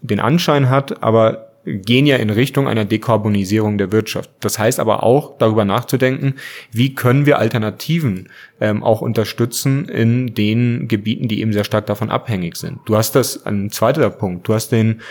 den 0.02 0.20
Anschein 0.20 0.70
hat, 0.70 1.04
aber 1.04 1.49
gehen 1.66 2.06
ja 2.06 2.16
in 2.18 2.30
Richtung 2.30 2.68
einer 2.68 2.86
Dekarbonisierung 2.86 3.78
der 3.78 3.92
Wirtschaft. 3.92 4.30
Das 4.40 4.58
heißt 4.60 4.80
aber 4.80 5.04
auch 5.04 5.38
darüber 5.38 5.66
nachzudenken, 5.66 6.36
wie 6.72 6.96
können 6.96 7.26
wir 7.26 7.40
Alternativen 7.40 8.30
ähm, 8.60 8.84
auch 8.84 9.02
unterstützen 9.02 9.88
in 9.90 10.34
den 10.34 10.88
Gebieten, 10.88 11.28
die 11.28 11.42
eben 11.42 11.54
sehr 11.54 11.64
stark 11.64 11.86
davon 11.86 12.10
abhängig 12.10 12.56
sind. 12.58 12.80
Du 12.86 12.96
hast 12.96 13.14
das, 13.16 13.46
ein 13.46 13.70
zweiter 13.70 14.10
Punkt, 14.10 14.48
du 14.48 14.54
hast 14.54 14.72
den 14.72 15.02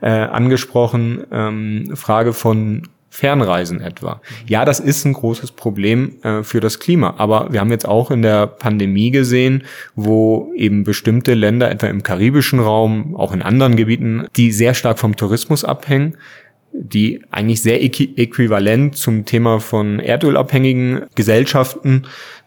äh, 0.00 0.08
angesprochen, 0.08 1.24
ähm, 1.30 1.92
Frage 1.96 2.32
von 2.32 2.88
Fernreisen 3.16 3.80
etwa. 3.80 4.20
Ja, 4.46 4.66
das 4.66 4.78
ist 4.78 5.06
ein 5.06 5.14
großes 5.14 5.52
Problem 5.52 6.22
äh, 6.22 6.42
für 6.42 6.60
das 6.60 6.78
Klima. 6.78 7.14
Aber 7.16 7.50
wir 7.50 7.60
haben 7.60 7.70
jetzt 7.70 7.88
auch 7.88 8.10
in 8.10 8.20
der 8.20 8.46
Pandemie 8.46 9.10
gesehen, 9.10 9.64
wo 9.94 10.52
eben 10.54 10.84
bestimmte 10.84 11.32
Länder, 11.32 11.70
etwa 11.70 11.86
im 11.86 12.02
karibischen 12.02 12.60
Raum, 12.60 13.16
auch 13.16 13.32
in 13.32 13.40
anderen 13.40 13.76
Gebieten, 13.76 14.26
die 14.36 14.52
sehr 14.52 14.74
stark 14.74 14.98
vom 14.98 15.16
Tourismus 15.16 15.64
abhängen, 15.64 16.18
die 16.72 17.22
eigentlich 17.30 17.62
sehr 17.62 17.82
äquivalent 17.82 18.96
zum 18.96 19.24
Thema 19.24 19.60
von 19.60 19.98
erdölabhängigen 19.98 21.06
Gesellschaften 21.14 22.02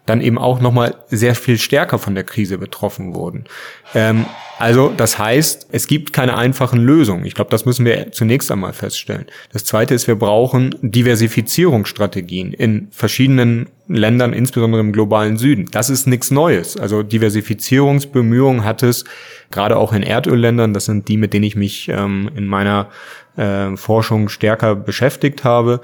dann 0.09 0.21
eben 0.21 0.37
auch 0.37 0.59
nochmal 0.59 0.95
sehr 1.09 1.35
viel 1.35 1.57
stärker 1.57 1.99
von 1.99 2.15
der 2.15 2.23
Krise 2.23 2.57
betroffen 2.57 3.13
wurden. 3.13 3.45
Ähm, 3.93 4.25
also 4.57 4.91
das 4.95 5.17
heißt, 5.17 5.67
es 5.71 5.87
gibt 5.87 6.11
keine 6.11 6.35
einfachen 6.35 6.79
Lösungen. 6.79 7.25
Ich 7.25 7.33
glaube, 7.33 7.51
das 7.51 7.65
müssen 7.65 7.85
wir 7.85 8.11
zunächst 8.11 8.51
einmal 8.51 8.73
feststellen. 8.73 9.25
Das 9.53 9.63
Zweite 9.63 9.93
ist, 9.93 10.07
wir 10.07 10.15
brauchen 10.15 10.75
Diversifizierungsstrategien 10.81 12.51
in 12.51 12.89
verschiedenen 12.91 13.69
Ländern, 13.87 14.33
insbesondere 14.33 14.81
im 14.81 14.91
globalen 14.91 15.37
Süden. 15.37 15.67
Das 15.71 15.89
ist 15.89 16.07
nichts 16.07 16.29
Neues. 16.29 16.75
Also 16.75 17.03
Diversifizierungsbemühungen 17.03 18.65
hat 18.65 18.83
es 18.83 19.05
gerade 19.49 19.77
auch 19.77 19.93
in 19.93 20.03
Erdölländern, 20.03 20.73
das 20.73 20.85
sind 20.85 21.07
die, 21.07 21.17
mit 21.17 21.33
denen 21.33 21.45
ich 21.45 21.55
mich 21.55 21.87
ähm, 21.89 22.29
in 22.35 22.45
meiner 22.45 22.89
äh, 23.37 23.77
Forschung 23.77 24.27
stärker 24.27 24.75
beschäftigt 24.75 25.43
habe, 25.43 25.81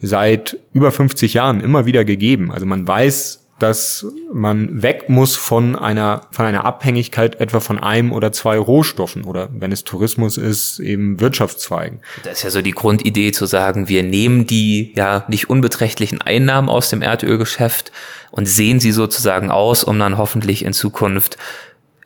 seit 0.00 0.58
über 0.72 0.90
50 0.90 1.34
Jahren 1.34 1.60
immer 1.60 1.86
wieder 1.86 2.04
gegeben. 2.04 2.50
Also 2.50 2.66
man 2.66 2.86
weiß, 2.86 3.45
dass 3.58 4.06
man 4.32 4.82
weg 4.82 5.08
muss 5.08 5.34
von 5.34 5.76
einer, 5.76 6.22
von 6.30 6.44
einer 6.44 6.64
Abhängigkeit 6.64 7.40
etwa 7.40 7.60
von 7.60 7.78
einem 7.78 8.12
oder 8.12 8.30
zwei 8.32 8.58
Rohstoffen 8.58 9.24
oder 9.24 9.48
wenn 9.52 9.72
es 9.72 9.84
Tourismus 9.84 10.36
ist, 10.36 10.78
eben 10.78 11.20
Wirtschaftszweigen. 11.20 12.00
Das 12.24 12.38
ist 12.38 12.42
ja 12.42 12.50
so 12.50 12.60
die 12.60 12.72
Grundidee 12.72 13.32
zu 13.32 13.46
sagen, 13.46 13.88
wir 13.88 14.02
nehmen 14.02 14.46
die 14.46 14.92
ja 14.94 15.24
nicht 15.28 15.48
unbeträchtlichen 15.48 16.20
Einnahmen 16.20 16.68
aus 16.68 16.90
dem 16.90 17.00
Erdölgeschäft 17.00 17.92
und 18.30 18.46
sehen 18.46 18.78
sie 18.78 18.92
sozusagen 18.92 19.50
aus, 19.50 19.84
um 19.84 19.98
dann 19.98 20.18
hoffentlich 20.18 20.64
in 20.64 20.74
Zukunft 20.74 21.38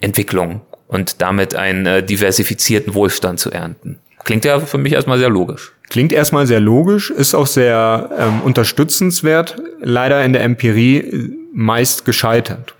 Entwicklung 0.01 0.61
und 0.86 1.20
damit 1.20 1.55
einen 1.55 1.86
äh, 1.86 2.03
diversifizierten 2.03 2.94
Wohlstand 2.94 3.40
zu 3.40 3.51
ernten. 3.51 3.98
Klingt 4.24 4.44
ja 4.44 4.61
für 4.61 4.78
mich 4.78 4.92
erstmal 4.92 5.18
sehr 5.18 5.30
logisch. 5.30 5.72
Klingt 5.88 6.12
erstmal 6.12 6.46
sehr 6.46 6.61
logisch, 6.61 7.11
ist 7.11 7.34
auch 7.34 7.46
sehr 7.46 8.11
ähm, 8.16 8.42
unterstützenswert, 8.42 9.57
leider 9.80 10.24
in 10.24 10.32
der 10.32 10.42
Empirie 10.42 11.32
meist 11.53 12.05
gescheitert. 12.05 12.74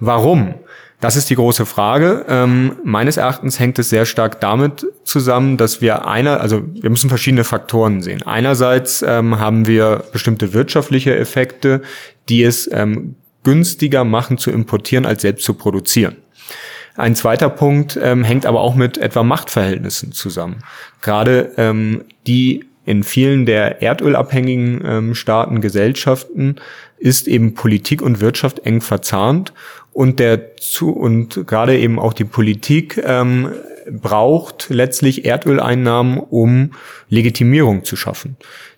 Warum? 0.00 0.54
Das 1.00 1.16
ist 1.16 1.28
die 1.28 1.34
große 1.34 1.66
Frage. 1.66 2.24
Ähm, 2.28 2.76
meines 2.82 3.18
Erachtens 3.18 3.60
hängt 3.60 3.78
es 3.78 3.90
sehr 3.90 4.06
stark 4.06 4.40
damit 4.40 4.86
zusammen, 5.04 5.58
dass 5.58 5.82
wir 5.82 6.06
einer, 6.06 6.40
also 6.40 6.62
wir 6.72 6.88
müssen 6.88 7.10
verschiedene 7.10 7.44
Faktoren 7.44 8.00
sehen. 8.00 8.22
Einerseits 8.22 9.02
ähm, 9.02 9.38
haben 9.38 9.66
wir 9.66 10.04
bestimmte 10.12 10.54
wirtschaftliche 10.54 11.14
Effekte, 11.14 11.82
die 12.30 12.42
es 12.42 12.70
ähm, 12.72 13.16
günstiger 13.42 14.04
machen 14.04 14.38
zu 14.38 14.50
importieren 14.50 15.04
als 15.04 15.22
selbst 15.22 15.44
zu 15.44 15.54
produzieren. 15.54 16.16
Ein 16.96 17.16
zweiter 17.16 17.50
Punkt 17.50 17.98
ähm, 18.00 18.24
hängt 18.24 18.46
aber 18.46 18.60
auch 18.60 18.74
mit 18.74 18.96
etwa 18.98 19.24
Machtverhältnissen 19.24 20.12
zusammen. 20.12 20.62
Gerade 21.02 21.52
ähm, 21.56 22.04
die 22.26 22.64
in 22.84 23.02
vielen 23.02 23.46
der 23.46 23.82
erdölabhängigen 23.82 24.82
ähm, 24.84 25.14
Staaten, 25.14 25.60
Gesellschaften 25.60 26.56
ist 26.98 27.28
eben 27.28 27.54
Politik 27.54 28.02
und 28.02 28.20
Wirtschaft 28.20 28.60
eng 28.60 28.80
verzahnt 28.80 29.52
und 29.92 30.18
der 30.18 30.56
zu 30.56 30.90
und 30.90 31.46
gerade 31.46 31.78
eben 31.78 31.98
auch 31.98 32.12
die 32.12 32.24
Politik 32.24 33.02
ähm, 33.04 33.50
braucht 33.90 34.66
letztlich 34.70 35.24
Erdöleinnahmen, 35.24 36.18
um 36.18 36.72
Legitimierung 37.08 37.84
zu 37.84 37.96
schaffen. 37.96 38.36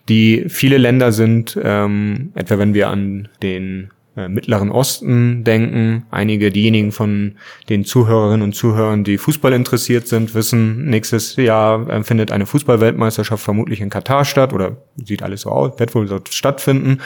Die 0.08 0.44
viele 0.48 0.78
Länder 0.78 1.12
sind, 1.12 1.58
ähm, 1.62 2.32
etwa 2.34 2.58
wenn 2.58 2.74
wir 2.74 2.88
an 2.88 3.28
den 3.42 3.90
äh, 4.16 4.28
Mittleren 4.28 4.70
Osten 4.70 5.44
denken. 5.44 6.06
Einige 6.10 6.50
diejenigen 6.50 6.90
von 6.90 7.36
den 7.68 7.84
Zuhörerinnen 7.84 8.42
und 8.42 8.54
Zuhörern, 8.54 9.04
die 9.04 9.18
Fußball 9.18 9.52
interessiert 9.52 10.08
sind, 10.08 10.34
wissen, 10.34 10.86
nächstes 10.86 11.36
Jahr 11.36 11.88
äh, 11.88 12.02
findet 12.02 12.32
eine 12.32 12.46
Fußballweltmeisterschaft 12.46 13.44
vermutlich 13.44 13.80
in 13.80 13.90
Katar 13.90 14.24
statt 14.24 14.52
oder 14.52 14.78
sieht 14.96 15.22
alles 15.22 15.42
so 15.42 15.50
aus, 15.50 15.78
wird 15.78 15.94
wohl 15.94 16.06
dort 16.06 16.30
stattfinden. 16.32 16.98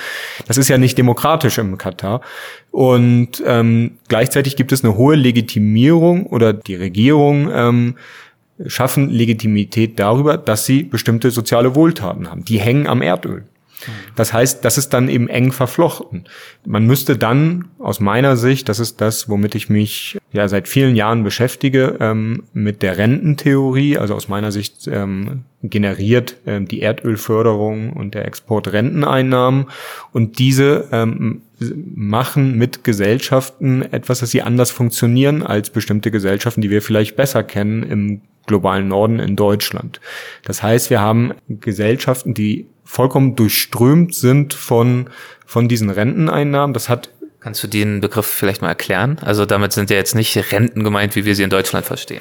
Das 0.47 0.57
ist 0.57 0.69
ja 0.69 0.79
nicht 0.79 0.97
demokratisch 0.97 1.59
im 1.59 1.79
Katar. 1.79 2.21
Und 2.71 3.43
ähm, 3.45 3.99
gleichzeitig 4.09 4.55
gibt 4.55 4.71
es 4.71 4.85
eine 4.85 4.97
hohe 4.97 5.17
Legitimierung 5.17 6.27
oder 6.27 6.53
die 6.53 6.77
Regierung 6.77 7.51
ähm, 7.53 7.95
schaffen 8.67 9.11
Legitimität 9.11 9.99
darüber, 9.99 10.37
dass 10.37 10.67
sie 10.67 10.83
bestimmte 10.85 11.31
soziale 11.31 11.75
Wohltaten 11.75 12.31
haben. 12.31 12.45
Die 12.45 12.61
hängen 12.61 12.87
am 12.87 13.03
Erdöl. 13.03 13.45
Das 14.17 14.33
heißt, 14.33 14.65
das 14.65 14.79
ist 14.79 14.91
dann 14.91 15.09
eben 15.09 15.29
eng 15.29 15.53
verflochten. 15.53 16.25
Man 16.65 16.87
müsste 16.87 17.17
dann 17.17 17.69
aus 17.79 18.01
meiner 18.01 18.37
Sicht, 18.37 18.69
das 18.69 18.79
ist 18.79 19.01
das, 19.01 19.29
womit 19.29 19.55
ich 19.55 19.69
mich 19.69 20.19
ja 20.33 20.49
seit 20.49 20.69
vielen 20.69 20.97
Jahren 20.97 21.25
beschäftige, 21.25 21.97
ähm, 22.01 22.45
mit 22.53 22.83
der 22.83 22.99
Rententheorie, 22.99 23.99
also 23.99 24.15
aus 24.15 24.29
meiner 24.29 24.53
Sicht 24.53 24.87
ähm, 24.87 25.45
generiert 25.63 26.37
ähm, 26.47 26.67
die 26.67 26.83
Erdölförderung 26.83 27.93
und 27.93 28.15
der 28.15 28.27
Export 28.27 28.73
Renteneinnahmen 28.73 29.67
und 30.13 30.39
diese 30.39 30.89
ähm, 30.93 31.43
machen 31.95 32.57
mit 32.57 32.85
Gesellschaften 32.85 33.83
etwas, 33.83 34.21
dass 34.21 34.31
sie 34.31 34.43
anders 34.43 34.71
funktionieren 34.71 35.43
als 35.43 35.71
bestimmte 35.71 36.11
Gesellschaften, 36.11 36.63
die 36.63 36.71
wir 36.71 36.83
vielleicht 36.83 37.17
besser 37.17 37.43
kennen 37.43 37.83
im 37.83 38.21
globalen 38.47 38.89
Norden 38.89 39.19
in 39.19 39.37
Deutschland. 39.37 40.01
Das 40.45 40.63
heißt, 40.63 40.91
wir 40.91 41.01
haben 41.01 41.35
Gesellschaften, 41.49 42.35
die 42.35 42.67
vollkommen 42.91 43.37
durchströmt 43.37 44.15
sind 44.17 44.53
von, 44.53 45.09
von 45.47 45.69
diesen 45.69 45.91
Renteneinnahmen. 45.91 46.75
Das 46.75 46.89
hat 46.89 47.11
Kannst 47.43 47.63
du 47.65 47.69
den 47.69 48.03
Begriff 48.03 48.27
vielleicht 48.27 48.61
mal 48.61 48.69
erklären? 48.69 49.17
Also 49.23 49.47
damit 49.47 49.73
sind 49.73 49.89
ja 49.89 49.97
jetzt 49.97 50.15
nicht 50.15 50.53
Renten 50.53 50.85
gemeint, 50.85 51.17
wie 51.17 51.25
wir 51.25 51.35
sie 51.35 51.43
in 51.43 51.49
Deutschland 51.49 51.87
verstehen. 51.87 52.21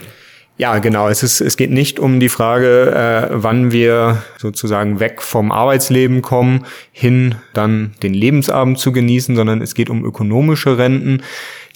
Ja, 0.57 0.79
genau. 0.79 1.09
Es, 1.09 1.23
ist, 1.23 1.41
es 1.41 1.57
geht 1.57 1.71
nicht 1.71 1.99
um 1.99 2.21
die 2.21 2.29
Frage, 2.29 2.91
äh, 2.91 3.27
wann 3.31 3.73
wir 3.73 4.23
sozusagen 4.37 5.01
weg 5.01 5.21
vom 5.21 5.51
Arbeitsleben 5.51 6.21
kommen, 6.21 6.65
hin 6.93 7.35
dann 7.53 7.95
den 8.01 8.13
Lebensabend 8.13 8.79
zu 8.79 8.93
genießen, 8.93 9.35
sondern 9.35 9.61
es 9.61 9.75
geht 9.75 9.89
um 9.89 10.05
ökonomische 10.05 10.77
Renten, 10.77 11.21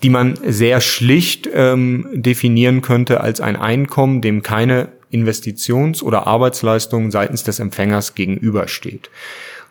die 0.03 0.09
man 0.09 0.35
sehr 0.47 0.79
schlicht 0.79 1.49
ähm, 1.53 2.07
definieren 2.13 2.81
könnte 2.81 3.19
als 3.19 3.41
ein 3.41 3.57
Einkommen, 3.57 4.21
dem 4.21 4.41
keine 4.41 4.87
Investitions- 5.13 6.03
oder 6.03 6.27
Arbeitsleistung 6.27 7.11
seitens 7.11 7.43
des 7.43 7.59
Empfängers 7.59 8.15
gegenübersteht. 8.15 9.09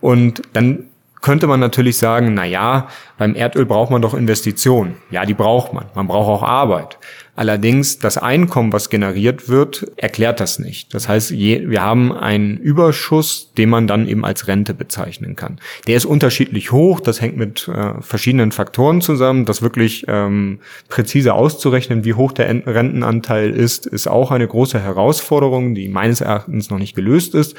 Und 0.00 0.42
dann 0.52 0.86
könnte 1.20 1.46
man 1.46 1.60
natürlich 1.60 1.98
sagen, 1.98 2.34
na 2.34 2.44
ja, 2.44 2.88
beim 3.16 3.34
Erdöl 3.34 3.64
braucht 3.64 3.90
man 3.90 4.02
doch 4.02 4.14
Investitionen. 4.14 4.96
Ja, 5.10 5.24
die 5.24 5.34
braucht 5.34 5.72
man. 5.72 5.86
Man 5.94 6.08
braucht 6.08 6.28
auch 6.28 6.42
Arbeit. 6.42 6.98
Allerdings 7.34 7.98
das 7.98 8.18
Einkommen, 8.18 8.74
was 8.74 8.90
generiert 8.90 9.48
wird, 9.48 9.90
erklärt 9.96 10.38
das 10.38 10.58
nicht. 10.58 10.92
Das 10.92 11.08
heißt, 11.08 11.30
je, 11.30 11.70
wir 11.70 11.80
haben 11.80 12.12
einen 12.12 12.58
Überschuss, 12.58 13.52
den 13.56 13.70
man 13.70 13.86
dann 13.86 14.06
eben 14.06 14.22
als 14.26 14.48
Rente 14.48 14.74
bezeichnen 14.74 15.34
kann. 15.34 15.58
Der 15.86 15.96
ist 15.96 16.04
unterschiedlich 16.04 16.72
hoch. 16.72 17.00
Das 17.00 17.22
hängt 17.22 17.38
mit 17.38 17.68
äh, 17.68 17.94
verschiedenen 18.02 18.52
Faktoren 18.52 19.00
zusammen. 19.00 19.46
Das 19.46 19.62
wirklich 19.62 20.04
ähm, 20.08 20.58
präzise 20.90 21.32
auszurechnen, 21.32 22.04
wie 22.04 22.12
hoch 22.12 22.32
der 22.32 22.48
Rentenanteil 22.48 23.48
ist, 23.50 23.86
ist 23.86 24.08
auch 24.08 24.30
eine 24.30 24.46
große 24.46 24.78
Herausforderung, 24.78 25.74
die 25.74 25.88
meines 25.88 26.20
Erachtens 26.20 26.68
noch 26.68 26.78
nicht 26.78 26.94
gelöst 26.94 27.34
ist. 27.34 27.56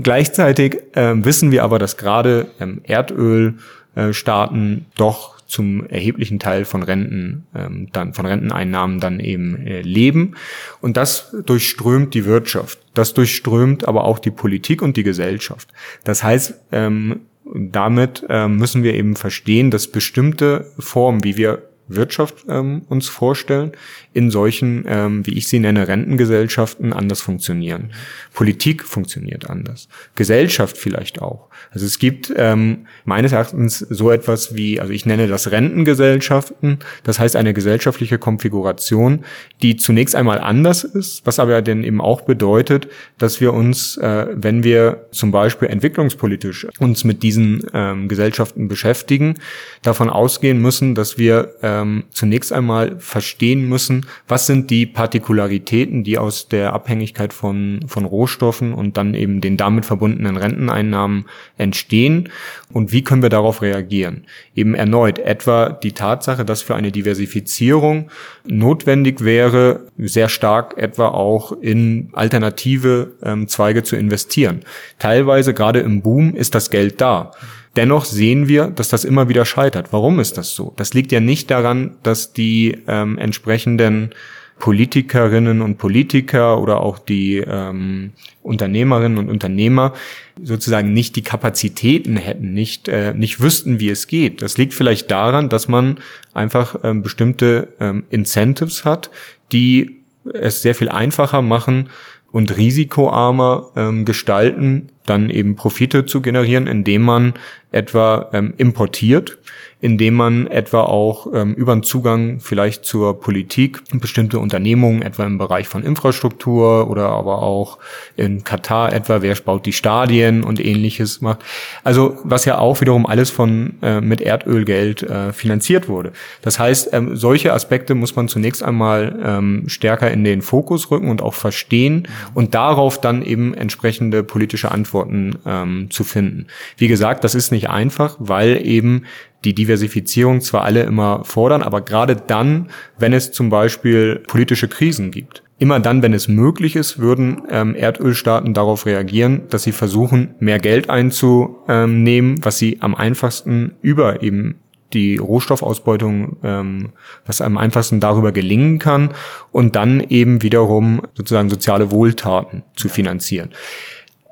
Gleichzeitig 0.00 0.76
äh, 0.94 1.24
wissen 1.24 1.50
wir 1.50 1.64
aber, 1.64 1.80
dass 1.80 1.96
gerade 1.96 2.46
ähm, 2.60 2.82
Erdölstaaten 2.84 4.76
äh, 4.78 4.82
doch 4.96 5.37
zum 5.48 5.86
erheblichen 5.88 6.38
Teil 6.38 6.64
von 6.64 6.82
Renten 6.82 7.46
ähm, 7.54 7.88
dann 7.92 8.14
von 8.14 8.26
Renteneinnahmen 8.26 9.00
dann 9.00 9.18
eben 9.18 9.66
äh, 9.66 9.80
leben 9.80 10.36
und 10.80 10.96
das 10.96 11.34
durchströmt 11.44 12.14
die 12.14 12.26
Wirtschaft, 12.26 12.78
das 12.94 13.14
durchströmt 13.14 13.88
aber 13.88 14.04
auch 14.04 14.18
die 14.18 14.30
Politik 14.30 14.82
und 14.82 14.96
die 14.96 15.02
Gesellschaft. 15.02 15.68
Das 16.04 16.22
heißt, 16.22 16.54
ähm, 16.70 17.22
damit 17.44 18.26
ähm, 18.28 18.56
müssen 18.56 18.82
wir 18.82 18.94
eben 18.94 19.16
verstehen, 19.16 19.70
dass 19.70 19.86
bestimmte 19.88 20.70
Formen, 20.78 21.24
wie 21.24 21.38
wir 21.38 21.62
Wirtschaft 21.88 22.44
ähm, 22.48 22.82
uns 22.88 23.08
vorstellen, 23.08 23.72
in 24.12 24.30
solchen, 24.30 24.84
ähm, 24.86 25.26
wie 25.26 25.32
ich 25.32 25.48
sie 25.48 25.58
nenne, 25.58 25.88
Rentengesellschaften 25.88 26.92
anders 26.92 27.22
funktionieren. 27.22 27.92
Politik 28.34 28.84
funktioniert 28.84 29.48
anders. 29.48 29.88
Gesellschaft 30.14 30.76
vielleicht 30.76 31.22
auch. 31.22 31.47
Also 31.70 31.86
es 31.86 31.98
gibt 31.98 32.32
ähm, 32.36 32.86
meines 33.04 33.32
Erachtens 33.32 33.78
so 33.78 34.10
etwas 34.10 34.54
wie, 34.54 34.80
also 34.80 34.92
ich 34.92 35.06
nenne 35.06 35.26
das 35.26 35.50
Rentengesellschaften, 35.50 36.78
das 37.02 37.18
heißt 37.18 37.36
eine 37.36 37.54
gesellschaftliche 37.54 38.18
Konfiguration, 38.18 39.24
die 39.62 39.76
zunächst 39.76 40.14
einmal 40.14 40.38
anders 40.38 40.84
ist, 40.84 41.26
was 41.26 41.38
aber 41.38 41.60
dann 41.62 41.84
eben 41.84 42.00
auch 42.00 42.22
bedeutet, 42.22 42.88
dass 43.18 43.40
wir 43.40 43.52
uns, 43.52 43.96
äh, 43.96 44.26
wenn 44.34 44.64
wir 44.64 45.06
zum 45.10 45.30
Beispiel 45.30 45.68
entwicklungspolitisch 45.68 46.66
uns 46.78 47.04
mit 47.04 47.22
diesen 47.22 47.66
ähm, 47.74 48.08
Gesellschaften 48.08 48.68
beschäftigen, 48.68 49.34
davon 49.82 50.10
ausgehen 50.10 50.60
müssen, 50.60 50.94
dass 50.94 51.18
wir 51.18 51.54
ähm, 51.62 52.04
zunächst 52.10 52.52
einmal 52.52 52.98
verstehen 52.98 53.68
müssen, 53.68 54.06
was 54.26 54.46
sind 54.46 54.70
die 54.70 54.86
Partikularitäten, 54.86 56.04
die 56.04 56.18
aus 56.18 56.48
der 56.48 56.72
Abhängigkeit 56.72 57.32
von, 57.32 57.80
von 57.86 58.04
Rohstoffen 58.04 58.72
und 58.72 58.96
dann 58.96 59.14
eben 59.14 59.40
den 59.40 59.56
damit 59.56 59.84
verbundenen 59.84 60.36
Renteneinnahmen 60.36 61.26
entstehen 61.58 62.30
und 62.72 62.92
wie 62.92 63.02
können 63.02 63.22
wir 63.22 63.28
darauf 63.28 63.62
reagieren. 63.62 64.24
Eben 64.54 64.74
erneut 64.74 65.18
etwa 65.18 65.70
die 65.70 65.92
Tatsache, 65.92 66.44
dass 66.44 66.62
für 66.62 66.74
eine 66.74 66.92
Diversifizierung 66.92 68.10
notwendig 68.46 69.22
wäre, 69.24 69.86
sehr 69.98 70.28
stark 70.28 70.78
etwa 70.78 71.08
auch 71.08 71.52
in 71.52 72.10
alternative 72.12 73.12
ähm, 73.22 73.48
Zweige 73.48 73.82
zu 73.82 73.96
investieren. 73.96 74.60
Teilweise 74.98 75.52
gerade 75.54 75.80
im 75.80 76.02
Boom 76.02 76.34
ist 76.34 76.54
das 76.54 76.70
Geld 76.70 77.00
da. 77.00 77.32
Dennoch 77.76 78.04
sehen 78.04 78.48
wir, 78.48 78.68
dass 78.68 78.88
das 78.88 79.04
immer 79.04 79.28
wieder 79.28 79.44
scheitert. 79.44 79.92
Warum 79.92 80.18
ist 80.18 80.38
das 80.38 80.54
so? 80.54 80.72
Das 80.76 80.94
liegt 80.94 81.12
ja 81.12 81.20
nicht 81.20 81.50
daran, 81.50 81.96
dass 82.02 82.32
die 82.32 82.78
ähm, 82.88 83.18
entsprechenden 83.18 84.10
Politikerinnen 84.58 85.62
und 85.62 85.78
Politiker 85.78 86.60
oder 86.60 86.80
auch 86.80 86.98
die 86.98 87.36
ähm, 87.36 88.12
Unternehmerinnen 88.42 89.18
und 89.18 89.30
Unternehmer 89.30 89.94
sozusagen 90.42 90.92
nicht 90.92 91.16
die 91.16 91.22
Kapazitäten 91.22 92.16
hätten, 92.16 92.52
nicht, 92.52 92.88
äh, 92.88 93.14
nicht 93.14 93.40
wüssten, 93.40 93.80
wie 93.80 93.88
es 93.88 94.06
geht. 94.06 94.42
Das 94.42 94.58
liegt 94.58 94.74
vielleicht 94.74 95.10
daran, 95.10 95.48
dass 95.48 95.68
man 95.68 95.98
einfach 96.34 96.76
ähm, 96.82 97.02
bestimmte 97.02 97.68
ähm, 97.80 98.04
Incentives 98.10 98.84
hat, 98.84 99.10
die 99.52 100.02
es 100.34 100.62
sehr 100.62 100.74
viel 100.74 100.88
einfacher 100.88 101.42
machen 101.42 101.88
und 102.30 102.56
risikoarmer 102.56 103.70
ähm, 103.76 104.04
gestalten, 104.04 104.90
dann 105.06 105.30
eben 105.30 105.56
Profite 105.56 106.04
zu 106.04 106.20
generieren, 106.20 106.66
indem 106.66 107.02
man 107.02 107.34
etwa 107.72 108.28
ähm, 108.32 108.54
importiert 108.58 109.38
indem 109.80 110.14
man 110.14 110.46
etwa 110.48 110.82
auch 110.82 111.28
ähm, 111.32 111.54
über 111.54 111.72
einen 111.72 111.84
Zugang 111.84 112.40
vielleicht 112.40 112.84
zur 112.84 113.20
Politik 113.20 113.80
bestimmte 113.92 114.38
Unternehmungen, 114.40 115.02
etwa 115.02 115.24
im 115.24 115.38
Bereich 115.38 115.68
von 115.68 115.84
Infrastruktur 115.84 116.90
oder 116.90 117.10
aber 117.10 117.42
auch 117.42 117.78
in 118.16 118.42
Katar 118.42 118.92
etwa, 118.92 119.22
wer 119.22 119.36
baut 119.36 119.66
die 119.66 119.72
Stadien 119.72 120.42
und 120.42 120.58
ähnliches 120.58 121.20
macht. 121.20 121.40
Also 121.84 122.18
was 122.24 122.44
ja 122.44 122.58
auch 122.58 122.80
wiederum 122.80 123.06
alles 123.06 123.30
von 123.30 123.74
äh, 123.82 124.00
mit 124.00 124.20
Erdölgeld 124.20 125.02
äh, 125.02 125.32
finanziert 125.32 125.88
wurde. 125.88 126.12
Das 126.42 126.58
heißt, 126.58 126.90
ähm, 126.92 127.16
solche 127.16 127.52
Aspekte 127.52 127.94
muss 127.94 128.16
man 128.16 128.26
zunächst 128.26 128.64
einmal 128.64 129.16
ähm, 129.24 129.64
stärker 129.68 130.10
in 130.10 130.24
den 130.24 130.42
Fokus 130.42 130.90
rücken 130.90 131.08
und 131.08 131.22
auch 131.22 131.34
verstehen 131.34 132.08
und 132.34 132.54
darauf 132.54 133.00
dann 133.00 133.22
eben 133.22 133.54
entsprechende 133.54 134.24
politische 134.24 134.72
Antworten 134.72 135.38
ähm, 135.46 135.88
zu 135.90 136.02
finden. 136.02 136.46
Wie 136.76 136.88
gesagt, 136.88 137.22
das 137.22 137.36
ist 137.36 137.52
nicht 137.52 137.70
einfach, 137.70 138.16
weil 138.18 138.66
eben 138.66 139.04
die 139.44 139.54
Diversifizierung 139.54 140.40
zwar 140.40 140.64
alle 140.64 140.82
immer 140.82 141.24
fordern, 141.24 141.62
aber 141.62 141.80
gerade 141.80 142.16
dann, 142.16 142.68
wenn 142.98 143.12
es 143.12 143.32
zum 143.32 143.50
Beispiel 143.50 144.22
politische 144.26 144.68
Krisen 144.68 145.10
gibt. 145.10 145.42
Immer 145.60 145.80
dann, 145.80 146.02
wenn 146.02 146.12
es 146.12 146.28
möglich 146.28 146.76
ist, 146.76 146.98
würden 146.98 147.42
ähm, 147.50 147.74
Erdölstaaten 147.74 148.54
darauf 148.54 148.86
reagieren, 148.86 149.42
dass 149.50 149.64
sie 149.64 149.72
versuchen, 149.72 150.34
mehr 150.38 150.60
Geld 150.60 150.88
einzunehmen, 150.88 152.44
was 152.44 152.58
sie 152.58 152.78
am 152.80 152.94
einfachsten 152.94 153.72
über 153.82 154.22
eben 154.22 154.60
die 154.92 155.16
Rohstoffausbeutung, 155.16 156.36
ähm, 156.42 156.92
was 157.26 157.40
am 157.40 157.58
einfachsten 157.58 158.00
darüber 158.00 158.32
gelingen 158.32 158.78
kann 158.78 159.10
und 159.52 159.76
dann 159.76 160.00
eben 160.00 160.42
wiederum 160.42 161.02
sozusagen 161.14 161.50
soziale 161.50 161.90
Wohltaten 161.90 162.62
zu 162.74 162.88
finanzieren. 162.88 163.50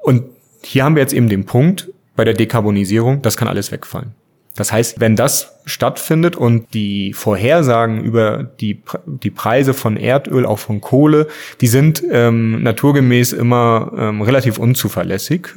Und 0.03 0.25
hier 0.63 0.85
haben 0.85 0.95
wir 0.95 1.03
jetzt 1.03 1.13
eben 1.13 1.29
den 1.29 1.45
Punkt 1.45 1.91
bei 2.15 2.25
der 2.25 2.35
Dekarbonisierung, 2.35 3.21
das 3.21 3.37
kann 3.37 3.49
alles 3.49 3.71
wegfallen. 3.73 4.15
Das 4.57 4.73
heißt, 4.73 5.01
wenn 5.01 5.17
das 5.17 5.61
stattfindet 5.67 6.37
und 6.37 6.73
die 6.75 7.13
Vorhersagen 7.13 8.03
über 8.03 8.43
die, 8.43 8.83
die 9.07 9.31
Preise 9.31 9.75
von 9.75 9.97
Erdöl, 9.97 10.47
auch 10.47 10.59
von 10.59 10.81
Kohle, 10.81 11.29
die 11.61 11.67
sind 11.67 12.03
ähm, 12.11 12.63
naturgemäß 12.63 13.33
immer 13.33 13.93
ähm, 13.97 14.23
relativ 14.23 14.59
unzuverlässig. 14.59 15.49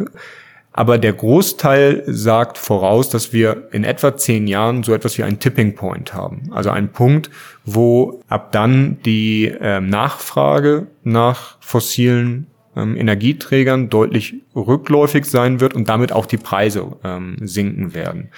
Aber 0.72 0.97
der 0.97 1.14
Großteil 1.14 2.04
sagt 2.06 2.58
voraus, 2.58 3.10
dass 3.10 3.34
wir 3.34 3.68
in 3.72 3.84
etwa 3.84 4.16
zehn 4.16 4.47
Jahren 4.47 4.84
so 4.84 4.93
etwas 4.93 5.18
wie 5.18 5.24
einen 5.24 5.39
Tipping 5.39 5.76
Point 5.76 6.14
haben. 6.14 6.50
Also 6.52 6.70
einen 6.70 6.89
Punkt, 6.89 7.30
wo 7.66 8.22
ab 8.30 8.52
dann 8.52 8.97
die 9.04 9.47
äh, 9.47 9.82
Nachfrage 9.82 10.88
nach 11.04 11.58
fossilen 11.60 12.47
ähm, 12.82 12.96
Energieträgern 12.96 13.90
deutlich 13.90 14.36
rückläufig 14.56 15.26
sein 15.26 15.60
wird 15.60 15.74
und 15.74 15.90
damit 15.90 16.12
auch 16.12 16.26
die 16.26 16.38
Preise 16.38 16.88
ähm, 17.04 17.38
sinken 17.42 17.94
werden. 17.94 18.30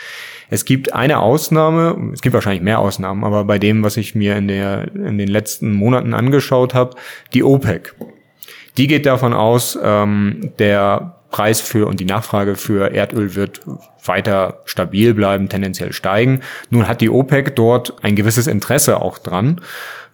Es 0.49 0.65
gibt 0.65 0.93
eine 0.93 1.19
Ausnahme, 1.19 2.11
es 2.13 2.21
gibt 2.21 2.33
wahrscheinlich 2.33 2.63
mehr 2.63 2.79
Ausnahmen, 2.79 3.23
aber 3.23 3.45
bei 3.45 3.59
dem, 3.59 3.83
was 3.83 3.97
ich 3.97 4.15
mir 4.15 4.35
in, 4.35 4.47
der, 4.47 4.93
in 4.95 5.17
den 5.17 5.29
letzten 5.29 5.73
Monaten 5.73 6.13
angeschaut 6.13 6.73
habe, 6.73 6.95
die 7.33 7.43
OPEC. 7.43 7.93
Die 8.77 8.87
geht 8.87 9.05
davon 9.05 9.33
aus, 9.33 9.77
ähm, 9.81 10.51
der 10.59 11.17
Preis 11.31 11.61
für 11.61 11.87
und 11.87 11.99
die 11.99 12.05
Nachfrage 12.05 12.55
für 12.55 12.93
Erdöl 12.93 13.35
wird 13.35 13.61
weiter 14.05 14.61
stabil 14.65 15.13
bleiben, 15.13 15.49
tendenziell 15.49 15.93
steigen. 15.93 16.41
Nun 16.69 16.87
hat 16.87 17.01
die 17.01 17.09
OPEC 17.09 17.55
dort 17.55 18.03
ein 18.03 18.15
gewisses 18.15 18.47
Interesse 18.47 19.01
auch 19.01 19.17
dran. 19.17 19.61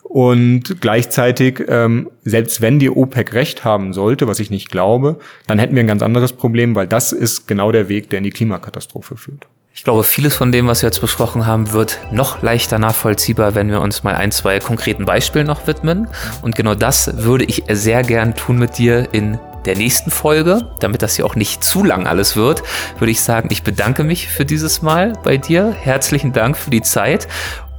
Und 0.10 0.80
gleichzeitig, 0.80 1.66
ähm, 1.68 2.10
selbst 2.24 2.62
wenn 2.62 2.80
die 2.80 2.90
OPEC 2.90 3.34
recht 3.34 3.66
haben 3.66 3.92
sollte, 3.92 4.26
was 4.26 4.40
ich 4.40 4.50
nicht 4.50 4.72
glaube, 4.72 5.20
dann 5.48 5.60
hätten 5.60 5.76
wir 5.76 5.84
ein 5.84 5.88
ganz 5.88 6.02
anderes 6.02 6.32
Problem, 6.32 6.76
weil 6.76 6.88
das 6.88 7.12
ist 7.12 7.48
genau 7.48 7.74
der 7.74 7.90
Weg, 7.90 8.10
der 8.10 8.20
in 8.20 8.24
die 8.24 8.32
Klimakatastrophe 8.32 9.18
führt. 9.18 9.48
Ich 9.74 9.84
glaube, 9.84 10.04
vieles 10.04 10.36
von 10.36 10.52
dem, 10.52 10.66
was 10.66 10.82
wir 10.82 10.88
jetzt 10.88 11.02
besprochen 11.02 11.46
haben, 11.46 11.72
wird 11.72 12.00
noch 12.12 12.42
leichter 12.42 12.80
nachvollziehbar, 12.80 13.54
wenn 13.54 13.70
wir 13.70 13.82
uns 13.82 14.04
mal 14.04 14.16
ein, 14.16 14.32
zwei 14.32 14.60
konkreten 14.60 15.06
Beispielen 15.06 15.46
noch 15.46 15.68
widmen. 15.68 16.08
Und 16.42 16.56
genau 16.56 16.74
das 16.74 17.24
würde 17.24 17.44
ich 17.44 17.64
sehr 17.70 18.02
gern 18.02 18.34
tun 18.34 18.58
mit 18.58 18.78
dir 18.78 19.10
in 19.12 19.38
der 19.68 19.76
nächsten 19.76 20.10
Folge, 20.10 20.72
damit 20.80 21.04
das 21.04 21.18
hier 21.18 21.26
auch 21.26 21.36
nicht 21.36 21.64
zu 21.64 21.84
lang 21.84 22.08
alles 22.08 22.36
wird, 22.36 22.64
würde 22.98 23.12
ich 23.12 23.22
sagen, 23.22 23.50
ich 23.52 23.64
bedanke 23.64 24.04
mich 24.04 24.30
für 24.30 24.46
dieses 24.46 24.82
Mal 24.82 25.14
bei 25.24 25.38
dir. 25.38 25.72
Herzlichen 25.72 26.34
Dank 26.34 26.58
für 26.58 26.72
die 26.72 26.82
Zeit. 26.82 27.28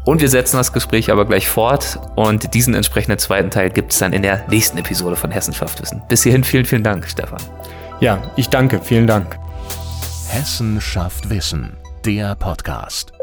Und 0.09 0.23
wir 0.23 0.31
setzen 0.31 0.57
das 0.57 0.73
Gespräch 0.73 1.11
aber 1.11 1.27
gleich 1.27 1.51
fort 1.51 2.01
und 2.17 2.55
diesen 2.55 2.73
entsprechenden 2.73 3.19
zweiten 3.19 3.51
Teil 3.51 3.69
gibt 3.69 3.93
es 3.93 3.99
dann 3.99 4.15
in 4.15 4.23
der 4.23 4.49
nächsten 4.49 4.79
Episode 4.79 5.17
von 5.17 5.31
Hessenschaft 5.31 5.83
Wissen. 5.83 6.01
Bis 6.09 6.23
hierhin 6.23 6.45
vielen, 6.45 6.65
vielen 6.65 6.83
Dank, 6.83 7.07
Stefan. 7.07 7.43
Ja, 8.01 8.33
ich 8.35 8.49
danke. 8.49 8.81
Vielen 8.83 9.07
Dank. 9.07 9.39
Hessen 10.31 10.81
schafft 10.81 11.29
Wissen, 11.29 11.77
der 12.07 12.37
Podcast. 12.37 13.18